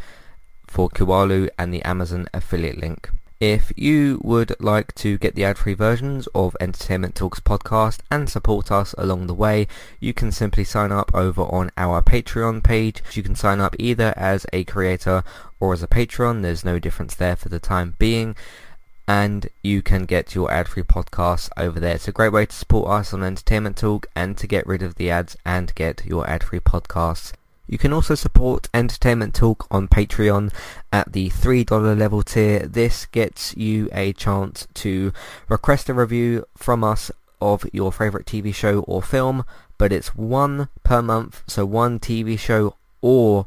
for 0.66 0.88
Kualo 0.88 1.50
and 1.58 1.74
the 1.74 1.82
Amazon 1.82 2.26
affiliate 2.32 2.78
link. 2.78 3.10
If 3.38 3.70
you 3.76 4.18
would 4.24 4.56
like 4.60 4.94
to 4.94 5.18
get 5.18 5.34
the 5.34 5.44
ad-free 5.44 5.74
versions 5.74 6.26
of 6.34 6.56
Entertainment 6.58 7.14
Talk's 7.14 7.38
podcast 7.38 7.98
and 8.10 8.30
support 8.30 8.72
us 8.72 8.94
along 8.96 9.26
the 9.26 9.34
way, 9.34 9.68
you 10.00 10.14
can 10.14 10.32
simply 10.32 10.64
sign 10.64 10.90
up 10.90 11.10
over 11.12 11.42
on 11.42 11.70
our 11.76 12.02
Patreon 12.02 12.64
page. 12.64 13.02
You 13.12 13.22
can 13.22 13.36
sign 13.36 13.60
up 13.60 13.76
either 13.78 14.14
as 14.16 14.46
a 14.54 14.64
creator 14.64 15.22
or 15.60 15.74
as 15.74 15.82
a 15.82 15.86
patron. 15.86 16.40
There's 16.40 16.64
no 16.64 16.78
difference 16.78 17.14
there 17.14 17.36
for 17.36 17.50
the 17.50 17.60
time 17.60 17.94
being. 17.98 18.34
And 19.08 19.48
you 19.62 19.82
can 19.82 20.04
get 20.04 20.34
your 20.34 20.52
ad-free 20.52 20.84
podcasts 20.84 21.48
over 21.56 21.80
there. 21.80 21.96
It's 21.96 22.06
a 22.06 22.12
great 22.12 22.32
way 22.32 22.46
to 22.46 22.54
support 22.54 22.90
us 22.90 23.12
on 23.12 23.24
Entertainment 23.24 23.76
Talk 23.76 24.06
and 24.14 24.38
to 24.38 24.46
get 24.46 24.66
rid 24.66 24.82
of 24.82 24.94
the 24.94 25.10
ads 25.10 25.36
and 25.44 25.74
get 25.74 26.04
your 26.04 26.28
ad-free 26.28 26.60
podcasts 26.60 27.32
you 27.68 27.76
can 27.76 27.92
also 27.92 28.14
support 28.14 28.68
Entertainment 28.72 29.34
Talk 29.34 29.66
on 29.70 29.88
Patreon 29.88 30.52
at 30.90 31.12
the 31.12 31.28
$3 31.28 31.98
level 31.98 32.22
tier. 32.22 32.60
This 32.60 33.04
gets 33.04 33.54
you 33.56 33.90
a 33.92 34.14
chance 34.14 34.66
to 34.74 35.12
request 35.48 35.90
a 35.90 35.94
review 35.94 36.46
from 36.56 36.82
us 36.82 37.10
of 37.42 37.66
your 37.72 37.92
favourite 37.92 38.26
TV 38.26 38.54
show 38.54 38.80
or 38.80 39.02
film, 39.02 39.44
but 39.76 39.92
it's 39.92 40.16
one 40.16 40.68
per 40.82 41.02
month, 41.02 41.42
so 41.46 41.66
one 41.66 42.00
TV 42.00 42.38
show 42.38 42.74
or 43.02 43.46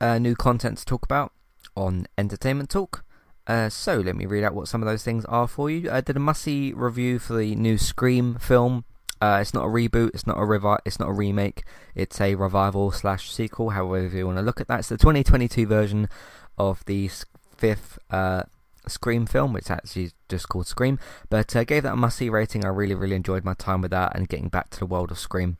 uh, 0.00 0.18
new 0.18 0.34
content 0.34 0.78
to 0.78 0.84
talk 0.84 1.04
about 1.04 1.32
on 1.76 2.06
Entertainment 2.16 2.70
Talk. 2.70 3.04
Uh, 3.46 3.68
so 3.68 3.98
let 3.98 4.16
me 4.16 4.26
read 4.26 4.42
out 4.42 4.54
what 4.54 4.68
some 4.68 4.82
of 4.82 4.86
those 4.88 5.04
things 5.04 5.24
are 5.26 5.46
for 5.46 5.70
you. 5.70 5.90
I 5.90 6.00
did 6.00 6.16
a 6.16 6.20
must-see 6.20 6.72
review 6.72 7.18
for 7.18 7.36
the 7.36 7.54
new 7.54 7.78
Scream 7.78 8.36
film. 8.40 8.84
Uh, 9.20 9.38
it's 9.40 9.54
not 9.54 9.64
a 9.64 9.68
reboot. 9.68 10.10
It's 10.14 10.26
not 10.26 10.36
a 10.36 10.42
revi- 10.42 10.80
It's 10.84 10.98
not 10.98 11.08
a 11.08 11.12
remake. 11.12 11.64
It's 11.94 12.20
a 12.20 12.34
revival 12.34 12.90
slash 12.90 13.30
sequel. 13.30 13.70
However 13.70 14.16
you 14.16 14.26
want 14.26 14.38
to 14.38 14.42
look 14.42 14.60
at 14.60 14.68
that, 14.68 14.80
it's 14.80 14.88
the 14.88 14.98
2022 14.98 15.66
version 15.66 16.08
of 16.58 16.84
the 16.86 17.10
fifth 17.56 17.98
uh, 18.10 18.42
Scream 18.88 19.26
film, 19.26 19.52
which 19.52 19.70
actually 19.70 20.12
just 20.28 20.48
called 20.48 20.66
Scream, 20.66 20.98
but 21.28 21.54
uh, 21.56 21.64
gave 21.64 21.82
that 21.84 21.94
a 21.94 21.96
must 21.96 22.18
see 22.18 22.28
rating. 22.28 22.64
I 22.64 22.68
really, 22.68 22.94
really 22.94 23.16
enjoyed 23.16 23.44
my 23.44 23.54
time 23.54 23.80
with 23.80 23.90
that 23.90 24.14
and 24.14 24.28
getting 24.28 24.48
back 24.48 24.70
to 24.70 24.78
the 24.78 24.86
world 24.86 25.10
of 25.10 25.18
Scream, 25.18 25.58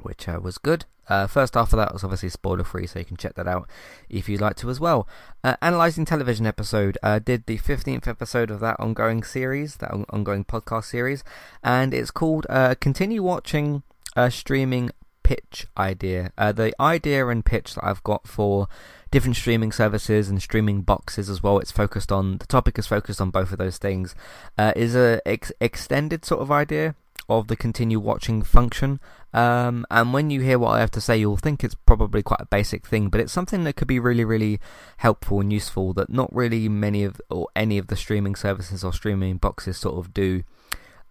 which 0.00 0.28
uh, 0.28 0.40
was 0.42 0.58
good. 0.58 0.84
Uh, 1.08 1.26
first 1.26 1.54
half 1.54 1.72
of 1.72 1.76
that 1.76 1.92
was 1.92 2.04
obviously 2.04 2.28
spoiler 2.28 2.64
free, 2.64 2.86
so 2.86 2.98
you 2.98 3.04
can 3.04 3.16
check 3.16 3.34
that 3.34 3.48
out 3.48 3.68
if 4.08 4.28
you'd 4.28 4.40
like 4.40 4.56
to 4.56 4.70
as 4.70 4.80
well. 4.80 5.06
Uh, 5.42 5.56
Analyzing 5.60 6.04
Television 6.04 6.46
episode 6.46 6.96
uh, 7.02 7.18
did 7.18 7.46
the 7.46 7.58
15th 7.58 8.06
episode 8.06 8.50
of 8.50 8.60
that 8.60 8.78
ongoing 8.78 9.22
series, 9.22 9.76
that 9.76 9.90
on- 9.90 10.06
ongoing 10.10 10.44
podcast 10.44 10.84
series, 10.84 11.24
and 11.62 11.92
it's 11.92 12.10
called 12.10 12.46
uh, 12.48 12.74
Continue 12.80 13.22
Watching 13.22 13.82
a 14.16 14.30
Streaming 14.30 14.90
Pitch 15.22 15.66
Idea. 15.76 16.32
Uh, 16.38 16.52
the 16.52 16.72
idea 16.80 17.26
and 17.28 17.44
pitch 17.44 17.74
that 17.74 17.84
I've 17.84 18.02
got 18.04 18.26
for 18.28 18.68
different 19.10 19.36
streaming 19.36 19.72
services 19.72 20.28
and 20.28 20.40
streaming 20.40 20.82
boxes 20.82 21.28
as 21.28 21.42
well. 21.42 21.58
It's 21.58 21.70
focused 21.70 22.10
on 22.10 22.38
the 22.38 22.46
topic 22.46 22.78
is 22.78 22.86
focused 22.86 23.20
on 23.20 23.30
both 23.30 23.52
of 23.52 23.58
those 23.58 23.78
things. 23.78 24.14
Uh, 24.56 24.72
is 24.76 24.96
a 24.96 25.20
ex- 25.26 25.52
extended 25.60 26.24
sort 26.24 26.40
of 26.40 26.50
idea 26.50 26.94
of 27.28 27.48
the 27.48 27.56
continue 27.56 28.00
watching 28.00 28.42
function. 28.42 29.00
Um, 29.32 29.86
and 29.90 30.12
when 30.12 30.30
you 30.30 30.40
hear 30.40 30.58
what 30.58 30.72
I 30.72 30.80
have 30.80 30.90
to 30.92 31.00
say, 31.00 31.16
you'll 31.16 31.36
think 31.36 31.64
it's 31.64 31.74
probably 31.74 32.22
quite 32.22 32.40
a 32.40 32.46
basic 32.46 32.86
thing, 32.86 33.08
but 33.08 33.20
it's 33.20 33.32
something 33.32 33.64
that 33.64 33.76
could 33.76 33.88
be 33.88 33.98
really, 33.98 34.24
really 34.24 34.60
helpful 34.98 35.40
and 35.40 35.52
useful 35.52 35.92
that 35.94 36.10
not 36.10 36.34
really 36.34 36.68
many 36.68 37.04
of 37.04 37.20
or 37.30 37.48
any 37.56 37.78
of 37.78 37.86
the 37.86 37.96
streaming 37.96 38.34
services 38.34 38.84
or 38.84 38.92
streaming 38.92 39.36
boxes 39.36 39.78
sort 39.78 39.96
of 39.96 40.12
do. 40.12 40.42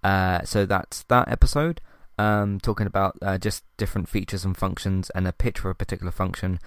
Uh, 0.03 0.43
so 0.43 0.65
that's 0.65 1.03
that 1.03 1.27
episode. 1.27 1.81
Um, 2.17 2.59
talking 2.59 2.85
about 2.85 3.17
uh, 3.21 3.37
just 3.39 3.63
different 3.77 4.07
features 4.07 4.45
and 4.45 4.55
functions 4.55 5.09
and 5.15 5.27
a 5.27 5.31
pitch 5.31 5.59
for 5.59 5.71
a 5.71 5.75
particular 5.75 6.11
function 6.11 6.59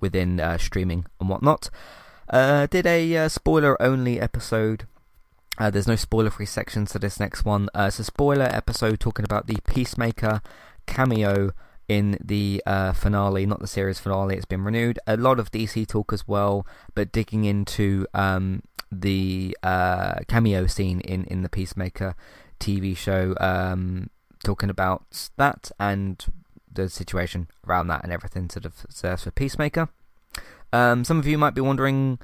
within 0.00 0.38
uh, 0.38 0.58
streaming 0.58 1.06
and 1.18 1.28
whatnot. 1.28 1.70
Uh, 2.28 2.66
did 2.66 2.86
a 2.86 3.16
uh, 3.16 3.28
spoiler 3.28 3.80
only 3.82 4.20
episode 4.20 4.86
uh, 5.60 5.68
there's 5.68 5.86
no 5.86 5.94
spoiler 5.94 6.30
free 6.30 6.46
sections 6.46 6.90
to 6.90 6.98
this 6.98 7.20
next 7.20 7.44
one. 7.44 7.68
Uh, 7.74 7.84
it's 7.88 7.98
a 7.98 8.04
spoiler 8.04 8.46
episode 8.46 8.98
talking 8.98 9.26
about 9.26 9.46
the 9.46 9.58
Peacemaker 9.68 10.40
cameo 10.86 11.52
in 11.86 12.16
the 12.24 12.62
uh, 12.64 12.94
finale, 12.94 13.44
not 13.44 13.60
the 13.60 13.66
series 13.66 13.98
finale. 13.98 14.36
It's 14.36 14.46
been 14.46 14.64
renewed. 14.64 14.98
A 15.06 15.18
lot 15.18 15.38
of 15.38 15.50
DC 15.50 15.86
talk 15.86 16.14
as 16.14 16.26
well, 16.26 16.66
but 16.94 17.12
digging 17.12 17.44
into 17.44 18.06
um, 18.14 18.62
the 18.90 19.54
uh, 19.62 20.20
cameo 20.28 20.66
scene 20.66 21.00
in, 21.00 21.24
in 21.24 21.42
the 21.42 21.50
Peacemaker 21.50 22.16
TV 22.58 22.96
show, 22.96 23.34
um, 23.38 24.08
talking 24.42 24.70
about 24.70 25.28
that 25.36 25.70
and 25.78 26.24
the 26.72 26.88
situation 26.88 27.48
around 27.66 27.88
that 27.88 28.02
and 28.02 28.12
everything 28.14 28.48
sort 28.48 28.64
of 28.64 28.86
serves 28.88 29.24
for 29.24 29.30
Peacemaker. 29.30 29.90
Um, 30.72 31.04
some 31.04 31.18
of 31.18 31.26
you 31.26 31.36
might 31.36 31.54
be 31.54 31.60
wondering 31.60 32.18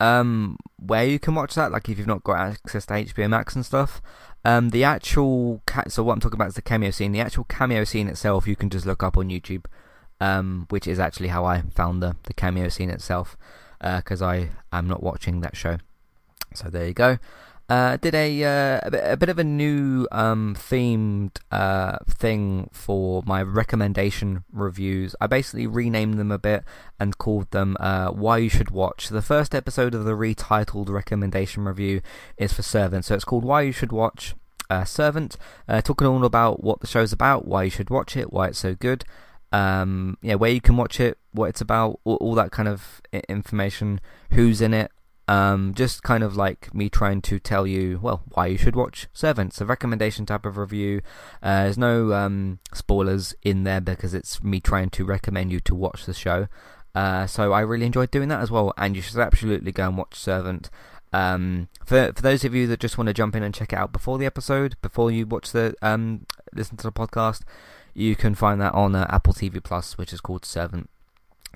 um, 0.00 0.56
where 0.76 1.04
you 1.04 1.18
can 1.18 1.34
watch 1.34 1.54
that, 1.54 1.72
like 1.72 1.88
if 1.88 1.98
you've 1.98 2.06
not 2.06 2.24
got 2.24 2.38
access 2.38 2.86
to 2.86 2.94
HBO 2.94 3.28
Max 3.28 3.54
and 3.54 3.64
stuff. 3.64 4.02
Um, 4.44 4.70
the 4.70 4.84
actual 4.84 5.62
ca- 5.66 5.88
so 5.88 6.02
what 6.02 6.12
I'm 6.12 6.20
talking 6.20 6.36
about 6.36 6.48
is 6.48 6.54
the 6.54 6.62
cameo 6.62 6.90
scene. 6.90 7.12
The 7.12 7.20
actual 7.20 7.44
cameo 7.44 7.84
scene 7.84 8.08
itself, 8.08 8.46
you 8.46 8.56
can 8.56 8.68
just 8.68 8.84
look 8.84 9.02
up 9.02 9.16
on 9.16 9.30
YouTube, 9.30 9.64
um, 10.20 10.66
which 10.68 10.86
is 10.86 10.98
actually 10.98 11.28
how 11.28 11.44
I 11.44 11.62
found 11.74 12.02
the 12.02 12.16
the 12.24 12.34
cameo 12.34 12.68
scene 12.68 12.90
itself, 12.90 13.36
because 13.80 14.20
uh, 14.20 14.26
I 14.26 14.50
am 14.72 14.86
not 14.86 15.02
watching 15.02 15.40
that 15.40 15.56
show. 15.56 15.78
So 16.54 16.68
there 16.68 16.86
you 16.86 16.94
go. 16.94 17.18
Uh, 17.66 17.96
did 17.96 18.14
a, 18.14 18.44
uh, 18.44 18.80
a, 18.82 18.90
bit, 18.90 19.02
a 19.04 19.16
bit 19.16 19.28
of 19.30 19.38
a 19.38 19.44
new 19.44 20.06
um, 20.12 20.54
themed 20.54 21.38
uh, 21.50 21.96
thing 22.06 22.68
for 22.72 23.22
my 23.24 23.42
recommendation 23.42 24.44
reviews. 24.52 25.16
I 25.18 25.28
basically 25.28 25.66
renamed 25.66 26.18
them 26.18 26.30
a 26.30 26.38
bit 26.38 26.62
and 27.00 27.16
called 27.16 27.50
them 27.52 27.78
uh, 27.80 28.08
Why 28.10 28.36
You 28.38 28.50
Should 28.50 28.70
Watch. 28.70 29.08
The 29.08 29.22
first 29.22 29.54
episode 29.54 29.94
of 29.94 30.04
the 30.04 30.12
retitled 30.12 30.90
recommendation 30.90 31.64
review 31.64 32.02
is 32.36 32.52
for 32.52 32.62
Servant, 32.62 33.06
so 33.06 33.14
it's 33.14 33.24
called 33.24 33.44
Why 33.44 33.62
You 33.62 33.72
Should 33.72 33.92
Watch 33.92 34.34
uh, 34.68 34.84
Servant, 34.84 35.38
uh, 35.66 35.80
talking 35.80 36.06
all 36.06 36.24
about 36.26 36.62
what 36.62 36.80
the 36.80 36.86
show's 36.86 37.12
about, 37.14 37.46
why 37.46 37.64
you 37.64 37.70
should 37.70 37.88
watch 37.88 38.14
it, 38.14 38.30
why 38.30 38.48
it's 38.48 38.58
so 38.58 38.74
good. 38.74 39.04
Um, 39.52 40.18
yeah, 40.20 40.34
where 40.34 40.50
you 40.50 40.60
can 40.60 40.76
watch 40.76 41.00
it, 41.00 41.16
what 41.32 41.46
it's 41.46 41.60
about, 41.60 42.00
all, 42.04 42.16
all 42.16 42.34
that 42.34 42.50
kind 42.50 42.68
of 42.68 43.00
information, 43.28 44.00
who's 44.32 44.60
in 44.60 44.74
it, 44.74 44.90
um, 45.26 45.72
just 45.74 46.02
kind 46.02 46.22
of 46.22 46.36
like 46.36 46.74
me 46.74 46.88
trying 46.88 47.22
to 47.22 47.38
tell 47.38 47.66
you, 47.66 47.98
well, 48.02 48.22
why 48.32 48.46
you 48.46 48.58
should 48.58 48.76
watch 48.76 49.06
Servants, 49.12 49.60
a 49.60 49.64
recommendation 49.64 50.26
type 50.26 50.44
of 50.44 50.56
review. 50.56 51.00
Uh, 51.42 51.64
there's 51.64 51.78
no 51.78 52.12
um, 52.12 52.58
spoilers 52.74 53.34
in 53.42 53.64
there 53.64 53.80
because 53.80 54.12
it's 54.12 54.42
me 54.42 54.60
trying 54.60 54.90
to 54.90 55.04
recommend 55.04 55.50
you 55.50 55.60
to 55.60 55.74
watch 55.74 56.04
the 56.04 56.14
show. 56.14 56.48
Uh, 56.94 57.26
so 57.26 57.52
I 57.52 57.60
really 57.60 57.86
enjoyed 57.86 58.10
doing 58.10 58.28
that 58.28 58.40
as 58.40 58.50
well, 58.50 58.72
and 58.76 58.94
you 58.94 59.02
should 59.02 59.18
absolutely 59.18 59.72
go 59.72 59.88
and 59.88 59.98
watch 59.98 60.14
Servant. 60.14 60.70
Um, 61.12 61.68
for 61.84 62.12
for 62.14 62.22
those 62.22 62.44
of 62.44 62.54
you 62.54 62.66
that 62.66 62.80
just 62.80 62.98
want 62.98 63.06
to 63.06 63.14
jump 63.14 63.36
in 63.36 63.42
and 63.42 63.54
check 63.54 63.72
it 63.72 63.78
out 63.78 63.92
before 63.92 64.18
the 64.18 64.26
episode, 64.26 64.76
before 64.82 65.10
you 65.10 65.26
watch 65.26 65.52
the 65.52 65.74
um, 65.80 66.26
listen 66.52 66.76
to 66.76 66.84
the 66.84 66.92
podcast, 66.92 67.42
you 67.94 68.14
can 68.14 68.34
find 68.34 68.60
that 68.60 68.74
on 68.74 68.94
uh, 68.94 69.06
Apple 69.08 69.32
TV 69.32 69.62
Plus, 69.62 69.96
which 69.96 70.12
is 70.12 70.20
called 70.20 70.44
Servant. 70.44 70.90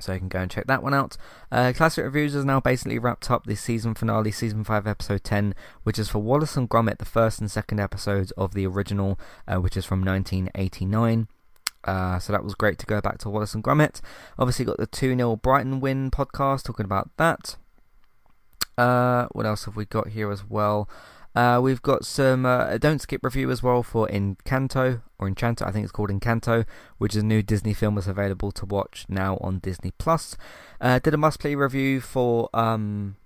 So 0.03 0.13
you 0.13 0.19
can 0.19 0.29
go 0.29 0.41
and 0.41 0.51
check 0.51 0.67
that 0.67 0.83
one 0.83 0.95
out. 0.95 1.17
Uh, 1.51 1.73
Classic 1.75 2.05
Reviews 2.05 2.35
has 2.35 2.45
now 2.45 2.61
basically 2.61 2.99
wrapped 2.99 3.31
up 3.31 3.47
the 3.47 3.55
season 3.55 3.95
finale, 3.95 4.31
season 4.31 4.65
5, 4.65 4.87
episode 4.87 5.25
10, 5.25 5.55
which 5.83 5.99
is 5.99 6.09
for 6.09 6.19
Wallace 6.19 6.57
and 6.57 6.69
Gromit, 6.69 6.99
the 6.99 7.05
first 7.05 7.41
and 7.41 7.51
second 7.51 7.81
episodes 7.81 8.31
of 8.33 8.55
the 8.55 8.67
original, 8.67 9.19
uh, 9.47 9.57
which 9.57 9.77
is 9.77 9.85
from 9.85 10.05
1989. 10.05 11.29
Uh, 11.85 12.19
so 12.19 12.33
that 12.33 12.45
was 12.45 12.55
great 12.55 12.79
to 12.79 12.87
go 12.87 13.01
back 13.01 13.19
to 13.19 13.31
Wallace 13.31 13.55
and 13.55 13.63
Gromit. 13.65 14.01
Obviously, 14.39 14.65
got 14.65 14.79
the 14.79 14.87
2 14.87 15.17
0 15.17 15.37
Brighton 15.37 15.81
win 15.81 16.11
podcast 16.11 16.65
talking 16.65 16.85
about 16.85 17.11
that. 17.17 17.57
Uh, 18.77 19.27
what 19.33 19.47
else 19.47 19.65
have 19.65 19.77
we 19.77 19.85
got 19.85 20.09
here 20.09 20.31
as 20.31 20.49
well? 20.49 20.89
Uh, 21.35 21.61
we've 21.63 21.83
got 21.83 22.05
some 22.05 22.45
uh, 22.45 22.79
Don't 22.79 23.01
Skip 23.01 23.23
review 23.23 23.51
as 23.51 23.63
well 23.63 23.83
for 23.83 24.09
Encanto, 24.09 25.03
or 25.19 25.29
Enchanto, 25.29 25.67
I 25.67 25.71
think 25.71 25.85
it's 25.85 25.93
called 25.93 26.11
Encanto, 26.11 26.65
which 26.99 27.15
is 27.15 27.23
a 27.23 27.27
new 27.27 27.43
Disney 27.43 27.75
film 27.75 27.95
that's 27.95 28.07
available 28.07 28.51
to 28.53 28.67
watch 28.67 29.05
now 29.09 29.37
on 29.41 29.59
Disney 29.59 29.93
Plus. 29.99 30.37
Uh, 30.81 30.99
did 30.99 31.15
a 31.15 31.17
must 31.17 31.39
play 31.41 31.55
review 31.55 32.01
for 32.01 32.49
um, 32.55 33.17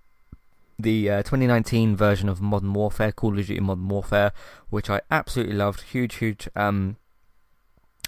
the 0.79 1.11
uh, 1.11 1.23
2019 1.23 1.97
version 1.97 2.29
of 2.29 2.41
Modern 2.41 2.73
Warfare, 2.73 3.13
Call 3.13 3.39
of 3.39 3.47
Duty 3.47 3.61
Modern 3.61 3.89
Warfare, 3.89 4.33
which 4.69 4.91
I 4.91 5.01
absolutely 5.11 5.55
loved. 5.55 5.83
Huge, 5.83 6.17
huge 6.17 6.49
um, 6.57 6.97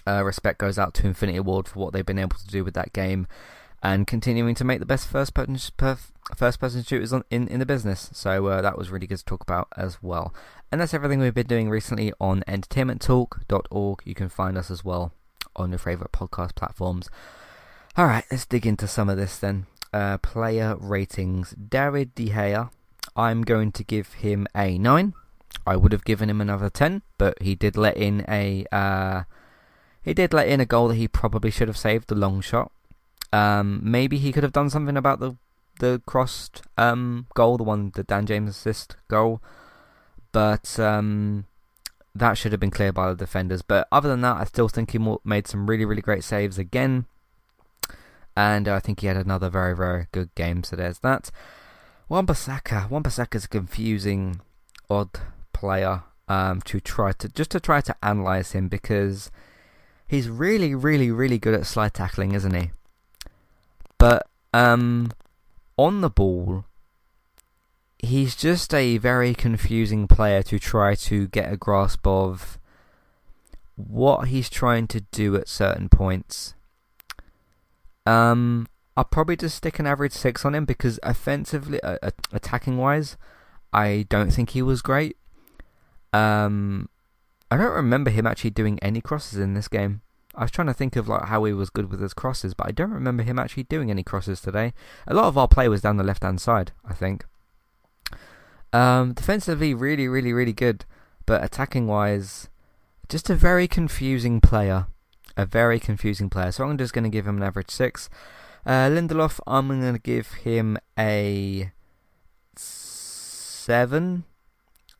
uh, 0.05 0.23
respect 0.23 0.59
goes 0.59 0.77
out 0.77 0.93
to 0.95 1.07
Infinity 1.07 1.39
Ward 1.39 1.67
for 1.67 1.79
what 1.79 1.93
they've 1.93 2.05
been 2.05 2.19
able 2.19 2.37
to 2.37 2.47
do 2.47 2.63
with 2.63 2.73
that 2.75 2.93
game 2.93 3.27
and 3.85 4.07
continuing 4.07 4.55
to 4.55 4.63
make 4.63 4.79
the 4.79 4.85
best 4.85 5.07
first 5.07 5.35
person 5.35 5.59
first 6.35 6.59
person 6.59 6.81
shooters 6.81 7.13
on, 7.13 7.23
in 7.29 7.47
in 7.47 7.59
the 7.59 7.67
business. 7.67 8.09
So 8.13 8.47
uh, 8.47 8.61
that 8.61 8.79
was 8.79 8.89
really 8.89 9.05
good 9.05 9.19
to 9.19 9.25
talk 9.25 9.43
about 9.43 9.67
as 9.77 10.01
well. 10.01 10.33
And 10.71 10.81
that's 10.81 10.95
everything 10.95 11.19
we've 11.19 11.35
been 11.35 11.45
doing 11.45 11.69
recently 11.69 12.11
on 12.19 12.43
entertainmenttalk.org. 12.47 14.01
You 14.03 14.15
can 14.15 14.29
find 14.29 14.57
us 14.57 14.71
as 14.71 14.83
well 14.83 15.13
on 15.55 15.69
your 15.69 15.77
favorite 15.77 16.11
podcast 16.11 16.55
platforms. 16.55 17.11
All 17.95 18.07
right, 18.07 18.25
let's 18.31 18.47
dig 18.47 18.65
into 18.65 18.87
some 18.87 19.07
of 19.07 19.17
this 19.17 19.37
then. 19.37 19.67
Uh, 19.93 20.17
player 20.17 20.75
ratings. 20.79 21.51
David 21.51 22.15
De 22.15 22.29
Gea, 22.29 22.71
I'm 23.15 23.43
going 23.43 23.71
to 23.73 23.83
give 23.83 24.13
him 24.13 24.47
a 24.55 24.79
nine. 24.79 25.13
I 25.67 25.75
would 25.75 25.91
have 25.91 26.03
given 26.03 26.27
him 26.27 26.41
another 26.41 26.71
ten, 26.71 27.03
but 27.19 27.39
he 27.39 27.53
did 27.53 27.77
let 27.77 27.97
in 27.97 28.25
a 28.27 28.65
uh, 28.71 29.23
he 30.01 30.15
did 30.15 30.33
let 30.33 30.47
in 30.47 30.59
a 30.59 30.65
goal 30.65 30.87
that 30.87 30.95
he 30.95 31.07
probably 31.07 31.51
should 31.51 31.67
have 31.67 31.77
saved, 31.77 32.07
the 32.07 32.15
long 32.15 32.41
shot. 32.41 32.71
Um, 33.35 33.81
maybe 33.83 34.17
he 34.17 34.31
could 34.31 34.43
have 34.43 34.53
done 34.53 34.69
something 34.69 34.95
about 34.95 35.19
the 35.19 35.35
the 35.81 36.01
crossed 36.05 36.61
um, 36.77 37.27
goal, 37.33 37.57
the 37.57 37.65
one 37.65 37.91
the 37.93 38.03
Dan 38.03 38.25
James 38.25 38.49
assist 38.49 38.95
goal, 39.09 39.41
but 40.31 40.79
um, 40.79 41.45
that 42.13 42.37
should 42.37 42.53
have 42.53 42.61
been 42.61 42.71
cleared 42.71 42.95
by 42.95 43.09
the 43.09 43.15
defenders. 43.15 43.61
But 43.61 43.89
other 43.91 44.07
than 44.07 44.21
that, 44.21 44.37
I 44.37 44.45
still 44.45 44.69
think 44.69 44.91
he 44.91 44.99
made 45.25 45.47
some 45.47 45.67
really 45.69 45.83
really 45.83 46.01
great 46.01 46.23
saves 46.23 46.57
again, 46.57 47.07
and 48.37 48.69
I 48.69 48.79
think 48.79 49.01
he 49.01 49.07
had 49.07 49.17
another 49.17 49.49
very 49.49 49.75
very 49.75 50.07
good 50.13 50.33
game. 50.35 50.63
So 50.63 50.77
there's 50.77 50.99
that. 50.99 51.29
Wan-Bissaka 52.07 53.35
is 53.35 53.45
a 53.45 53.47
confusing, 53.49 54.39
odd 54.89 55.09
player 55.51 56.03
um, 56.29 56.61
to 56.61 56.79
try 56.79 57.11
to 57.11 57.27
just 57.27 57.51
to 57.51 57.59
try 57.59 57.81
to 57.81 57.95
analyze 58.01 58.53
him 58.53 58.69
because 58.69 59.29
he's 60.07 60.29
really 60.29 60.73
really 60.73 61.11
really 61.11 61.37
good 61.37 61.53
at 61.53 61.65
slide 61.65 61.93
tackling, 61.93 62.31
isn't 62.31 62.55
he? 62.55 62.71
But 63.97 64.27
um, 64.53 65.11
on 65.77 66.01
the 66.01 66.09
ball, 66.09 66.65
he's 67.99 68.35
just 68.35 68.73
a 68.73 68.97
very 68.97 69.33
confusing 69.33 70.07
player 70.07 70.43
to 70.43 70.59
try 70.59 70.95
to 70.95 71.27
get 71.27 71.51
a 71.51 71.57
grasp 71.57 72.05
of 72.05 72.59
what 73.75 74.27
he's 74.27 74.49
trying 74.49 74.87
to 74.87 75.01
do 75.01 75.35
at 75.35 75.49
certain 75.49 75.89
points. 75.89 76.53
Um, 78.05 78.67
I'll 78.95 79.03
probably 79.03 79.35
just 79.35 79.57
stick 79.57 79.79
an 79.79 79.87
average 79.87 80.13
six 80.13 80.45
on 80.45 80.55
him 80.55 80.65
because 80.65 80.99
offensively, 81.03 81.81
uh, 81.81 81.97
attacking 82.31 82.77
wise, 82.77 83.17
I 83.73 84.05
don't 84.09 84.31
think 84.31 84.51
he 84.51 84.61
was 84.61 84.81
great. 84.81 85.17
Um, 86.13 86.87
I 87.51 87.57
don't 87.57 87.73
remember 87.73 88.09
him 88.09 88.25
actually 88.25 88.51
doing 88.51 88.79
any 88.81 89.01
crosses 89.01 89.39
in 89.39 89.53
this 89.53 89.67
game. 89.67 90.01
I 90.37 90.43
was 90.43 90.51
trying 90.51 90.67
to 90.67 90.73
think 90.73 90.95
of 90.95 91.07
like 91.07 91.25
how 91.25 91.43
he 91.45 91.53
was 91.53 91.69
good 91.69 91.89
with 91.89 92.01
his 92.01 92.13
crosses, 92.13 92.53
but 92.53 92.67
I 92.67 92.71
don't 92.71 92.91
remember 92.91 93.23
him 93.23 93.39
actually 93.39 93.63
doing 93.63 93.89
any 93.89 94.03
crosses 94.03 94.41
today. 94.41 94.73
A 95.07 95.13
lot 95.13 95.25
of 95.25 95.37
our 95.37 95.47
play 95.47 95.67
was 95.67 95.81
down 95.81 95.97
the 95.97 96.03
left 96.03 96.23
hand 96.23 96.41
side, 96.41 96.71
I 96.87 96.93
think. 96.93 97.25
Um, 98.73 99.13
defensively, 99.13 99.73
really, 99.73 100.07
really, 100.07 100.33
really 100.33 100.53
good, 100.53 100.85
but 101.25 101.43
attacking 101.43 101.87
wise, 101.87 102.49
just 103.07 103.29
a 103.29 103.35
very 103.35 103.67
confusing 103.67 104.41
player. 104.41 104.87
A 105.37 105.45
very 105.45 105.79
confusing 105.79 106.29
player. 106.29 106.51
So 106.51 106.63
I'm 106.63 106.77
just 106.77 106.93
going 106.93 107.03
to 107.03 107.09
give 107.09 107.27
him 107.27 107.37
an 107.37 107.43
average 107.43 107.69
six. 107.69 108.09
Uh, 108.65 108.89
Lindelof, 108.89 109.39
I'm 109.45 109.67
going 109.67 109.93
to 109.93 109.99
give 109.99 110.31
him 110.33 110.77
a 110.97 111.71
seven. 112.55 114.23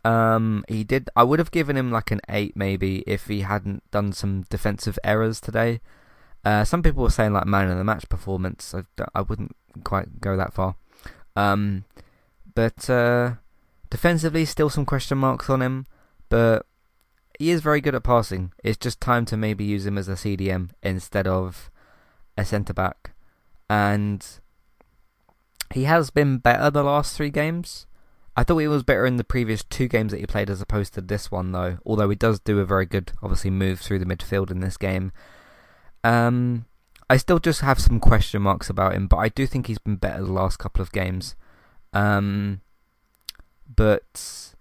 Um, 0.05 0.63
he 0.67 0.83
did. 0.83 1.09
I 1.15 1.23
would 1.23 1.39
have 1.39 1.49
given 1.49 1.75
him 1.75 1.91
like 1.91 2.11
an 2.11 2.21
eight, 2.29 2.55
maybe, 2.55 3.03
if 3.07 3.25
he 3.25 3.41
hadn't 3.41 3.89
done 3.89 4.13
some 4.13 4.43
defensive 4.43 4.99
errors 5.03 5.41
today. 5.41 5.81
Uh, 6.45 6.63
some 6.63 6.83
people 6.83 7.01
were 7.01 7.09
saying 7.09 7.33
like 7.33 7.47
man 7.47 7.71
of 7.71 7.77
the 7.79 7.83
match 7.83 8.07
performance. 8.07 8.75
I, 8.75 8.83
I 9.15 9.21
wouldn't 9.21 9.55
quite 9.83 10.21
go 10.21 10.37
that 10.37 10.53
far. 10.53 10.75
Um, 11.35 11.85
but 12.53 12.87
uh, 12.87 13.33
defensively, 13.89 14.45
still 14.45 14.69
some 14.69 14.85
question 14.85 15.17
marks 15.17 15.49
on 15.49 15.63
him. 15.63 15.87
But 16.29 16.67
he 17.39 17.49
is 17.49 17.61
very 17.61 17.81
good 17.81 17.95
at 17.95 18.03
passing. 18.03 18.51
It's 18.63 18.77
just 18.77 19.01
time 19.01 19.25
to 19.25 19.37
maybe 19.37 19.63
use 19.63 19.87
him 19.87 19.97
as 19.97 20.07
a 20.07 20.13
CDM 20.13 20.69
instead 20.83 21.25
of 21.25 21.71
a 22.37 22.45
centre 22.45 22.73
back. 22.73 23.13
And 23.67 24.23
he 25.73 25.85
has 25.85 26.11
been 26.11 26.37
better 26.37 26.69
the 26.69 26.83
last 26.83 27.17
three 27.17 27.31
games. 27.31 27.87
I 28.38 28.43
thought 28.43 28.57
he 28.57 28.67
was 28.67 28.83
better 28.83 29.05
in 29.05 29.17
the 29.17 29.23
previous 29.23 29.63
two 29.63 29.88
games 29.88 30.11
that 30.11 30.19
he 30.19 30.25
played 30.25 30.49
as 30.49 30.61
opposed 30.61 30.93
to 30.95 31.01
this 31.01 31.31
one, 31.31 31.51
though. 31.53 31.77
Although 31.86 32.09
he 32.09 32.15
does 32.15 32.39
do 32.39 32.59
a 32.59 32.65
very 32.65 32.86
good, 32.86 33.13
obviously, 33.23 33.49
move 33.49 33.79
through 33.79 33.99
the 33.99 34.05
midfield 34.05 34.51
in 34.51 34.59
this 34.59 34.75
game. 34.77 35.11
Um, 36.03 36.65
I 37.09 37.17
still 37.17 37.39
just 37.39 37.61
have 37.61 37.79
some 37.79 37.99
question 37.99 38.41
marks 38.41 38.69
about 38.69 38.93
him, 38.93 39.07
but 39.07 39.17
I 39.17 39.29
do 39.29 39.47
think 39.47 39.67
he's 39.67 39.77
been 39.77 39.95
better 39.95 40.23
the 40.23 40.33
last 40.33 40.57
couple 40.57 40.81
of 40.81 40.91
games. 40.91 41.36
Um, 41.93 42.61
but 43.73 44.53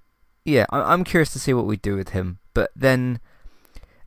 yeah, 0.45 0.66
I- 0.70 0.93
I'm 0.93 1.05
curious 1.05 1.33
to 1.33 1.39
see 1.41 1.53
what 1.53 1.66
we 1.66 1.77
do 1.77 1.97
with 1.97 2.11
him. 2.11 2.39
But 2.55 2.70
then 2.77 3.18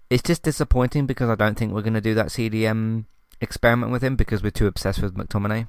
it's 0.10 0.24
just 0.24 0.44
disappointing 0.44 1.06
because 1.06 1.30
I 1.30 1.36
don't 1.36 1.58
think 1.58 1.74
we're 1.74 1.82
going 1.82 1.94
to 1.94 2.02
do 2.02 2.14
that 2.14 2.28
CDM 2.28 3.06
experiment 3.42 3.92
with 3.92 4.04
him 4.04 4.16
because 4.16 4.42
we're 4.42 4.50
too 4.52 4.68
obsessed 4.68 5.02
with 5.02 5.16
McTominay. 5.16 5.68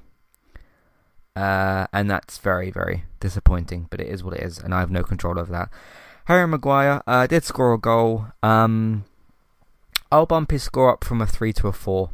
Uh, 1.39 1.87
and 1.93 2.11
that's 2.11 2.39
very, 2.39 2.69
very 2.69 3.05
disappointing, 3.21 3.87
but 3.91 4.01
it 4.01 4.09
is 4.09 4.25
what 4.25 4.35
it 4.35 4.43
is, 4.43 4.59
and 4.59 4.75
I 4.75 4.81
have 4.81 4.91
no 4.91 5.05
control 5.05 5.39
over 5.39 5.53
that. 5.53 5.71
Harry 6.25 6.49
Maguire 6.49 7.01
uh, 7.07 7.29
did 7.29 7.45
score 7.45 7.73
a 7.75 7.79
goal. 7.79 8.27
Um, 8.43 9.05
I'll 10.11 10.27
bump 10.27 10.51
his 10.51 10.65
score 10.65 10.91
up 10.91 11.05
from 11.05 11.21
a 11.21 11.29
3 11.29 11.53
to 11.53 11.69
a 11.69 11.73
4, 11.73 12.11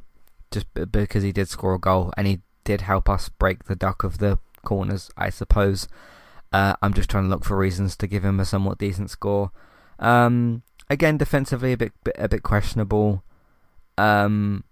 just 0.51 0.75
b- 0.75 0.85
because 0.85 1.23
he 1.23 1.33
did 1.33 1.49
score 1.49 1.73
a 1.73 1.79
goal, 1.79 2.13
and 2.19 2.27
he 2.27 2.43
did 2.65 2.83
help 2.83 3.09
us 3.09 3.31
break 3.31 3.65
the 3.65 3.75
duck 3.75 4.05
of 4.05 4.19
the 4.19 4.41
corners, 4.63 5.11
I 5.17 5.31
suppose. 5.31 5.89
Uh, 6.53 6.77
I'm 6.83 6.93
just 6.93 7.09
trying 7.09 7.25
to 7.25 7.31
look 7.31 7.47
for 7.47 7.57
reasons 7.57 7.97
to 7.97 8.07
give 8.07 8.27
him 8.27 8.39
a 8.39 8.45
somewhat 8.45 8.77
decent 8.77 9.09
score. 9.09 9.53
Um, 9.99 10.65
again, 10.91 11.17
defensively 11.17 11.73
a 11.73 11.79
bit, 11.79 11.93
bit 12.05 12.17
a 12.19 12.29
bit 12.29 12.43
questionable. 12.43 13.25
Um, 13.97 14.65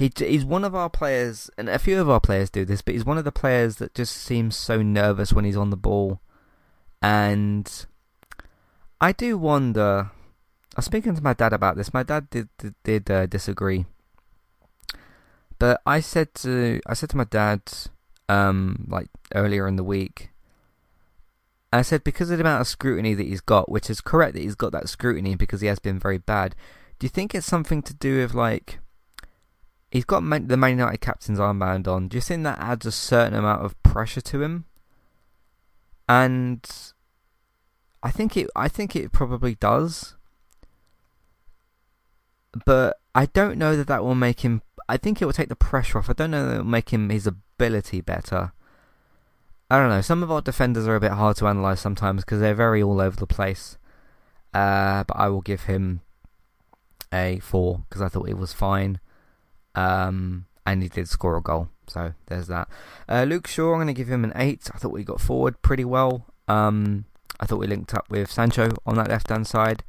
he 0.00 0.10
he's 0.16 0.46
one 0.46 0.64
of 0.64 0.74
our 0.74 0.88
players, 0.88 1.50
and 1.58 1.68
a 1.68 1.78
few 1.78 2.00
of 2.00 2.08
our 2.08 2.20
players 2.20 2.48
do 2.48 2.64
this, 2.64 2.80
but 2.80 2.94
he's 2.94 3.04
one 3.04 3.18
of 3.18 3.24
the 3.24 3.30
players 3.30 3.76
that 3.76 3.94
just 3.94 4.16
seems 4.16 4.56
so 4.56 4.80
nervous 4.80 5.34
when 5.34 5.44
he's 5.44 5.58
on 5.58 5.68
the 5.68 5.76
ball, 5.76 6.20
and 7.02 7.86
I 8.98 9.12
do 9.12 9.36
wonder. 9.36 10.10
I 10.74 10.78
was 10.78 10.86
speaking 10.86 11.14
to 11.14 11.22
my 11.22 11.34
dad 11.34 11.52
about 11.52 11.76
this. 11.76 11.92
My 11.92 12.02
dad 12.02 12.30
did 12.30 12.48
did, 12.56 12.74
did 12.82 13.10
uh, 13.10 13.26
disagree, 13.26 13.84
but 15.58 15.82
I 15.84 16.00
said 16.00 16.34
to 16.36 16.80
I 16.86 16.94
said 16.94 17.10
to 17.10 17.18
my 17.18 17.24
dad, 17.24 17.60
um, 18.26 18.86
like 18.88 19.08
earlier 19.34 19.68
in 19.68 19.76
the 19.76 19.84
week. 19.84 20.30
I 21.74 21.82
said 21.82 22.04
because 22.04 22.30
of 22.30 22.38
the 22.38 22.44
amount 22.44 22.62
of 22.62 22.68
scrutiny 22.68 23.12
that 23.12 23.26
he's 23.26 23.42
got, 23.42 23.70
which 23.70 23.90
is 23.90 24.00
correct 24.00 24.32
that 24.32 24.42
he's 24.42 24.54
got 24.54 24.72
that 24.72 24.88
scrutiny 24.88 25.34
because 25.34 25.60
he 25.60 25.66
has 25.66 25.78
been 25.78 25.98
very 25.98 26.18
bad. 26.18 26.56
Do 26.98 27.04
you 27.04 27.10
think 27.10 27.34
it's 27.34 27.46
something 27.46 27.82
to 27.82 27.92
do 27.92 28.16
with 28.16 28.32
like 28.32 28.78
he's 29.90 30.04
got 30.04 30.20
the 30.20 30.56
Man 30.56 30.70
United 30.70 31.00
captain's 31.00 31.38
armband 31.38 31.88
on? 31.88 32.08
Do 32.08 32.16
you 32.16 32.20
think 32.20 32.44
that 32.44 32.58
adds 32.58 32.86
a 32.86 32.92
certain 32.92 33.34
amount 33.34 33.64
of 33.64 33.80
pressure 33.82 34.20
to 34.20 34.42
him? 34.42 34.64
And 36.08 36.64
I 38.02 38.10
think 38.10 38.36
it 38.36 38.48
I 38.56 38.68
think 38.68 38.96
it 38.96 39.12
probably 39.12 39.54
does. 39.54 40.16
But 42.64 42.98
I 43.14 43.26
don't 43.26 43.58
know 43.58 43.76
that 43.76 43.86
that 43.88 44.04
will 44.04 44.14
make 44.14 44.40
him 44.40 44.62
I 44.88 44.96
think 44.96 45.20
it 45.20 45.24
will 45.24 45.32
take 45.32 45.48
the 45.48 45.56
pressure 45.56 45.98
off. 45.98 46.10
I 46.10 46.14
don't 46.14 46.32
know 46.32 46.46
that 46.46 46.54
it 46.54 46.58
will 46.58 46.64
make 46.64 46.90
him 46.90 47.10
his 47.10 47.26
ability 47.26 48.00
better. 48.00 48.52
I 49.70 49.78
don't 49.78 49.88
know. 49.88 50.00
Some 50.00 50.24
of 50.24 50.32
our 50.32 50.40
defenders 50.40 50.88
are 50.88 50.96
a 50.96 51.00
bit 51.00 51.12
hard 51.12 51.36
to 51.36 51.46
analyze 51.46 51.78
sometimes 51.78 52.24
because 52.24 52.40
they're 52.40 52.54
very 52.54 52.82
all 52.82 53.00
over 53.00 53.16
the 53.16 53.26
place. 53.26 53.78
Uh, 54.52 55.04
but 55.04 55.16
I 55.16 55.28
will 55.28 55.42
give 55.42 55.64
him 55.64 56.00
a 57.12 57.38
four 57.38 57.84
because 57.88 58.02
I 58.02 58.08
thought 58.08 58.28
it 58.28 58.36
was 58.36 58.52
fine. 58.52 58.98
Um, 59.74 60.46
and 60.66 60.82
he 60.82 60.88
did 60.88 61.08
score 61.08 61.36
a 61.36 61.42
goal, 61.42 61.68
so 61.86 62.14
there's 62.26 62.48
that. 62.48 62.68
Uh, 63.08 63.24
Luke 63.24 63.46
Shaw, 63.46 63.72
I'm 63.72 63.78
going 63.78 63.86
to 63.88 63.92
give 63.92 64.10
him 64.10 64.24
an 64.24 64.32
eight. 64.36 64.70
I 64.74 64.78
thought 64.78 64.92
we 64.92 65.04
got 65.04 65.20
forward 65.20 65.60
pretty 65.62 65.84
well. 65.84 66.26
Um, 66.48 67.06
I 67.38 67.46
thought 67.46 67.58
we 67.58 67.66
linked 67.66 67.94
up 67.94 68.10
with 68.10 68.30
Sancho 68.30 68.68
on 68.84 68.96
that 68.96 69.08
left 69.08 69.30
hand 69.30 69.46
side. 69.46 69.82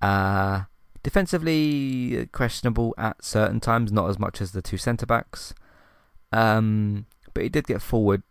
Uh, 0.00 0.62
defensively 1.02 2.28
questionable 2.32 2.94
at 2.98 3.24
certain 3.24 3.60
times, 3.60 3.90
not 3.92 4.10
as 4.10 4.18
much 4.18 4.40
as 4.40 4.52
the 4.52 4.62
two 4.62 4.76
centre 4.76 5.06
backs. 5.06 5.54
Um, 6.32 7.06
but 7.34 7.44
he 7.44 7.48
did 7.48 7.66
get 7.66 7.82
forward 7.82 8.22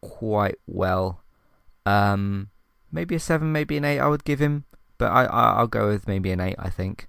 quite 0.00 0.58
well. 0.66 1.22
Um, 1.84 2.50
maybe 2.92 3.14
a 3.14 3.20
seven, 3.20 3.52
maybe 3.52 3.76
an 3.76 3.84
eight. 3.84 4.00
I 4.00 4.08
would 4.08 4.24
give 4.24 4.40
him, 4.40 4.64
but 4.98 5.10
I, 5.10 5.24
I 5.24 5.60
will 5.60 5.68
go 5.68 5.88
with 5.88 6.06
maybe 6.06 6.30
an 6.30 6.40
eight. 6.40 6.56
I 6.58 6.70
think. 6.70 7.06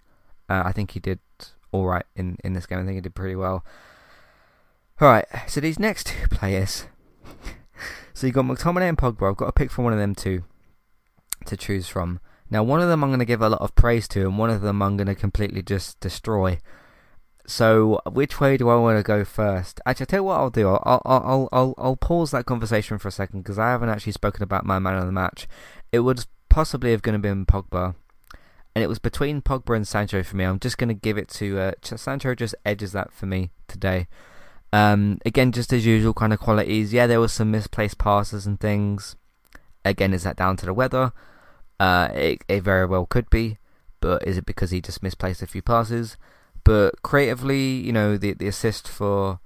Uh, 0.49 0.63
I 0.65 0.71
think 0.71 0.91
he 0.91 0.99
did 0.99 1.19
all 1.71 1.85
right 1.85 2.05
in 2.15 2.37
in 2.43 2.53
this 2.53 2.65
game. 2.65 2.79
I 2.79 2.83
think 2.83 2.95
he 2.95 3.01
did 3.01 3.15
pretty 3.15 3.35
well. 3.35 3.65
All 4.99 5.07
right. 5.07 5.25
So 5.47 5.61
these 5.61 5.79
next 5.79 6.07
two 6.07 6.27
players. 6.31 6.85
so 8.13 8.27
you 8.27 8.33
got 8.33 8.45
McTominay 8.45 8.89
and 8.89 8.97
Pogba. 8.97 9.29
I've 9.29 9.37
got 9.37 9.47
to 9.47 9.51
pick 9.51 9.71
from 9.71 9.83
one 9.83 9.93
of 9.93 9.99
them 9.99 10.15
two 10.15 10.43
to 11.45 11.57
choose 11.57 11.87
from. 11.87 12.19
Now, 12.49 12.63
one 12.63 12.81
of 12.81 12.87
them 12.87 13.03
I'm 13.03 13.09
going 13.09 13.19
to 13.19 13.25
give 13.25 13.41
a 13.41 13.49
lot 13.49 13.61
of 13.61 13.75
praise 13.75 14.07
to, 14.09 14.21
and 14.21 14.37
one 14.37 14.49
of 14.49 14.61
them 14.61 14.81
I'm 14.81 14.95
going 14.95 15.07
to 15.07 15.15
completely 15.15 15.61
just 15.61 15.99
destroy. 15.99 16.59
So, 17.45 18.01
which 18.05 18.39
way 18.39 18.57
do 18.57 18.69
I 18.69 18.75
want 18.75 18.97
to 18.97 19.03
go 19.03 19.23
first? 19.23 19.79
Actually, 19.85 20.03
I'll 20.03 20.07
tell 20.07 20.19
you 20.19 20.23
what 20.23 20.37
I'll 20.37 20.49
do. 20.49 20.67
I'll 20.69 21.01
I'll 21.05 21.49
I'll 21.51 21.75
I'll, 21.77 21.95
pause 21.95 22.31
that 22.31 22.45
conversation 22.45 22.97
for 22.97 23.07
a 23.07 23.11
second 23.11 23.41
because 23.41 23.57
I 23.57 23.69
haven't 23.69 23.89
actually 23.89 24.11
spoken 24.13 24.43
about 24.43 24.65
my 24.65 24.79
man 24.79 24.95
of 24.95 25.05
the 25.05 25.11
match. 25.11 25.47
It 25.91 25.99
would 25.99 26.25
possibly 26.49 26.91
have 26.91 27.01
going 27.01 27.13
to 27.13 27.19
been 27.19 27.45
Pogba, 27.45 27.95
and 28.77 28.83
it 28.83 28.87
was 28.87 28.99
between 28.99 29.41
Pogba 29.41 29.75
and 29.75 29.87
Sancho 29.87 30.21
for 30.21 30.35
me. 30.35 30.43
I'm 30.43 30.59
just 30.59 30.77
going 30.77 30.89
to 30.89 30.93
give 30.93 31.17
it 31.17 31.29
to 31.29 31.57
uh, 31.57 31.71
Sancho. 31.81 32.35
Just 32.35 32.53
edges 32.63 32.91
that 32.91 33.11
for 33.11 33.25
me 33.25 33.49
today. 33.67 34.05
Um, 34.71 35.17
again, 35.25 35.51
just 35.51 35.73
as 35.73 35.83
usual, 35.83 36.13
kind 36.13 36.31
of 36.31 36.39
qualities. 36.39 36.93
Yeah, 36.93 37.07
there 37.07 37.19
was 37.19 37.33
some 37.33 37.49
misplaced 37.49 37.97
passes 37.97 38.45
and 38.45 38.59
things. 38.59 39.15
Again, 39.83 40.13
is 40.13 40.21
that 40.25 40.35
down 40.35 40.57
to 40.57 40.67
the 40.67 40.75
weather? 40.75 41.11
Uh, 41.79 42.09
it, 42.13 42.43
it 42.47 42.61
very 42.61 42.85
well 42.85 43.07
could 43.07 43.31
be, 43.31 43.57
but 43.99 44.21
is 44.27 44.37
it 44.37 44.45
because 44.45 44.69
he 44.69 44.79
just 44.79 45.01
misplaced 45.01 45.41
a 45.41 45.47
few 45.47 45.63
passes? 45.63 46.15
But 46.63 47.01
creatively, 47.01 47.77
you 47.77 47.91
know, 47.91 48.15
the 48.15 48.33
the 48.33 48.47
assist 48.47 48.87
for 48.87 49.39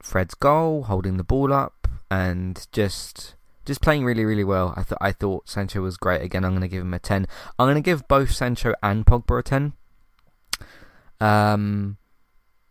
Fred's 0.00 0.34
goal, 0.34 0.84
holding 0.84 1.16
the 1.16 1.24
ball 1.24 1.52
up, 1.52 1.88
and 2.08 2.68
just 2.70 3.34
just 3.64 3.80
playing 3.80 4.04
really 4.04 4.24
really 4.24 4.44
well. 4.44 4.74
I 4.76 4.82
thought 4.82 4.98
I 5.00 5.12
thought 5.12 5.48
Sancho 5.48 5.80
was 5.80 5.96
great. 5.96 6.22
Again, 6.22 6.44
I'm 6.44 6.52
going 6.52 6.62
to 6.62 6.68
give 6.68 6.82
him 6.82 6.94
a 6.94 6.98
ten. 6.98 7.26
I'm 7.58 7.66
going 7.66 7.76
to 7.76 7.80
give 7.80 8.08
both 8.08 8.32
Sancho 8.32 8.74
and 8.82 9.06
Pogba 9.06 9.38
a 9.38 9.42
ten. 9.42 9.72
Um, 11.20 11.98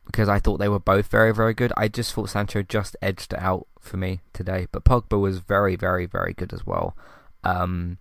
because 0.05 0.27
I 0.27 0.39
thought 0.39 0.57
they 0.57 0.69
were 0.69 0.79
both 0.79 1.07
very 1.07 1.33
very 1.33 1.53
good. 1.53 1.71
I 1.77 1.87
just 1.87 2.13
thought 2.13 2.29
Sancho 2.29 2.61
just 2.61 2.95
edged 3.01 3.33
it 3.33 3.39
out 3.39 3.67
for 3.79 3.97
me 3.97 4.21
today, 4.33 4.67
but 4.71 4.83
Pogba 4.83 5.19
was 5.19 5.39
very 5.39 5.75
very 5.75 6.05
very 6.05 6.33
good 6.33 6.53
as 6.53 6.65
well. 6.65 6.95
Um, 7.43 7.97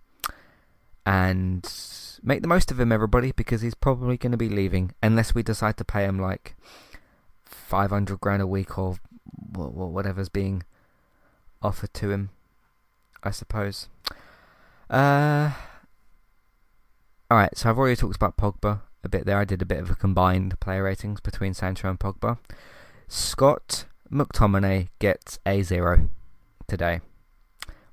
and 1.05 1.69
make 2.21 2.41
the 2.41 2.47
most 2.47 2.71
of 2.71 2.79
him, 2.79 2.91
everybody, 2.91 3.31
because 3.31 3.61
he's 3.61 3.75
probably 3.75 4.17
going 4.17 4.31
to 4.31 4.37
be 4.37 4.49
leaving 4.49 4.93
unless 5.01 5.35
we 5.35 5.43
decide 5.43 5.77
to 5.77 5.83
pay 5.85 6.05
him 6.05 6.19
like 6.19 6.55
five 7.45 7.89
hundred 7.89 8.21
grand 8.21 8.41
a 8.41 8.47
week 8.47 8.77
or 8.77 8.97
whatever's 9.55 10.29
being 10.29 10.63
offered 11.61 11.93
to 11.93 12.11
him. 12.11 12.29
I 13.23 13.31
suppose. 13.31 13.87
Uh, 14.89 15.51
all 17.31 17.37
right. 17.37 17.57
So 17.57 17.69
I've 17.69 17.77
already 17.77 17.95
talked 17.95 18.15
about 18.15 18.37
Pogba 18.37 18.81
a 19.03 19.09
bit 19.09 19.25
there. 19.25 19.37
I 19.37 19.45
did 19.45 19.61
a 19.61 19.65
bit 19.65 19.79
of 19.79 19.89
a 19.89 19.95
combined 19.95 20.59
player 20.59 20.83
ratings 20.83 21.19
between 21.19 21.53
Sancho 21.53 21.89
and 21.89 21.99
Pogba. 21.99 22.37
Scott 23.07 23.85
McTominay 24.11 24.89
gets 24.99 25.39
a 25.45 25.61
zero 25.63 26.09
today. 26.67 27.01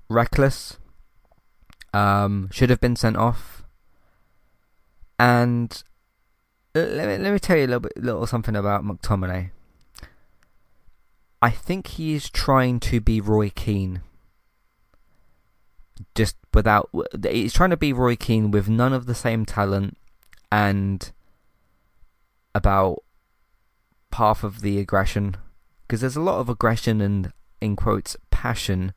Reckless. 0.08 0.78
Um, 1.92 2.48
should 2.52 2.70
have 2.70 2.80
been 2.80 2.96
sent 2.96 3.16
off. 3.16 3.64
And 5.18 5.82
let 6.74 7.08
me, 7.08 7.18
let 7.18 7.32
me 7.32 7.38
tell 7.38 7.56
you 7.56 7.64
a 7.64 7.66
little 7.66 7.80
bit, 7.80 7.96
little 7.96 8.26
something 8.26 8.56
about 8.56 8.84
McTominay. 8.84 9.50
I 11.42 11.50
think 11.50 11.88
he 11.88 12.14
is 12.14 12.30
trying 12.30 12.80
to 12.80 13.00
be 13.00 13.20
Roy 13.20 13.50
Keane. 13.50 14.02
Just 16.14 16.36
without. 16.54 16.90
He's 17.22 17.52
trying 17.52 17.70
to 17.70 17.76
be 17.76 17.92
Roy 17.92 18.16
Keane 18.16 18.50
with 18.50 18.68
none 18.68 18.92
of 18.92 19.06
the 19.06 19.14
same 19.14 19.44
talent 19.44 19.96
and 20.50 21.12
about 22.54 23.02
half 24.12 24.42
of 24.42 24.60
the 24.60 24.78
aggression 24.78 25.36
because 25.82 26.00
there's 26.00 26.16
a 26.16 26.20
lot 26.20 26.40
of 26.40 26.48
aggression 26.48 27.00
and 27.00 27.32
in 27.60 27.76
quotes 27.76 28.16
passion 28.30 28.92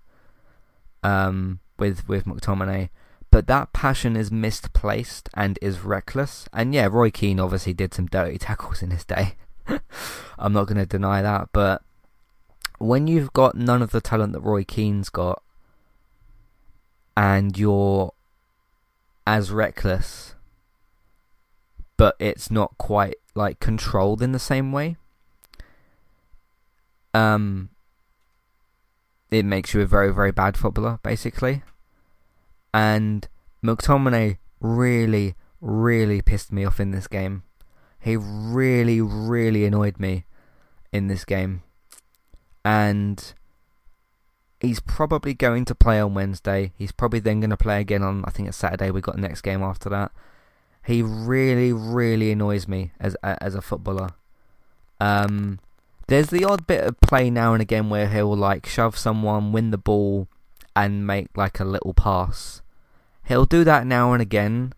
um, 1.03 1.59
with 1.77 2.07
with 2.07 2.25
McTominay, 2.25 2.89
but 3.29 3.47
that 3.47 3.73
passion 3.73 4.15
is 4.15 4.31
misplaced 4.31 5.29
and 5.33 5.59
is 5.61 5.81
reckless. 5.81 6.47
And 6.53 6.73
yeah, 6.73 6.87
Roy 6.91 7.11
Keane 7.11 7.39
obviously 7.39 7.73
did 7.73 7.93
some 7.93 8.07
dirty 8.07 8.37
tackles 8.37 8.81
in 8.81 8.91
his 8.91 9.05
day. 9.05 9.35
I'm 10.39 10.53
not 10.53 10.67
going 10.67 10.77
to 10.77 10.85
deny 10.85 11.21
that, 11.21 11.49
but 11.51 11.83
when 12.79 13.07
you've 13.07 13.33
got 13.33 13.55
none 13.55 13.81
of 13.81 13.91
the 13.91 14.01
talent 14.01 14.33
that 14.33 14.41
Roy 14.41 14.63
Keane's 14.63 15.09
got, 15.09 15.41
and 17.15 17.57
you're 17.57 18.13
as 19.25 19.51
reckless, 19.51 20.35
but 21.97 22.15
it's 22.19 22.51
not 22.51 22.77
quite 22.77 23.15
like 23.35 23.59
controlled 23.59 24.21
in 24.21 24.31
the 24.31 24.39
same 24.39 24.71
way. 24.71 24.97
Um, 27.13 27.69
it 29.31 29.45
makes 29.45 29.73
you 29.73 29.81
a 29.81 29.85
very, 29.85 30.13
very 30.13 30.31
bad 30.31 30.57
footballer, 30.57 30.99
basically. 31.03 31.63
And 32.73 33.27
McTominay 33.63 34.37
really, 34.59 35.35
really 35.61 36.21
pissed 36.21 36.51
me 36.51 36.65
off 36.65 36.79
in 36.79 36.91
this 36.91 37.07
game. 37.07 37.43
He 37.99 38.17
really, 38.17 38.99
really 38.99 39.65
annoyed 39.65 39.99
me 39.99 40.25
in 40.91 41.07
this 41.07 41.23
game. 41.23 41.63
And 42.65 43.33
he's 44.63 44.79
probably 44.79 45.33
going 45.33 45.65
to 45.65 45.75
play 45.75 45.99
on 45.99 46.15
Wednesday. 46.15 46.71
He's 46.77 46.93
probably 46.93 47.19
then 47.19 47.41
going 47.41 47.49
to 47.51 47.57
play 47.57 47.81
again 47.81 48.01
on, 48.01 48.23
I 48.25 48.31
think 48.31 48.47
it's 48.47 48.57
Saturday. 48.57 48.89
We've 48.89 49.03
got 49.03 49.15
the 49.15 49.21
next 49.21 49.41
game 49.41 49.61
after 49.61 49.89
that. 49.89 50.11
He 50.85 51.01
really, 51.01 51.71
really 51.71 52.31
annoys 52.31 52.67
me 52.67 52.91
as 52.99 53.15
as 53.23 53.55
a 53.55 53.61
footballer. 53.61 54.09
Um, 54.99 55.59
there's 56.07 56.29
the 56.29 56.43
odd 56.43 56.67
bit 56.67 56.83
of 56.83 56.99
play 56.99 57.29
now 57.29 57.53
and 57.53 57.61
again 57.61 57.89
where 57.89 58.09
he'll 58.09 58.35
like 58.35 58.65
shove 58.65 58.97
someone, 58.97 59.53
win 59.53 59.71
the 59.71 59.77
ball, 59.77 60.27
and 60.75 61.07
make 61.07 61.27
like 61.37 61.59
a 61.59 61.65
little 61.65 61.93
pass. 61.93 62.61
He'll 63.25 63.45
do 63.45 63.63
that 63.63 63.87
now 63.87 64.11
and 64.11 64.21
again. 64.21 64.73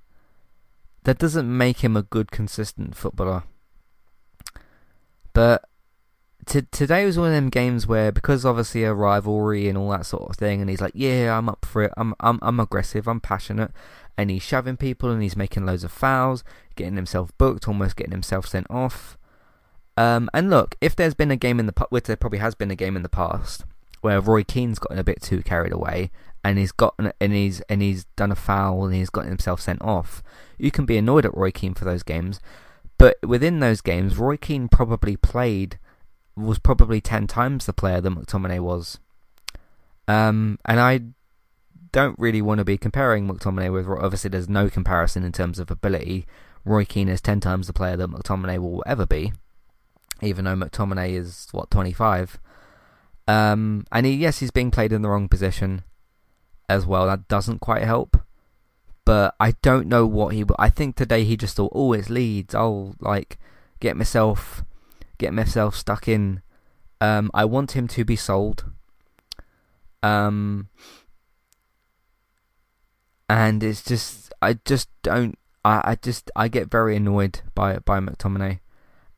That 1.05 1.17
doesn't 1.17 1.57
make 1.57 1.83
him 1.83 1.95
a 1.95 2.03
good, 2.03 2.31
consistent 2.31 2.95
footballer. 2.95 3.43
But 5.33 5.67
t- 6.45 6.67
today 6.71 7.05
was 7.05 7.17
one 7.17 7.27
of 7.27 7.33
them 7.33 7.49
games 7.49 7.87
where, 7.87 8.11
because 8.11 8.45
obviously 8.45 8.83
a 8.83 8.93
rivalry 8.93 9.67
and 9.67 9.77
all 9.77 9.89
that 9.89 10.05
sort 10.05 10.29
of 10.29 10.35
thing, 10.35 10.61
and 10.61 10.69
he's 10.69 10.81
like, 10.81 10.93
"Yeah, 10.95 11.37
I'm 11.37 11.49
up 11.49 11.65
for 11.65 11.83
it. 11.83 11.93
I'm 11.97 12.13
I'm 12.19 12.39
I'm 12.41 12.59
aggressive. 12.59 13.07
I'm 13.07 13.21
passionate," 13.21 13.71
and 14.17 14.29
he's 14.29 14.43
shoving 14.43 14.77
people 14.77 15.09
and 15.09 15.21
he's 15.21 15.35
making 15.35 15.65
loads 15.65 15.83
of 15.83 15.91
fouls, 15.91 16.43
getting 16.75 16.95
himself 16.95 17.31
booked, 17.37 17.67
almost 17.67 17.95
getting 17.95 18.11
himself 18.11 18.47
sent 18.47 18.67
off. 18.69 19.17
Um, 19.97 20.29
and 20.33 20.49
look, 20.49 20.75
if 20.81 20.95
there's 20.95 21.13
been 21.13 21.31
a 21.31 21.37
game 21.37 21.59
in 21.59 21.67
the 21.67 21.87
which 21.89 22.05
there 22.05 22.17
probably 22.17 22.39
has 22.39 22.55
been 22.55 22.71
a 22.71 22.75
game 22.75 22.95
in 22.95 23.03
the 23.03 23.09
past 23.09 23.63
where 24.01 24.21
Roy 24.21 24.43
Keane's 24.43 24.77
gotten 24.77 24.99
a 24.99 25.03
bit 25.03 25.21
too 25.21 25.41
carried 25.41 25.73
away 25.73 26.11
and 26.43 26.59
he's 26.59 26.71
gotten 26.71 27.11
and 27.19 27.33
he's 27.33 27.61
and 27.61 27.81
he's 27.81 28.03
done 28.15 28.31
a 28.31 28.35
foul 28.35 28.85
and 28.85 28.93
he's 28.93 29.09
gotten 29.09 29.31
himself 29.31 29.61
sent 29.61 29.81
off, 29.81 30.21
you 30.57 30.69
can 30.69 30.85
be 30.85 30.97
annoyed 30.97 31.25
at 31.25 31.35
Roy 31.35 31.51
Keane 31.51 31.73
for 31.73 31.85
those 31.85 32.03
games. 32.03 32.39
But 32.97 33.17
within 33.23 33.59
those 33.59 33.81
games, 33.81 34.17
Roy 34.17 34.37
Keane 34.37 34.67
probably 34.67 35.17
played 35.17 35.79
was 36.35 36.59
probably 36.59 37.01
ten 37.01 37.27
times 37.27 37.65
the 37.65 37.73
player 37.73 38.01
that 38.01 38.09
McTominay 38.09 38.59
was. 38.59 38.99
Um, 40.07 40.59
and 40.65 40.79
I 40.79 41.01
don't 41.91 42.17
really 42.19 42.41
want 42.41 42.59
to 42.59 42.65
be 42.65 42.77
comparing 42.77 43.27
McTominay 43.27 43.71
with. 43.71 43.87
Obviously, 43.87 44.29
there's 44.29 44.49
no 44.49 44.69
comparison 44.69 45.23
in 45.23 45.31
terms 45.31 45.59
of 45.59 45.71
ability. 45.71 46.25
Roy 46.63 46.85
Keane 46.85 47.09
is 47.09 47.21
ten 47.21 47.39
times 47.39 47.67
the 47.67 47.73
player 47.73 47.97
that 47.97 48.09
McTominay 48.09 48.59
will 48.59 48.83
ever 48.85 49.05
be 49.05 49.31
even 50.21 50.45
though 50.45 50.55
McTominay 50.55 51.13
is 51.13 51.47
what 51.51 51.69
25. 51.71 52.39
Um, 53.27 53.85
and 53.91 54.05
he, 54.05 54.13
yes, 54.13 54.39
he's 54.39 54.51
being 54.51 54.71
played 54.71 54.93
in 54.93 55.01
the 55.01 55.09
wrong 55.09 55.27
position 55.27 55.83
as 56.69 56.85
well. 56.85 57.07
That 57.07 57.27
doesn't 57.27 57.59
quite 57.59 57.83
help. 57.83 58.17
But 59.03 59.35
I 59.39 59.51
don't 59.61 59.87
know 59.87 60.07
what 60.07 60.33
he. 60.33 60.43
I 60.57 60.69
think 60.69 60.95
today 60.95 61.23
he 61.23 61.37
just 61.37 61.55
thought, 61.55 61.71
oh, 61.75 61.93
it's 61.93 62.09
Leeds. 62.09 62.55
I'll 62.55 62.95
like 62.99 63.37
get 63.79 63.95
myself, 63.95 64.63
get 65.17 65.33
myself 65.33 65.75
stuck 65.75 66.07
in. 66.07 66.41
Um, 67.01 67.29
I 67.33 67.45
want 67.45 67.71
him 67.71 67.87
to 67.89 68.05
be 68.05 68.15
sold. 68.15 68.65
Um, 70.01 70.69
and 73.27 73.63
it's 73.63 73.83
just, 73.83 74.33
I 74.41 74.59
just 74.65 74.89
don't. 75.01 75.37
I, 75.63 75.81
I 75.83 75.97
just, 76.01 76.29
I 76.35 76.47
get 76.47 76.69
very 76.69 76.95
annoyed 76.95 77.41
by 77.55 77.79
by 77.79 77.99
McTominay. 77.99 78.59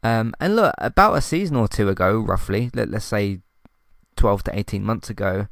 Um, 0.03 0.33
and 0.39 0.55
look, 0.55 0.73
about 0.77 1.15
a 1.15 1.21
season 1.21 1.57
or 1.57 1.67
two 1.67 1.89
ago, 1.89 2.19
roughly, 2.19 2.69
let, 2.73 2.89
let's 2.89 3.05
say 3.05 3.39
12 4.15 4.43
to 4.43 4.57
18 4.57 4.83
months 4.83 5.09
ago, 5.09 5.47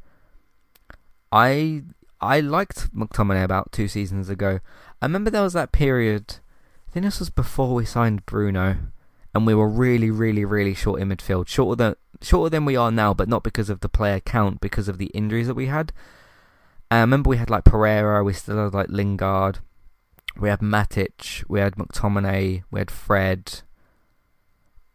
I 1.31 1.83
I 2.21 2.39
liked 2.39 2.93
McTominay 2.95 3.43
about 3.43 3.71
two 3.71 3.87
seasons 3.87 4.29
ago. 4.29 4.59
I 5.01 5.05
remember 5.05 5.29
there 5.29 5.41
was 5.41 5.53
that 5.53 5.71
period, 5.71 6.37
I 6.87 6.91
think 6.91 7.05
this 7.05 7.19
was 7.19 7.29
before 7.29 7.73
we 7.73 7.85
signed 7.85 8.25
Bruno, 8.25 8.77
and 9.35 9.45
we 9.45 9.53
were 9.53 9.67
really, 9.67 10.09
really, 10.09 10.45
really 10.45 10.73
short 10.73 11.01
in 11.01 11.09
midfield. 11.09 11.49
Shorter 11.49 11.75
than, 11.75 11.95
shorter 12.21 12.49
than 12.49 12.63
we 12.63 12.77
are 12.77 12.89
now, 12.89 13.13
but 13.13 13.27
not 13.27 13.43
because 13.43 13.69
of 13.69 13.81
the 13.81 13.89
player 13.89 14.21
count, 14.21 14.61
because 14.61 14.87
of 14.87 14.97
the 14.97 15.07
injuries 15.07 15.47
that 15.47 15.55
we 15.55 15.65
had. 15.65 15.91
I 16.89 17.01
remember 17.01 17.29
we 17.29 17.37
had 17.37 17.49
like 17.49 17.65
Pereira, 17.65 18.23
we 18.23 18.31
still 18.31 18.63
had 18.63 18.73
like 18.73 18.87
Lingard, 18.87 19.59
we 20.39 20.47
had 20.47 20.61
Matic, 20.61 21.43
we 21.49 21.59
had 21.59 21.75
McTominay, 21.75 22.63
we 22.71 22.79
had 22.79 22.89
Fred, 22.89 23.61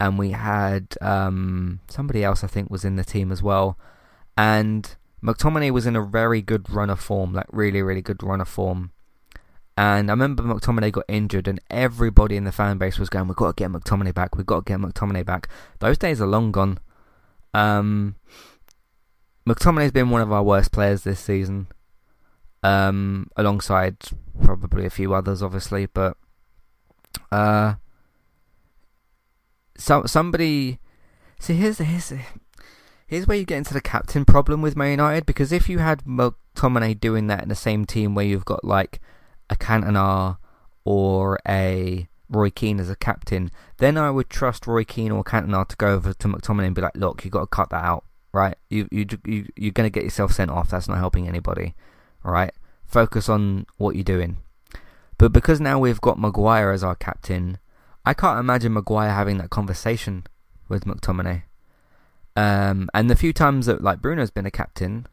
and 0.01 0.19
we 0.19 0.31
had 0.31 0.97
um, 1.03 1.81
somebody 1.89 2.25
else 2.25 2.43
I 2.43 2.47
think 2.47 2.71
was 2.71 2.85
in 2.85 2.97
the 2.97 3.05
team 3.05 3.31
as 3.31 3.43
well, 3.43 3.79
and 4.39 4.97
McTominay 5.23 5.71
was 5.71 5.85
in 5.85 5.97
a 5.97 6.03
very 6.03 6.41
good 6.41 6.71
run 6.71 6.89
of 6.89 6.99
form, 6.99 7.35
like 7.35 7.47
really 7.51 7.83
really 7.83 8.01
good 8.01 8.23
run 8.23 8.41
of 8.41 8.49
form. 8.49 8.93
And 9.81 10.11
I 10.11 10.13
remember 10.13 10.43
McTominay 10.43 10.93
got 10.93 11.07
injured, 11.09 11.49
and 11.49 11.59
everybody 11.71 12.37
in 12.37 12.45
the 12.45 12.53
fan 12.53 12.77
base 12.77 12.99
was 12.99 13.09
going, 13.09 13.29
"We've 13.29 13.37
got 13.37 13.57
to 13.57 13.63
get 13.63 13.73
McTominay 13.73 14.13
back. 14.13 14.37
We've 14.37 14.45
got 14.45 14.67
to 14.67 14.71
get 14.71 14.79
McTominay 14.79 15.25
back." 15.25 15.49
Those 15.79 15.97
days 15.97 16.21
are 16.21 16.27
long 16.27 16.53
gone. 16.53 16.79
Um, 17.55 18.17
McTominay's 19.49 19.91
been 19.91 20.11
one 20.11 20.21
of 20.21 20.31
our 20.31 20.43
worst 20.43 20.71
players 20.71 21.03
this 21.03 21.19
season, 21.19 21.69
um, 22.63 23.31
alongside 23.37 23.97
probably 24.45 24.85
a 24.85 24.91
few 24.91 25.15
others, 25.15 25.43
obviously. 25.43 25.87
But 25.87 26.19
uh, 27.33 27.77
so 29.79 30.05
somebody 30.05 30.79
see 31.39 31.55
here's 31.55 31.79
here's 31.79 32.13
here's 33.07 33.27
where 33.27 33.39
you 33.39 33.47
get 33.47 33.57
into 33.57 33.73
the 33.73 33.81
captain 33.81 34.27
problem 34.27 34.61
with 34.61 34.77
Man 34.77 34.91
United 34.91 35.25
because 35.25 35.53
if 35.53 35.71
you 35.71 35.79
had 35.79 36.05
McTominay 36.05 37.01
doing 37.01 37.29
that 37.29 37.43
in 37.43 37.49
the 37.49 37.55
same 37.55 37.87
team 37.87 38.15
where 38.15 38.27
you've 38.27 38.45
got 38.45 38.63
like 38.63 39.01
a 39.51 39.57
Cantona 39.57 40.39
or 40.85 41.39
a 41.47 42.09
Roy 42.31 42.51
Keane 42.51 42.81
as 42.81 42.89
a 42.89 42.97
captain, 42.97 43.51
then 43.79 43.99
I 43.99 44.11
would 44.11 44.31
trust 44.31 44.67
Roy 44.67 44.85
Keane 44.85 45.13
or 45.13 45.25
Cantona 45.25 45.67
to 45.69 45.77
go 45.77 45.89
over 45.89 46.15
to 46.15 46.29
McTominay 46.29 46.67
and 46.67 46.75
be 46.75 46.81
like, 46.81 46.97
look, 46.97 47.25
you 47.25 47.31
got 47.31 47.41
to 47.41 47.47
cut 47.47 47.71
that 47.71 47.85
out, 47.85 48.05
right? 48.33 48.57
You 48.71 48.89
you 48.91 49.07
you 49.25 49.47
you're 49.57 49.73
gonna 49.73 49.91
get 49.91 50.05
yourself 50.05 50.33
sent 50.33 50.51
off. 50.51 50.71
That's 50.71 50.89
not 50.89 50.99
helping 50.99 51.29
anybody, 51.29 51.75
right? 52.23 52.53
Focus 52.87 53.29
on 53.29 53.67
what 53.77 53.97
you're 53.97 54.05
doing. 54.05 54.39
But 55.19 55.33
because 55.33 55.61
now 55.61 55.79
we've 55.79 56.01
got 56.01 56.19
Maguire 56.19 56.71
as 56.71 56.83
our 56.83 56.95
captain, 56.95 57.59
I 58.07 58.15
can't 58.15 58.41
imagine 58.41 58.73
Maguire 58.73 59.11
having 59.11 59.39
that 59.39 59.51
conversation 59.51 60.25
with 60.69 60.85
McTominay. 60.85 61.43
Um, 62.37 62.89
and 62.95 63.11
the 63.11 63.17
few 63.17 63.33
times 63.33 63.67
that 63.67 63.83
like 63.83 64.01
Bruno's 64.01 64.31
been 64.31 64.47
a 64.47 64.51
captain, 64.51 65.07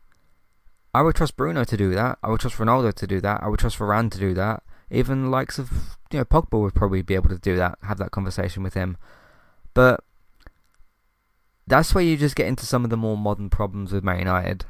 I 0.97 1.01
would 1.01 1.13
trust 1.13 1.37
Bruno 1.37 1.63
to 1.63 1.77
do 1.77 1.91
that. 1.91 2.17
I 2.23 2.29
would 2.31 2.39
trust 2.39 2.55
Ronaldo 2.57 2.91
to 2.91 3.05
do 3.05 3.21
that. 3.21 3.43
I 3.43 3.49
would 3.49 3.59
trust 3.59 3.77
Varane 3.77 4.09
to 4.09 4.17
do 4.17 4.33
that. 4.33 4.63
Even 4.89 5.25
the 5.25 5.29
likes 5.29 5.59
of 5.59 5.69
you 6.11 6.17
know 6.17 6.25
Pogba 6.25 6.59
would 6.59 6.73
probably 6.73 7.03
be 7.03 7.13
able 7.13 7.29
to 7.29 7.37
do 7.37 7.55
that, 7.55 7.77
have 7.83 7.99
that 7.99 8.09
conversation 8.09 8.63
with 8.63 8.73
him. 8.73 8.97
But 9.75 10.03
that's 11.67 11.93
where 11.93 12.03
you 12.03 12.17
just 12.17 12.35
get 12.35 12.47
into 12.47 12.65
some 12.65 12.83
of 12.83 12.89
the 12.89 12.97
more 12.97 13.15
modern 13.15 13.51
problems 13.51 13.91
with 13.91 14.03
Man 14.03 14.17
United, 14.17 14.65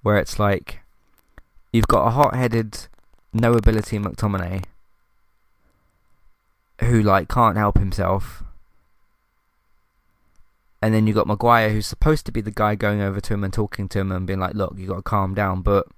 where 0.00 0.16
it's 0.16 0.38
like 0.38 0.80
you've 1.70 1.86
got 1.86 2.06
a 2.06 2.12
hot-headed, 2.12 2.86
no 3.34 3.52
ability 3.52 3.98
McTominay 3.98 4.64
who 6.80 7.02
like 7.02 7.28
can't 7.28 7.58
help 7.58 7.76
himself. 7.76 8.42
And 10.80 10.94
then 10.94 11.06
you 11.06 11.14
got 11.14 11.26
Maguire, 11.26 11.70
who's 11.70 11.86
supposed 11.86 12.24
to 12.26 12.32
be 12.32 12.40
the 12.40 12.52
guy 12.52 12.74
going 12.74 13.00
over 13.00 13.20
to 13.20 13.34
him 13.34 13.42
and 13.42 13.52
talking 13.52 13.88
to 13.88 13.98
him 13.98 14.12
and 14.12 14.26
being 14.26 14.38
like, 14.38 14.54
"Look, 14.54 14.74
you 14.76 14.86
got 14.86 14.96
to 14.96 15.02
calm 15.02 15.34
down." 15.34 15.62
But 15.62 15.88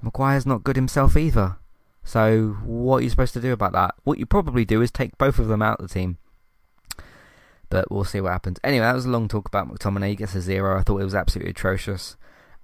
Maguire's 0.00 0.46
not 0.46 0.64
good 0.64 0.76
himself 0.76 1.16
either. 1.16 1.56
So 2.04 2.56
what 2.64 2.98
are 2.98 3.02
you 3.02 3.10
supposed 3.10 3.34
to 3.34 3.40
do 3.40 3.52
about 3.52 3.72
that? 3.72 3.94
What 4.04 4.18
you 4.18 4.26
probably 4.26 4.64
do 4.64 4.80
is 4.80 4.90
take 4.90 5.18
both 5.18 5.38
of 5.38 5.48
them 5.48 5.62
out 5.62 5.80
of 5.80 5.88
the 5.88 5.94
team. 5.94 6.18
But 7.68 7.90
we'll 7.90 8.04
see 8.04 8.20
what 8.20 8.32
happens. 8.32 8.58
Anyway, 8.64 8.84
that 8.84 8.94
was 8.94 9.04
a 9.06 9.10
long 9.10 9.28
talk 9.28 9.46
about 9.46 9.68
McTominay. 9.68 10.10
He 10.10 10.16
gets 10.16 10.34
a 10.34 10.40
zero. 10.40 10.78
I 10.78 10.82
thought 10.82 11.00
it 11.00 11.04
was 11.04 11.14
absolutely 11.14 11.50
atrocious. 11.50 12.16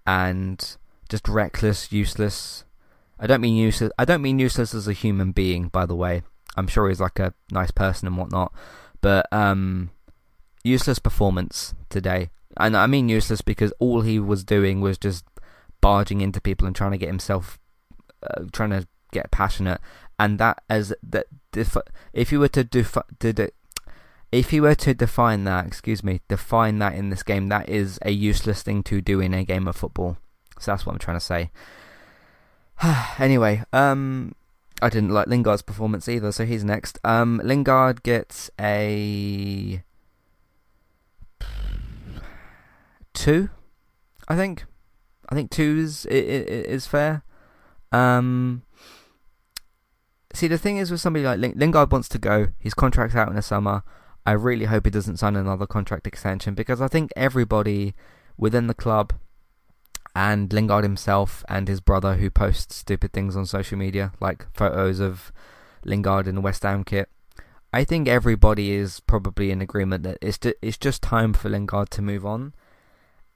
And 0.07 0.77
just 1.09 1.29
reckless, 1.29 1.93
useless. 1.93 2.65
I 3.19 3.27
don't 3.27 3.41
mean 3.41 3.57
useless. 3.57 3.93
I 3.99 4.05
don't 4.05 4.23
mean 4.23 4.39
useless 4.39 4.75
as 4.75 4.89
a 4.89 4.93
human 4.93 5.33
being, 5.33 5.69
by 5.69 5.87
the 5.87 5.97
way. 5.97 6.23
I'm 6.57 6.67
sure 6.67 6.89
he's 6.89 7.01
like 7.01 7.19
a 7.19 7.35
nice 7.51 7.71
person 7.71 8.09
and 8.09 8.17
whatnot, 8.17 8.53
but 9.03 9.31
um, 9.33 9.91
useless 10.67 10.99
performance 10.99 11.75
today. 11.89 12.31
And 12.57 12.77
I 12.77 12.87
mean 12.87 13.09
useless 13.09 13.41
because 13.41 13.73
all 13.79 14.01
he 14.01 14.19
was 14.19 14.45
doing 14.45 14.81
was 14.81 14.99
just 14.99 15.25
barging 15.81 16.21
into 16.21 16.41
people 16.41 16.67
and 16.67 16.75
trying 16.75 16.93
to 16.93 16.99
get 16.99 17.09
himself, 17.09 17.59
uh, 18.23 18.45
trying 18.53 18.71
to 18.71 18.87
get 19.13 19.31
passionate. 19.31 19.81
And 20.19 20.39
that 20.39 20.63
as 20.69 20.95
that, 21.03 21.27
if 22.13 22.33
you 22.33 22.41
were 22.41 22.49
to 22.49 22.65
do, 22.65 22.85
to, 23.21 23.53
if 24.33 24.53
you 24.53 24.63
were 24.63 24.75
to 24.75 24.95
define 24.95 25.45
that, 25.45 25.67
excuse 25.67 26.03
me, 26.03 26.21
define 26.29 26.79
that 26.79 26.95
in 26.95 27.11
this 27.11 27.23
game, 27.23 27.49
that 27.49 27.69
is 27.69 27.99
a 28.03 28.11
useless 28.11 28.63
thing 28.63 28.83
to 28.85 29.01
do 29.01 29.21
in 29.21 29.35
a 29.35 29.45
game 29.45 29.69
of 29.69 29.77
football. 29.77 30.17
So 30.59 30.73
that's 30.73 30.87
what 30.87 30.93
I'm 30.93 30.99
trying 30.99 31.19
to 31.19 31.25
say. 31.25 31.51
anyway, 33.19 33.63
um, 33.73 34.35
I 34.81 34.89
didn't 34.89 35.11
like 35.11 35.27
Lingard's 35.27 35.63
performance 35.63 36.09
either, 36.09 36.33
so 36.33 36.47
he's 36.47 36.65
next. 36.65 36.99
Um, 37.05 37.41
Lingard 37.45 38.03
gets 38.03 38.51
a 38.59 39.83
two, 43.17 43.49
I 44.29 44.37
think. 44.37 44.65
I 45.29 45.35
think 45.35 45.51
two 45.51 45.79
is 45.79 46.07
is 46.07 46.87
fair. 46.87 47.25
Um, 47.91 48.63
see, 50.33 50.47
the 50.47 50.59
thing 50.59 50.77
is 50.77 50.91
with 50.91 51.01
somebody 51.01 51.25
like 51.25 51.57
Lingard 51.57 51.91
wants 51.91 52.09
to 52.11 52.19
go. 52.19 52.49
His 52.59 52.75
contract's 52.75 53.17
out 53.17 53.29
in 53.29 53.35
the 53.35 53.43
summer. 53.43 53.83
I 54.25 54.33
really 54.33 54.67
hope 54.67 54.87
he 54.87 54.91
doesn't 54.91 55.19
sign 55.19 55.37
another 55.37 55.67
contract 55.67 56.07
extension 56.07 56.55
because 56.55 56.81
I 56.81 56.89
think 56.89 57.13
everybody 57.17 57.95
within 58.37 58.67
the 58.67 58.75
club 58.75 59.13
and 60.15 60.53
Lingard 60.53 60.83
himself 60.83 61.45
and 61.49 61.69
his 61.69 61.81
brother 61.81 62.15
who 62.15 62.31
posts 62.31 62.77
stupid 62.77 63.13
things 63.13 63.37
on 63.37 63.47
social 63.47 63.79
media, 63.79 64.13
like 64.21 64.47
photos 64.53 64.99
of 64.99 65.33
Lingard 65.85 66.27
in 66.27 66.35
the 66.35 66.41
West 66.41 66.63
Ham 66.65 66.85
kit. 66.85 67.09
I 67.73 67.85
think 67.85 68.09
everybody 68.09 68.73
is 68.73 69.01
probably 69.01 69.51
in 69.51 69.61
agreement 69.61 70.03
that 70.05 70.19
it's 70.23 70.39
it's 70.63 70.79
just 70.79 71.03
time 71.03 71.33
for 71.33 71.49
Lingard 71.49 71.91
to 71.91 72.03
move 72.03 72.25
on. 72.25 72.55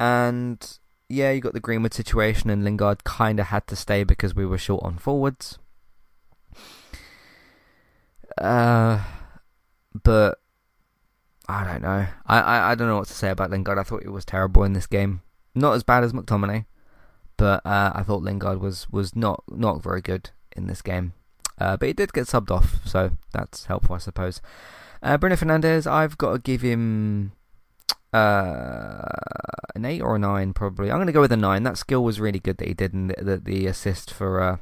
And 0.01 0.78
yeah, 1.11 1.30
you 1.30 1.40
got 1.40 1.53
the 1.53 1.61
Greenwood 1.61 1.92
situation, 1.92 2.48
and 2.48 2.64
Lingard 2.64 3.05
kind 3.05 3.38
of 3.38 3.46
had 3.46 3.66
to 3.66 3.76
stay 3.76 4.03
because 4.03 4.34
we 4.34 4.46
were 4.46 4.59
short 4.59 4.82
on 4.82 4.96
forwards. 4.96 5.59
Uh, 8.38 9.05
but 10.03 10.38
I 11.46 11.64
don't 11.64 11.82
know. 11.82 12.07
I, 12.26 12.40
I, 12.40 12.70
I 12.70 12.74
don't 12.74 12.88
know 12.88 12.96
what 12.96 13.09
to 13.09 13.14
say 13.14 13.28
about 13.28 13.51
Lingard. 13.51 13.78
I 13.78 13.82
thought 13.82 14.03
he 14.03 14.09
was 14.09 14.24
terrible 14.24 14.64
in 14.64 14.72
this 14.72 14.86
game. 14.86 15.20
Not 15.55 15.74
as 15.74 15.82
bad 15.82 16.03
as 16.03 16.14
McTominay, 16.14 16.64
but 17.36 17.64
uh, 17.66 17.92
I 17.94 18.03
thought 18.03 18.22
Lingard 18.22 18.61
was, 18.61 18.88
was 18.90 19.14
not 19.14 19.42
not 19.48 19.82
very 19.82 20.01
good 20.01 20.30
in 20.57 20.66
this 20.66 20.80
game. 20.80 21.12
Uh, 21.59 21.76
but 21.76 21.88
he 21.88 21.92
did 21.92 22.14
get 22.14 22.26
subbed 22.26 22.51
off, 22.51 22.76
so 22.86 23.11
that's 23.32 23.66
helpful, 23.66 23.96
I 23.96 23.98
suppose. 23.98 24.40
Uh, 25.03 25.18
Bruno 25.18 25.36
Fernandes, 25.36 25.86
I've 25.86 26.16
got 26.16 26.32
to 26.32 26.38
give 26.38 26.62
him 26.62 27.32
uh, 28.12 29.04
an 29.74 29.84
eight 29.84 30.00
or 30.00 30.16
a 30.16 30.18
nine, 30.18 30.52
probably. 30.52 30.90
I'm 30.90 30.98
going 30.98 31.06
to 31.06 31.12
go 31.12 31.20
with 31.20 31.32
a 31.32 31.36
nine. 31.36 31.62
That 31.62 31.78
skill 31.78 32.02
was 32.02 32.20
really 32.20 32.40
good 32.40 32.58
that 32.58 32.68
he 32.68 32.74
did, 32.74 32.92
and 32.92 33.11
the, 33.11 33.24
the, 33.24 33.36
the 33.38 33.66
assist 33.66 34.12
for 34.12 34.40
uh, 34.40 34.56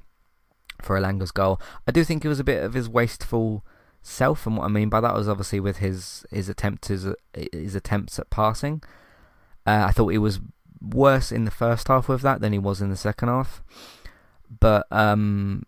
for 0.82 0.98
Elanga's 0.98 1.32
goal. 1.32 1.60
I 1.86 1.92
do 1.92 2.04
think 2.04 2.24
it 2.24 2.28
was 2.28 2.40
a 2.40 2.44
bit 2.44 2.62
of 2.62 2.74
his 2.74 2.88
wasteful 2.88 3.64
self, 4.02 4.46
and 4.46 4.56
what 4.56 4.64
I 4.64 4.68
mean 4.68 4.88
by 4.88 5.00
that 5.00 5.14
was 5.14 5.28
obviously 5.28 5.60
with 5.60 5.78
his 5.78 6.24
his 6.30 6.48
attempts 6.48 6.88
his, 6.88 7.06
his 7.52 7.74
attempts 7.74 8.18
at 8.18 8.30
passing. 8.30 8.82
Uh, 9.66 9.86
I 9.88 9.92
thought 9.92 10.08
he 10.08 10.18
was 10.18 10.40
worse 10.80 11.32
in 11.32 11.44
the 11.44 11.50
first 11.50 11.88
half 11.88 12.08
with 12.08 12.22
that 12.22 12.40
than 12.40 12.52
he 12.52 12.58
was 12.58 12.80
in 12.80 12.90
the 12.90 12.96
second 12.96 13.28
half. 13.28 13.62
But 14.60 14.86
um, 14.90 15.64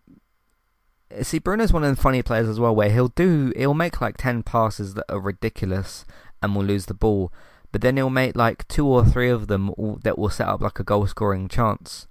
see, 1.21 1.39
Bruno's 1.39 1.73
one 1.73 1.83
of 1.83 1.95
the 1.95 2.01
funny 2.01 2.21
players 2.21 2.47
as 2.47 2.59
well, 2.59 2.75
where 2.75 2.91
he'll 2.91 3.09
do 3.09 3.53
he'll 3.55 3.73
make 3.73 4.01
like 4.01 4.17
ten 4.17 4.43
passes 4.43 4.93
that 4.95 5.05
are 5.09 5.19
ridiculous 5.19 6.05
and 6.41 6.55
will 6.55 6.63
lose 6.63 6.87
the 6.87 6.93
ball, 6.93 7.31
but 7.71 7.81
then 7.81 7.97
he'll 7.97 8.09
make 8.09 8.35
like 8.35 8.67
two 8.67 8.87
or 8.87 9.05
three 9.05 9.29
of 9.29 9.47
them 9.47 9.73
that 10.03 10.17
will 10.17 10.29
set 10.29 10.47
up 10.47 10.61
like 10.61 10.79
a 10.79 10.83
goal 10.83 11.07
scoring 11.07 11.47
chance. 11.47 12.07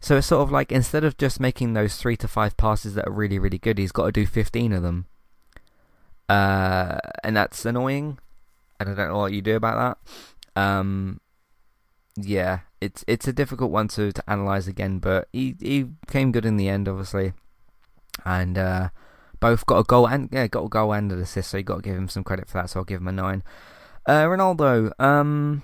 So 0.00 0.16
it's 0.16 0.28
sort 0.28 0.42
of 0.42 0.52
like 0.52 0.70
instead 0.70 1.04
of 1.04 1.16
just 1.16 1.40
making 1.40 1.72
those 1.72 1.96
three 1.96 2.16
to 2.18 2.28
five 2.28 2.56
passes 2.56 2.94
that 2.94 3.08
are 3.08 3.12
really 3.12 3.38
really 3.38 3.58
good, 3.58 3.78
he's 3.78 3.92
got 3.92 4.06
to 4.06 4.12
do 4.12 4.26
fifteen 4.26 4.72
of 4.72 4.82
them 4.82 5.06
uh, 6.28 6.98
and 7.24 7.36
that's 7.36 7.64
annoying. 7.64 8.18
And 8.78 8.88
I 8.88 8.94
don't 8.94 9.08
know 9.08 9.18
what 9.18 9.32
you 9.32 9.42
do 9.42 9.56
about 9.56 9.98
that. 10.54 10.60
Um, 10.60 11.20
yeah, 12.16 12.60
it's 12.80 13.04
it's 13.08 13.26
a 13.26 13.32
difficult 13.32 13.70
one 13.70 13.88
to, 13.88 14.12
to 14.12 14.30
analyze 14.30 14.68
again, 14.68 14.98
but 14.98 15.28
he 15.32 15.56
he 15.60 15.86
came 16.06 16.32
good 16.32 16.44
in 16.44 16.56
the 16.56 16.68
end, 16.68 16.88
obviously, 16.88 17.32
and 18.24 18.56
uh, 18.56 18.88
both 19.40 19.66
got 19.66 19.78
a 19.78 19.84
goal 19.84 20.06
and 20.06 20.28
yeah, 20.32 20.46
got 20.46 20.64
a 20.64 20.68
goal 20.68 20.92
and 20.92 21.10
an 21.10 21.20
assist, 21.20 21.50
so 21.50 21.56
you 21.56 21.64
got 21.64 21.76
to 21.76 21.82
give 21.82 21.96
him 21.96 22.08
some 22.08 22.24
credit 22.24 22.48
for 22.48 22.58
that. 22.58 22.70
So 22.70 22.80
I'll 22.80 22.84
give 22.84 23.00
him 23.00 23.08
a 23.08 23.12
nine. 23.12 23.42
Uh, 24.08 24.24
Ronaldo, 24.24 24.90
um, 24.98 25.60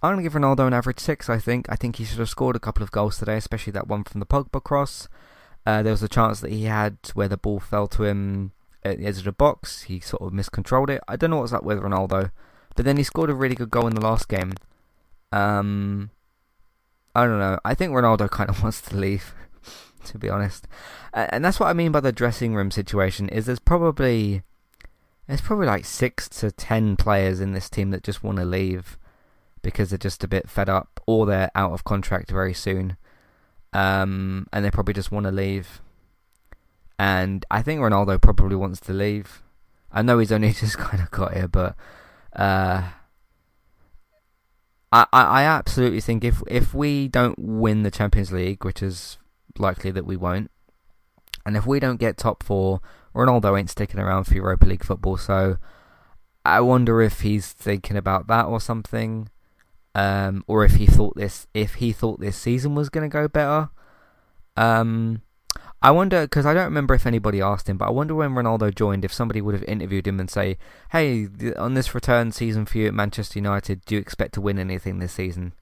I'm 0.00 0.12
gonna 0.12 0.22
give 0.22 0.34
Ronaldo 0.34 0.68
an 0.68 0.72
average 0.72 1.00
six. 1.00 1.28
I 1.28 1.38
think 1.38 1.66
I 1.68 1.74
think 1.74 1.96
he 1.96 2.04
should 2.04 2.20
have 2.20 2.28
scored 2.28 2.54
a 2.54 2.60
couple 2.60 2.84
of 2.84 2.92
goals 2.92 3.18
today, 3.18 3.36
especially 3.36 3.72
that 3.72 3.88
one 3.88 4.04
from 4.04 4.20
the 4.20 4.26
Pogba 4.26 4.62
cross. 4.62 5.08
Uh, 5.66 5.82
there 5.82 5.90
was 5.90 6.02
a 6.04 6.08
chance 6.08 6.38
that 6.40 6.52
he 6.52 6.66
had 6.66 6.96
where 7.14 7.26
the 7.26 7.36
ball 7.36 7.58
fell 7.58 7.88
to 7.88 8.04
him 8.04 8.52
at 8.84 8.98
the 8.98 9.06
edge 9.06 9.18
of 9.18 9.24
the 9.24 9.32
box. 9.32 9.82
He 9.82 9.98
sort 9.98 10.22
of 10.22 10.32
miscontrolled 10.32 10.90
it. 10.90 11.02
I 11.08 11.16
don't 11.16 11.30
know 11.30 11.38
what's 11.38 11.52
up 11.52 11.64
with 11.64 11.80
Ronaldo, 11.80 12.30
but 12.76 12.84
then 12.84 12.98
he 12.98 13.02
scored 13.02 13.30
a 13.30 13.34
really 13.34 13.56
good 13.56 13.70
goal 13.70 13.88
in 13.88 13.96
the 13.96 14.00
last 14.00 14.28
game. 14.28 14.52
Um, 15.32 16.10
I 17.16 17.26
don't 17.26 17.40
know. 17.40 17.58
I 17.64 17.74
think 17.74 17.90
Ronaldo 17.90 18.30
kind 18.30 18.48
of 18.48 18.62
wants 18.62 18.80
to 18.82 18.96
leave, 18.96 19.34
to 20.04 20.18
be 20.18 20.30
honest, 20.30 20.68
and 21.12 21.44
that's 21.44 21.58
what 21.58 21.66
I 21.66 21.72
mean 21.72 21.90
by 21.90 21.98
the 21.98 22.12
dressing 22.12 22.54
room 22.54 22.70
situation. 22.70 23.28
Is 23.28 23.46
there's 23.46 23.58
probably 23.58 24.44
there's 25.26 25.40
probably 25.40 25.66
like 25.66 25.84
six 25.84 26.28
to 26.28 26.50
ten 26.50 26.96
players 26.96 27.40
in 27.40 27.52
this 27.52 27.68
team 27.68 27.90
that 27.90 28.02
just 28.02 28.22
want 28.22 28.38
to 28.38 28.44
leave 28.44 28.98
because 29.62 29.90
they're 29.90 29.98
just 29.98 30.22
a 30.22 30.28
bit 30.28 30.48
fed 30.48 30.68
up 30.68 31.00
or 31.06 31.26
they're 31.26 31.50
out 31.54 31.72
of 31.72 31.84
contract 31.84 32.30
very 32.30 32.54
soon. 32.54 32.96
Um, 33.72 34.46
and 34.52 34.64
they 34.64 34.70
probably 34.70 34.94
just 34.94 35.10
want 35.10 35.24
to 35.24 35.32
leave. 35.32 35.80
And 36.98 37.44
I 37.50 37.62
think 37.62 37.80
Ronaldo 37.80 38.22
probably 38.22 38.56
wants 38.56 38.80
to 38.80 38.92
leave. 38.92 39.42
I 39.92 40.02
know 40.02 40.18
he's 40.18 40.32
only 40.32 40.52
just 40.52 40.78
kind 40.78 41.02
of 41.02 41.10
got 41.10 41.34
here, 41.34 41.48
but 41.48 41.74
uh, 42.34 42.90
I, 44.92 45.06
I 45.12 45.42
absolutely 45.42 46.00
think 46.00 46.24
if 46.24 46.42
if 46.46 46.72
we 46.72 47.08
don't 47.08 47.38
win 47.38 47.82
the 47.82 47.90
Champions 47.90 48.32
League, 48.32 48.64
which 48.64 48.82
is 48.82 49.18
likely 49.58 49.90
that 49.90 50.06
we 50.06 50.16
won't, 50.16 50.50
and 51.44 51.56
if 51.56 51.66
we 51.66 51.80
don't 51.80 52.00
get 52.00 52.16
top 52.16 52.42
four, 52.42 52.80
Ronaldo 53.16 53.58
ain't 53.58 53.70
sticking 53.70 54.00
around 54.00 54.24
for 54.24 54.34
Europa 54.34 54.66
League 54.66 54.84
football. 54.84 55.16
So 55.16 55.58
I 56.44 56.60
wonder 56.60 57.02
if 57.02 57.22
he's 57.22 57.52
thinking 57.52 57.96
about 57.96 58.26
that 58.28 58.46
or 58.46 58.60
something, 58.60 59.28
um, 59.94 60.44
or 60.46 60.64
if 60.64 60.74
he 60.76 60.86
thought 60.86 61.16
this 61.16 61.46
if 61.54 61.74
he 61.74 61.92
thought 61.92 62.20
this 62.20 62.36
season 62.36 62.74
was 62.74 62.88
going 62.88 63.08
to 63.08 63.12
go 63.12 63.26
better. 63.28 63.70
Um, 64.56 65.22
I 65.82 65.90
wonder 65.90 66.22
because 66.22 66.46
I 66.46 66.54
don't 66.54 66.64
remember 66.64 66.94
if 66.94 67.06
anybody 67.06 67.40
asked 67.40 67.68
him, 67.68 67.78
but 67.78 67.86
I 67.86 67.90
wonder 67.90 68.14
when 68.14 68.30
Ronaldo 68.30 68.74
joined 68.74 69.04
if 69.04 69.12
somebody 69.12 69.40
would 69.40 69.54
have 69.54 69.64
interviewed 69.64 70.06
him 70.06 70.20
and 70.20 70.30
say, 70.30 70.58
"Hey, 70.90 71.28
on 71.56 71.74
this 71.74 71.94
return 71.94 72.32
season 72.32 72.66
for 72.66 72.78
you 72.78 72.86
at 72.88 72.94
Manchester 72.94 73.38
United, 73.38 73.84
do 73.84 73.94
you 73.94 74.00
expect 74.00 74.34
to 74.34 74.40
win 74.40 74.58
anything 74.58 74.98
this 74.98 75.12
season?" 75.12 75.52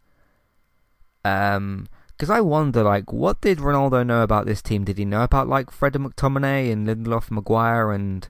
Um, 1.24 1.86
because 2.16 2.30
I 2.30 2.40
wonder, 2.40 2.82
like, 2.82 3.12
what 3.12 3.40
did 3.40 3.58
Ronaldo 3.58 4.06
know 4.06 4.22
about 4.22 4.46
this 4.46 4.62
team? 4.62 4.84
Did 4.84 4.98
he 4.98 5.04
know 5.04 5.22
about 5.22 5.48
like 5.48 5.70
Fred 5.70 5.94
McTominay 5.94 6.72
and 6.72 6.86
Lindelof, 6.86 7.30
Maguire, 7.30 7.92
and 7.92 8.28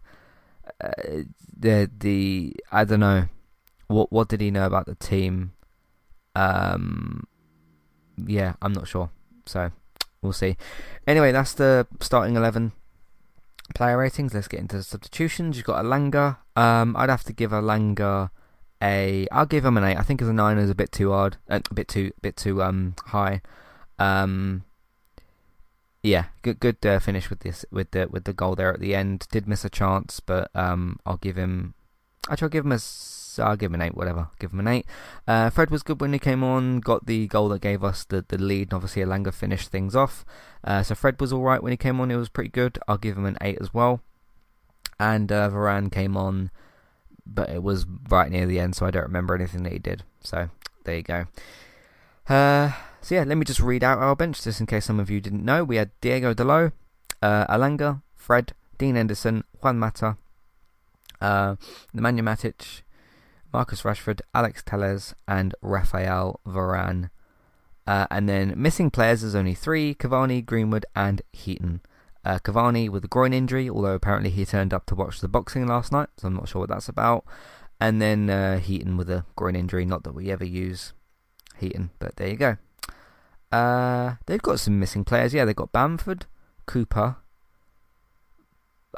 uh, 0.82 1.22
the 1.56 1.90
the 1.96 2.56
I 2.72 2.84
don't 2.84 3.00
know, 3.00 3.28
what 3.88 4.12
what 4.12 4.28
did 4.28 4.40
he 4.40 4.50
know 4.50 4.66
about 4.66 4.86
the 4.86 4.94
team? 4.94 5.52
Um, 6.34 7.26
yeah, 8.26 8.54
I'm 8.60 8.72
not 8.72 8.88
sure. 8.88 9.10
So 9.46 9.70
We'll 10.24 10.32
see. 10.32 10.56
Anyway, 11.06 11.32
that's 11.32 11.52
the 11.52 11.86
starting 12.00 12.34
11 12.34 12.72
player 13.74 13.98
ratings. 13.98 14.32
Let's 14.32 14.48
get 14.48 14.60
into 14.60 14.78
the 14.78 14.82
substitutions. 14.82 15.56
You've 15.56 15.66
got 15.66 15.84
Elanga. 15.84 16.38
Um, 16.56 16.96
I'd 16.96 17.10
have 17.10 17.24
to 17.24 17.32
give 17.34 17.50
Elanga 17.50 18.30
a. 18.82 19.28
I'll 19.30 19.44
give 19.44 19.66
him 19.66 19.76
an 19.76 19.84
8. 19.84 19.98
I 19.98 20.02
think 20.02 20.22
as 20.22 20.28
a 20.28 20.32
9 20.32 20.56
is 20.56 20.70
a 20.70 20.74
bit 20.74 20.92
too 20.92 21.12
hard. 21.12 21.36
Uh, 21.48 21.60
a 21.70 21.74
bit 21.74 21.88
too 21.88 22.12
bit 22.22 22.38
too 22.38 22.62
um 22.62 22.94
high. 23.06 23.42
Um, 23.98 24.64
yeah, 26.02 26.26
good 26.42 26.60
good 26.60 26.84
uh, 26.84 26.98
finish 26.98 27.30
with 27.30 27.40
this 27.40 27.64
with 27.70 27.90
the 27.92 28.08
with 28.10 28.24
the 28.24 28.32
goal 28.32 28.54
there 28.54 28.72
at 28.72 28.80
the 28.80 28.94
end. 28.94 29.26
Did 29.30 29.48
miss 29.48 29.64
a 29.64 29.70
chance, 29.70 30.20
but 30.20 30.50
um, 30.54 30.98
I'll 31.06 31.16
give 31.16 31.36
him. 31.36 31.74
Actually, 32.28 32.46
I'll 32.46 32.50
give 32.50 32.64
him 32.64 32.72
a 32.72 32.78
I'll 33.38 33.56
give 33.56 33.70
him 33.70 33.80
an 33.80 33.82
8, 33.82 33.94
whatever. 33.94 34.28
Give 34.38 34.52
him 34.52 34.60
an 34.60 34.68
8. 34.68 34.86
Uh, 35.26 35.50
Fred 35.50 35.70
was 35.70 35.82
good 35.82 36.00
when 36.00 36.12
he 36.12 36.18
came 36.18 36.44
on, 36.44 36.80
got 36.80 37.06
the 37.06 37.26
goal 37.26 37.48
that 37.50 37.60
gave 37.62 37.82
us 37.82 38.04
the, 38.04 38.24
the 38.26 38.38
lead, 38.38 38.68
and 38.68 38.74
obviously 38.74 39.02
Elanga 39.02 39.32
finished 39.32 39.70
things 39.70 39.96
off. 39.96 40.24
Uh, 40.62 40.82
so 40.82 40.94
Fred 40.94 41.20
was 41.20 41.32
alright 41.32 41.62
when 41.62 41.72
he 41.72 41.76
came 41.76 42.00
on, 42.00 42.10
it 42.10 42.16
was 42.16 42.28
pretty 42.28 42.50
good. 42.50 42.78
I'll 42.86 42.98
give 42.98 43.16
him 43.16 43.26
an 43.26 43.38
8 43.40 43.58
as 43.60 43.72
well. 43.72 44.00
And 44.98 45.32
uh, 45.32 45.50
Varane 45.50 45.90
came 45.90 46.16
on, 46.16 46.50
but 47.26 47.50
it 47.50 47.62
was 47.62 47.86
right 48.08 48.30
near 48.30 48.46
the 48.46 48.60
end, 48.60 48.76
so 48.76 48.86
I 48.86 48.90
don't 48.90 49.02
remember 49.02 49.34
anything 49.34 49.62
that 49.64 49.72
he 49.72 49.78
did. 49.78 50.04
So 50.20 50.50
there 50.84 50.96
you 50.96 51.02
go. 51.02 51.26
Uh, 52.28 52.72
so 53.00 53.14
yeah, 53.14 53.24
let 53.24 53.36
me 53.36 53.44
just 53.44 53.60
read 53.60 53.84
out 53.84 53.98
our 53.98 54.16
bench 54.16 54.42
just 54.42 54.60
in 54.60 54.66
case 54.66 54.86
some 54.86 54.98
of 54.98 55.10
you 55.10 55.20
didn't 55.20 55.44
know. 55.44 55.62
We 55.62 55.76
had 55.76 55.90
Diogo 56.00 56.32
Dalot, 56.34 56.72
uh, 57.20 57.46
Elanga, 57.46 58.02
Fred, 58.14 58.54
Dean 58.78 58.96
Henderson, 58.96 59.44
Juan 59.60 59.78
Mata, 59.78 60.16
uh, 61.20 61.56
Nemanja 61.94 62.20
Matic, 62.20 62.82
Marcus 63.52 63.82
Rashford, 63.82 64.20
Alex 64.34 64.62
Telles, 64.64 65.14
and 65.28 65.54
Rafael 65.60 66.40
Varane. 66.46 67.10
Uh, 67.86 68.06
and 68.10 68.28
then 68.28 68.54
missing 68.56 68.90
players 68.90 69.22
is 69.22 69.34
only 69.34 69.54
three 69.54 69.94
Cavani, 69.94 70.44
Greenwood, 70.44 70.86
and 70.96 71.20
Heaton. 71.32 71.82
Uh, 72.24 72.38
Cavani 72.38 72.88
with 72.88 73.04
a 73.04 73.08
groin 73.08 73.34
injury, 73.34 73.68
although 73.68 73.92
apparently 73.92 74.30
he 74.30 74.46
turned 74.46 74.72
up 74.72 74.86
to 74.86 74.94
watch 74.94 75.20
the 75.20 75.28
boxing 75.28 75.66
last 75.66 75.92
night, 75.92 76.08
so 76.16 76.28
I'm 76.28 76.34
not 76.34 76.48
sure 76.48 76.60
what 76.60 76.70
that's 76.70 76.88
about. 76.88 77.26
And 77.78 78.00
then 78.00 78.30
uh, 78.30 78.60
Heaton 78.60 78.96
with 78.96 79.10
a 79.10 79.26
groin 79.36 79.54
injury, 79.54 79.84
not 79.84 80.04
that 80.04 80.14
we 80.14 80.30
ever 80.30 80.44
use 80.44 80.94
Heaton, 81.58 81.90
but 81.98 82.16
there 82.16 82.28
you 82.28 82.36
go. 82.36 82.56
Uh, 83.50 84.16
they've 84.26 84.42
got 84.42 84.60
some 84.60 84.80
missing 84.80 85.04
players. 85.04 85.32
Yeah, 85.32 85.44
they've 85.44 85.54
got 85.54 85.72
Bamford, 85.72 86.26
Cooper. 86.66 87.16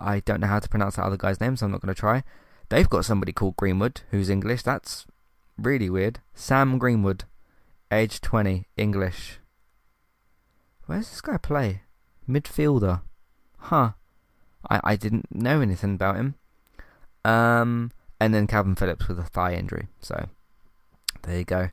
I 0.01 0.21
don't 0.21 0.41
know 0.41 0.47
how 0.47 0.61
to 0.61 0.69
pronounce 0.69 0.97
that 0.97 1.05
other 1.05 1.17
guy's 1.17 1.41
name, 1.41 1.57
so 1.57 1.67
I'm 1.67 1.73
not 1.73 1.81
going 1.81 1.95
to 1.95 1.99
try. 1.99 2.23
They've 2.69 2.89
got 2.89 3.05
somebody 3.05 3.33
called 3.33 3.57
Greenwood 3.57 4.01
who's 4.11 4.31
English. 4.31 4.63
That's 4.63 5.07
really 5.59 5.91
weird. 5.91 6.21
Sam 6.35 6.79
Greenwood, 6.79 7.25
age 7.91 8.21
20, 8.21 8.67
English. 8.77 9.39
Where's 10.87 11.11
this 11.11 11.21
guy 11.21 11.37
play? 11.37 11.83
Midfielder. 12.29 13.03
Huh. 13.59 13.93
I, 14.69 14.81
I 14.83 14.97
didn't 14.97 15.35
know 15.35 15.61
anything 15.61 15.95
about 15.95 16.17
him. 16.17 16.35
Um, 17.25 17.93
and 18.21 18.33
then 18.33 18.47
Kalvin 18.47 18.79
Phillips 18.79 19.09
with 19.09 19.19
a 19.19 19.25
thigh 19.25 19.55
injury. 19.55 19.89
So, 20.01 20.29
there 21.23 21.39
you 21.39 21.45
go. 21.45 21.71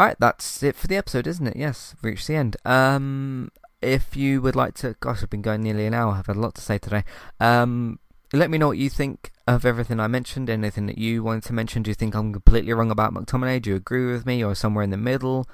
Alright, 0.00 0.16
that's 0.18 0.62
it 0.62 0.76
for 0.76 0.86
the 0.86 0.96
episode, 0.96 1.26
isn't 1.26 1.46
it? 1.46 1.56
Yes, 1.56 1.94
reached 2.00 2.26
the 2.26 2.34
end. 2.34 2.56
Um, 2.64 3.50
if 3.82 4.16
you 4.16 4.40
would 4.40 4.56
like 4.56 4.72
to, 4.76 4.96
gosh, 4.98 5.22
I've 5.22 5.28
been 5.28 5.42
going 5.42 5.62
nearly 5.62 5.84
an 5.84 5.92
hour. 5.92 6.14
I've 6.14 6.26
had 6.26 6.36
a 6.36 6.40
lot 6.40 6.54
to 6.54 6.62
say 6.62 6.78
today. 6.78 7.04
Um, 7.38 7.98
let 8.32 8.48
me 8.48 8.56
know 8.56 8.68
what 8.68 8.78
you 8.78 8.88
think 8.88 9.30
of 9.46 9.66
everything 9.66 10.00
I 10.00 10.06
mentioned. 10.06 10.48
Anything 10.48 10.86
that 10.86 10.96
you 10.96 11.22
wanted 11.22 11.42
to 11.42 11.52
mention? 11.52 11.82
Do 11.82 11.90
you 11.90 11.94
think 11.94 12.14
I'm 12.14 12.32
completely 12.32 12.72
wrong 12.72 12.90
about 12.90 13.12
McTominay? 13.12 13.60
Do 13.60 13.68
you 13.68 13.76
agree 13.76 14.10
with 14.10 14.24
me, 14.24 14.42
or 14.42 14.54
somewhere 14.54 14.84
in 14.84 14.88
the 14.88 14.96
middle? 14.96 15.46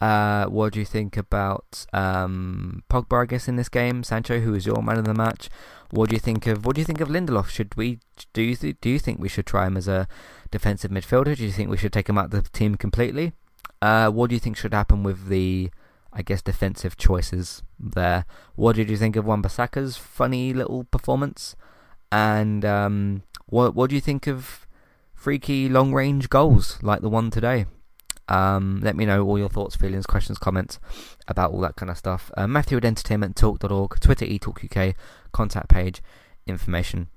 Uh, 0.00 0.44
what 0.44 0.74
do 0.74 0.78
you 0.78 0.86
think 0.86 1.16
about 1.16 1.84
um, 1.92 2.84
Pogba? 2.88 3.22
I 3.22 3.26
guess 3.26 3.48
in 3.48 3.56
this 3.56 3.68
game, 3.68 4.04
Sancho, 4.04 4.38
who 4.38 4.54
is 4.54 4.66
your 4.66 4.84
man 4.84 4.98
of 4.98 5.04
the 5.04 5.14
match. 5.14 5.50
What 5.90 6.10
do 6.10 6.14
you 6.14 6.20
think 6.20 6.46
of 6.46 6.64
What 6.64 6.76
do 6.76 6.80
you 6.80 6.84
think 6.84 7.00
of 7.00 7.08
Lindelof? 7.08 7.48
Should 7.48 7.76
we 7.76 7.98
do 8.32 8.40
you 8.40 8.54
th- 8.54 8.76
do 8.80 8.88
you 8.88 9.00
think 9.00 9.18
we 9.18 9.28
should 9.28 9.46
try 9.46 9.66
him 9.66 9.76
as 9.76 9.88
a 9.88 10.06
defensive 10.52 10.92
midfielder? 10.92 11.36
Do 11.36 11.44
you 11.44 11.50
think 11.50 11.70
we 11.70 11.76
should 11.76 11.92
take 11.92 12.08
him 12.08 12.18
out 12.18 12.26
of 12.26 12.44
the 12.44 12.48
team 12.50 12.76
completely? 12.76 13.32
Uh, 13.82 14.10
what 14.10 14.28
do 14.30 14.36
you 14.36 14.40
think 14.40 14.56
should 14.56 14.74
happen 14.74 15.02
with 15.02 15.28
the 15.28 15.70
I 16.12 16.22
guess 16.22 16.42
defensive 16.42 16.96
choices 16.96 17.62
there? 17.78 18.24
What 18.56 18.76
did 18.76 18.90
you 18.90 18.96
think 18.96 19.16
of 19.16 19.24
Wan-Bissaka's 19.24 19.96
funny 19.96 20.52
little 20.52 20.84
performance? 20.84 21.56
And 22.12 22.64
um, 22.64 23.22
what 23.46 23.74
what 23.74 23.90
do 23.90 23.96
you 23.96 24.02
think 24.02 24.26
of 24.26 24.66
freaky 25.14 25.68
long 25.68 25.92
range 25.92 26.28
goals 26.28 26.82
like 26.82 27.00
the 27.00 27.08
one 27.08 27.30
today? 27.30 27.66
Um, 28.28 28.80
let 28.82 28.94
me 28.96 29.06
know 29.06 29.26
all 29.26 29.38
your 29.38 29.48
thoughts, 29.48 29.74
feelings, 29.74 30.06
questions, 30.06 30.38
comments 30.38 30.78
about 31.26 31.50
all 31.50 31.60
that 31.62 31.74
kind 31.74 31.90
of 31.90 31.98
stuff. 31.98 32.30
Uh, 32.36 32.46
Matthew 32.46 32.78
at 32.78 32.84
entertainmenttalk.org, 32.84 33.98
Twitter 33.98 34.24
eTalkUK, 34.24 34.94
contact 35.32 35.68
page, 35.68 36.00
information 36.46 37.08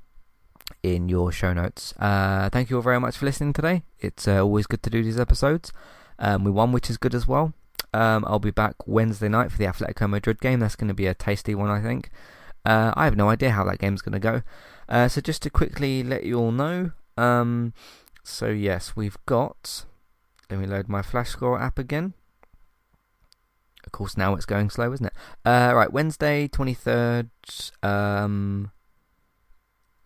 in 0.81 1.09
your 1.09 1.31
show 1.31 1.53
notes. 1.53 1.93
Uh, 1.99 2.49
thank 2.49 2.71
you 2.71 2.77
all 2.77 2.81
very 2.81 2.99
much 2.99 3.15
for 3.17 3.25
listening 3.25 3.53
today. 3.53 3.83
It's 3.99 4.27
uh, 4.27 4.41
always 4.41 4.65
good 4.65 4.81
to 4.83 4.89
do 4.89 5.03
these 5.03 5.19
episodes. 5.19 5.71
Um, 6.19 6.43
we 6.43 6.51
won, 6.51 6.71
which 6.71 6.89
is 6.89 6.97
good 6.97 7.15
as 7.15 7.27
well. 7.27 7.53
Um, 7.93 8.25
I'll 8.27 8.39
be 8.39 8.51
back 8.51 8.75
Wednesday 8.85 9.29
night 9.29 9.51
for 9.51 9.57
the 9.57 9.65
Atletico 9.65 10.09
Madrid 10.09 10.39
game. 10.41 10.59
That's 10.59 10.75
going 10.75 10.87
to 10.87 10.93
be 10.93 11.07
a 11.07 11.13
tasty 11.13 11.53
one, 11.53 11.69
I 11.69 11.81
think. 11.81 12.09
Uh, 12.65 12.93
I 12.95 13.05
have 13.05 13.17
no 13.17 13.29
idea 13.29 13.51
how 13.51 13.63
that 13.65 13.79
game's 13.79 14.01
going 14.01 14.13
to 14.13 14.19
go. 14.19 14.41
Uh, 14.89 15.07
so 15.07 15.21
just 15.21 15.41
to 15.43 15.49
quickly 15.49 16.03
let 16.03 16.23
you 16.23 16.39
all 16.39 16.51
know. 16.51 16.91
Um, 17.17 17.73
so 18.23 18.47
yes, 18.47 18.95
we've 18.95 19.17
got 19.25 19.85
let 20.49 20.59
me 20.59 20.65
load 20.67 20.87
my 20.87 21.01
Flash 21.01 21.29
Score 21.29 21.59
app 21.59 21.79
again. 21.79 22.13
Of 23.85 23.91
course, 23.91 24.15
now 24.15 24.33
it's 24.35 24.45
going 24.45 24.69
slow, 24.69 24.93
isn't 24.93 25.07
it? 25.07 25.13
Uh, 25.43 25.73
right, 25.75 25.91
Wednesday, 25.91 26.47
23rd, 26.47 27.29
um, 27.83 28.71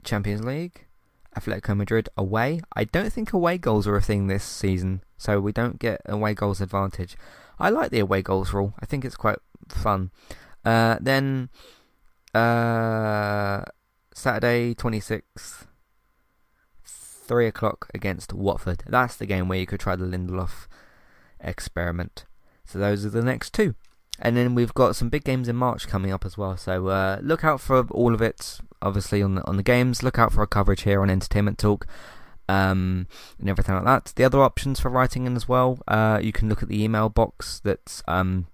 Champions 0.03 0.43
League. 0.43 0.86
Atletico 1.37 1.75
Madrid 1.75 2.09
away. 2.17 2.61
I 2.75 2.85
don't 2.85 3.13
think 3.13 3.31
away 3.33 3.57
goals 3.57 3.87
are 3.87 3.95
a 3.95 4.01
thing 4.01 4.27
this 4.27 4.43
season, 4.43 5.01
so 5.17 5.39
we 5.39 5.51
don't 5.51 5.79
get 5.79 6.01
away 6.05 6.33
goals 6.33 6.61
advantage. 6.61 7.15
I 7.59 7.69
like 7.69 7.91
the 7.91 7.99
away 7.99 8.21
goals 8.21 8.53
rule. 8.53 8.73
I 8.79 8.85
think 8.85 9.05
it's 9.05 9.15
quite 9.15 9.39
fun. 9.69 10.11
Uh, 10.65 10.97
then 10.99 11.49
uh, 12.33 13.63
Saturday 14.13 14.73
26th, 14.75 15.67
3 16.83 17.47
o'clock 17.47 17.89
against 17.93 18.33
Watford. 18.33 18.83
That's 18.87 19.15
the 19.15 19.25
game 19.25 19.47
where 19.47 19.59
you 19.59 19.65
could 19.65 19.79
try 19.79 19.95
the 19.95 20.05
Lindelof 20.05 20.67
experiment. 21.39 22.25
So 22.65 22.79
those 22.79 23.05
are 23.05 23.09
the 23.09 23.23
next 23.23 23.53
two. 23.53 23.75
And 24.19 24.35
then 24.35 24.55
we've 24.55 24.73
got 24.73 24.95
some 24.95 25.09
big 25.09 25.23
games 25.23 25.47
in 25.47 25.55
March 25.55 25.87
coming 25.87 26.11
up 26.11 26.25
as 26.25 26.37
well. 26.37 26.57
So 26.57 26.87
uh, 26.87 27.19
look 27.21 27.43
out 27.43 27.61
for 27.61 27.85
all 27.91 28.13
of 28.13 28.21
it, 28.21 28.59
obviously, 28.81 29.21
on 29.21 29.35
the, 29.35 29.47
on 29.47 29.57
the 29.57 29.63
games. 29.63 30.03
Look 30.03 30.19
out 30.19 30.33
for 30.33 30.41
our 30.41 30.47
coverage 30.47 30.81
here 30.81 31.01
on 31.01 31.09
Entertainment 31.09 31.57
Talk. 31.57 31.87
Um, 32.49 33.07
and 33.39 33.49
everything 33.49 33.75
like 33.75 33.83
that. 33.83 34.13
The 34.15 34.23
other 34.23 34.41
options 34.41 34.79
for 34.79 34.89
writing 34.89 35.25
in 35.25 35.35
as 35.35 35.49
well, 35.49 35.79
uh, 35.87 36.19
you 36.21 36.31
can 36.31 36.47
look 36.47 36.63
at 36.63 36.69
the 36.69 36.81
email 36.81 37.09
box 37.09 37.59
that's 37.61 38.01
um, 38.07 38.47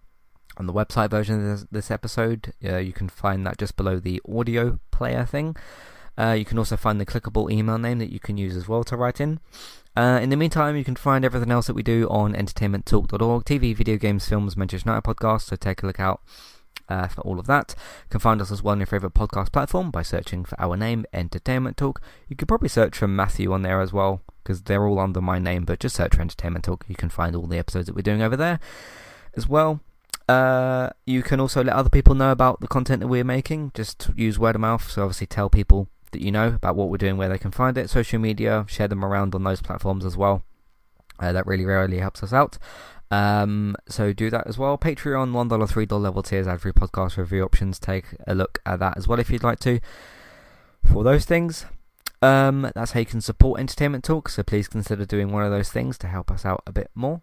on 0.57 0.65
the 0.65 0.73
website 0.73 1.11
version 1.11 1.35
of 1.35 1.43
this, 1.43 1.67
this 1.71 1.91
episode. 1.91 2.53
Uh, 2.63 2.77
you 2.77 2.91
can 2.91 3.07
find 3.07 3.45
that 3.45 3.57
just 3.57 3.77
below 3.77 3.99
the 3.99 4.19
audio 4.27 4.79
player 4.91 5.25
thing. 5.25 5.55
Uh, 6.17 6.31
you 6.31 6.45
can 6.45 6.57
also 6.57 6.77
find 6.77 6.99
the 6.99 7.05
clickable 7.05 7.51
email 7.51 7.77
name 7.77 7.99
that 7.99 8.11
you 8.11 8.19
can 8.19 8.37
use 8.37 8.55
as 8.55 8.67
well 8.67 8.83
to 8.83 8.97
write 8.97 9.19
in. 9.19 9.39
Uh, 9.95 10.19
in 10.21 10.29
the 10.29 10.37
meantime, 10.37 10.75
you 10.75 10.83
can 10.83 10.95
find 10.95 11.23
everything 11.23 11.51
else 11.51 11.67
that 11.67 11.75
we 11.75 11.83
do 11.83 12.07
on 12.09 12.33
entertainmenttalk.org 12.33 13.45
TV, 13.45 13.75
video 13.75 13.97
games, 13.97 14.27
films, 14.27 14.57
Manchester 14.57 14.89
United 14.89 15.07
podcast, 15.07 15.41
so 15.43 15.55
take 15.55 15.83
a 15.83 15.85
look 15.85 15.99
out 15.99 16.21
uh, 16.89 17.07
for 17.07 17.21
all 17.21 17.39
of 17.39 17.47
that. 17.47 17.75
You 17.77 18.09
can 18.11 18.19
find 18.19 18.41
us 18.41 18.51
as 18.51 18.61
well 18.61 18.73
on 18.73 18.79
your 18.79 18.87
favourite 18.87 19.13
podcast 19.13 19.51
platform 19.51 19.91
by 19.91 20.01
searching 20.01 20.45
for 20.45 20.59
our 20.59 20.77
name, 20.77 21.05
Entertainment 21.13 21.77
Talk. 21.77 22.01
You 22.27 22.35
could 22.35 22.47
probably 22.47 22.69
search 22.69 22.97
for 22.97 23.07
Matthew 23.07 23.51
on 23.53 23.61
there 23.61 23.81
as 23.81 23.93
well, 23.93 24.21
because 24.43 24.63
they're 24.63 24.85
all 24.85 24.99
under 24.99 25.21
my 25.21 25.39
name, 25.39 25.65
but 25.65 25.79
just 25.79 25.95
search 25.95 26.15
for 26.15 26.21
Entertainment 26.21 26.65
Talk. 26.65 26.85
You 26.87 26.95
can 26.95 27.09
find 27.09 27.35
all 27.35 27.47
the 27.47 27.57
episodes 27.57 27.87
that 27.87 27.95
we're 27.95 28.01
doing 28.01 28.21
over 28.21 28.37
there 28.37 28.59
as 29.35 29.47
well. 29.47 29.79
Uh, 30.29 30.89
you 31.05 31.21
can 31.21 31.39
also 31.39 31.63
let 31.63 31.75
other 31.75 31.89
people 31.89 32.15
know 32.15 32.31
about 32.31 32.61
the 32.61 32.67
content 32.67 33.01
that 33.01 33.07
we're 33.07 33.23
making. 33.23 33.71
Just 33.73 34.09
use 34.15 34.39
word 34.39 34.55
of 34.55 34.61
mouth. 34.61 34.89
So 34.89 35.03
obviously 35.03 35.27
tell 35.27 35.49
people 35.49 35.89
that 36.11 36.21
you 36.21 36.31
know 36.31 36.47
about 36.47 36.75
what 36.75 36.89
we're 36.89 36.97
doing, 36.97 37.17
where 37.17 37.29
they 37.29 37.37
can 37.37 37.51
find 37.51 37.77
it. 37.77 37.89
Social 37.89 38.19
media, 38.19 38.65
share 38.67 38.87
them 38.87 39.03
around 39.03 39.35
on 39.35 39.43
those 39.43 39.61
platforms 39.61 40.05
as 40.05 40.15
well. 40.15 40.43
Uh, 41.23 41.31
that 41.31 41.47
really, 41.47 41.65
really 41.65 41.99
helps 41.99 42.21
us 42.21 42.33
out. 42.33 42.57
Um, 43.09 43.75
so 43.87 44.11
do 44.11 44.29
that 44.29 44.47
as 44.47 44.57
well. 44.57 44.77
Patreon, 44.77 45.31
$1, 45.31 45.47
$3 45.49 46.01
level 46.01 46.23
tiers, 46.23 46.47
ad 46.47 46.61
free 46.61 46.71
podcast 46.71 47.15
review 47.15 47.43
options. 47.43 47.79
Take 47.79 48.05
a 48.27 48.35
look 48.35 48.59
at 48.65 48.79
that 48.79 48.97
as 48.97 49.07
well 49.07 49.19
if 49.19 49.29
you'd 49.29 49.43
like 49.43 49.59
to. 49.59 49.79
For 50.83 51.03
those 51.03 51.23
things, 51.23 51.65
um, 52.21 52.69
that's 52.75 52.91
how 52.91 52.99
you 52.99 53.05
can 53.05 53.21
support 53.21 53.59
Entertainment 53.59 54.03
Talk. 54.03 54.27
So 54.29 54.43
please 54.43 54.67
consider 54.67 55.05
doing 55.05 55.31
one 55.31 55.43
of 55.43 55.51
those 55.51 55.69
things 55.69 55.97
to 55.99 56.07
help 56.07 56.29
us 56.29 56.43
out 56.43 56.63
a 56.67 56.71
bit 56.71 56.89
more. 56.93 57.21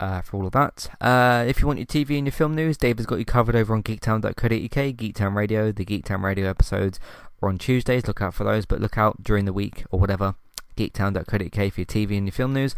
Uh, 0.00 0.20
for 0.20 0.36
all 0.36 0.46
of 0.46 0.52
that. 0.52 0.88
Uh, 1.00 1.44
if 1.48 1.60
you 1.60 1.66
want 1.66 1.80
your 1.80 1.86
TV 1.86 2.16
and 2.18 2.26
your 2.26 2.32
film 2.32 2.54
news, 2.54 2.76
Dave 2.76 2.98
has 2.98 3.06
got 3.06 3.18
you 3.18 3.24
covered 3.24 3.56
over 3.56 3.74
on 3.74 3.82
geektown.co.uk, 3.82 4.32
Geektown 4.40 5.34
Radio. 5.34 5.72
The 5.72 5.84
Geektown 5.84 6.22
Radio 6.22 6.48
episodes 6.48 7.00
are 7.42 7.48
on 7.48 7.58
Tuesdays. 7.58 8.06
Look 8.06 8.22
out 8.22 8.32
for 8.32 8.44
those, 8.44 8.64
but 8.64 8.80
look 8.80 8.96
out 8.96 9.24
during 9.24 9.44
the 9.44 9.52
week 9.52 9.84
or 9.90 9.98
whatever. 9.98 10.36
Geektown.co.uk 10.78 11.72
for 11.72 11.80
your 11.80 11.86
TV 11.86 12.16
and 12.16 12.26
your 12.26 12.32
film 12.32 12.54
news. 12.54 12.74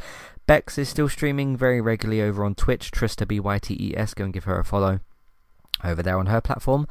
Bex 0.47 0.79
is 0.79 0.89
still 0.89 1.09
streaming 1.09 1.57
very 1.57 1.81
regularly 1.81 2.23
over 2.23 2.45
on 2.45 2.55
Twitch. 2.55 2.91
Trista 2.91 3.29
B 3.29 3.39
Y 3.39 3.59
T 3.59 3.77
E 3.79 3.97
S. 3.97 4.15
Go 4.15 4.25
and 4.25 4.33
give 4.33 4.45
her 4.45 4.59
a 4.59 4.65
follow 4.65 5.01
over 5.85 6.03
there 6.03 6.19
on 6.19 6.27
her 6.27 6.41
platform 6.41 6.87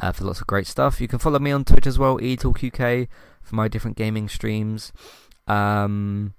uh, 0.00 0.12
for 0.12 0.24
lots 0.24 0.40
of 0.40 0.46
great 0.46 0.66
stuff. 0.66 1.00
You 1.00 1.08
can 1.08 1.18
follow 1.18 1.38
me 1.38 1.50
on 1.50 1.64
Twitch 1.64 1.86
as 1.86 1.98
well, 1.98 2.18
eTalkUK, 2.18 3.08
for 3.42 3.54
my 3.54 3.68
different 3.68 3.96
gaming 3.96 4.28
streams. 4.28 4.92
Um, 5.46 6.34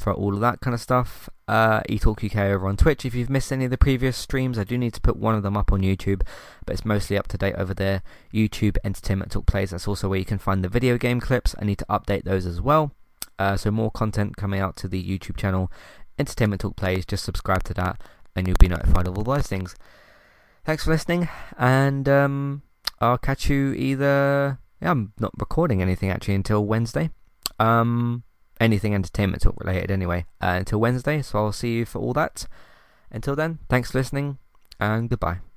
for 0.00 0.14
all 0.14 0.34
of 0.34 0.40
that 0.40 0.60
kind 0.60 0.74
of 0.74 0.80
stuff. 0.80 1.28
Uh, 1.46 1.82
eTalk 1.82 2.24
UK 2.24 2.36
over 2.36 2.66
on 2.66 2.76
Twitch. 2.76 3.04
If 3.04 3.14
you've 3.14 3.30
missed 3.30 3.52
any 3.52 3.66
of 3.66 3.70
the 3.70 3.78
previous 3.78 4.16
streams, 4.16 4.58
I 4.58 4.64
do 4.64 4.78
need 4.78 4.94
to 4.94 5.00
put 5.00 5.16
one 5.16 5.34
of 5.34 5.42
them 5.42 5.56
up 5.56 5.72
on 5.72 5.82
YouTube, 5.82 6.22
but 6.64 6.72
it's 6.72 6.84
mostly 6.84 7.18
up 7.18 7.28
to 7.28 7.38
date 7.38 7.54
over 7.56 7.74
there. 7.74 8.02
YouTube 8.32 8.78
Entertainment 8.82 9.30
Talk 9.32 9.46
Plays. 9.46 9.70
That's 9.70 9.86
also 9.86 10.08
where 10.08 10.18
you 10.18 10.24
can 10.24 10.38
find 10.38 10.64
the 10.64 10.68
video 10.68 10.96
game 10.96 11.20
clips. 11.20 11.54
I 11.60 11.64
need 11.64 11.78
to 11.78 11.86
update 11.90 12.24
those 12.24 12.46
as 12.46 12.60
well. 12.60 12.92
Uh, 13.40 13.56
so 13.56 13.70
more 13.70 13.90
content 13.90 14.36
coming 14.36 14.60
out 14.60 14.76
to 14.76 14.86
the 14.86 15.02
YouTube 15.02 15.38
channel, 15.38 15.72
Entertainment 16.18 16.60
Talk 16.60 16.76
Plays. 16.76 17.06
Just 17.06 17.24
subscribe 17.24 17.64
to 17.64 17.74
that, 17.74 18.02
and 18.36 18.46
you'll 18.46 18.56
be 18.60 18.68
notified 18.68 19.08
of 19.08 19.16
all 19.16 19.24
those 19.24 19.46
things. 19.46 19.74
Thanks 20.66 20.84
for 20.84 20.90
listening, 20.90 21.26
and 21.56 22.06
um, 22.06 22.62
I'll 23.00 23.16
catch 23.16 23.48
you 23.48 23.72
either. 23.72 24.58
Yeah, 24.82 24.90
I'm 24.90 25.14
not 25.18 25.32
recording 25.38 25.80
anything 25.80 26.10
actually 26.10 26.34
until 26.34 26.66
Wednesday. 26.66 27.08
Um, 27.58 28.24
anything 28.60 28.94
entertainment 28.94 29.42
talk 29.42 29.58
related 29.58 29.90
anyway 29.90 30.26
uh, 30.42 30.56
until 30.58 30.78
Wednesday. 30.78 31.22
So 31.22 31.38
I'll 31.38 31.52
see 31.52 31.78
you 31.78 31.86
for 31.86 31.98
all 31.98 32.12
that. 32.12 32.46
Until 33.10 33.34
then, 33.34 33.58
thanks 33.70 33.90
for 33.90 33.98
listening 33.98 34.36
and 34.78 35.08
goodbye. 35.08 35.49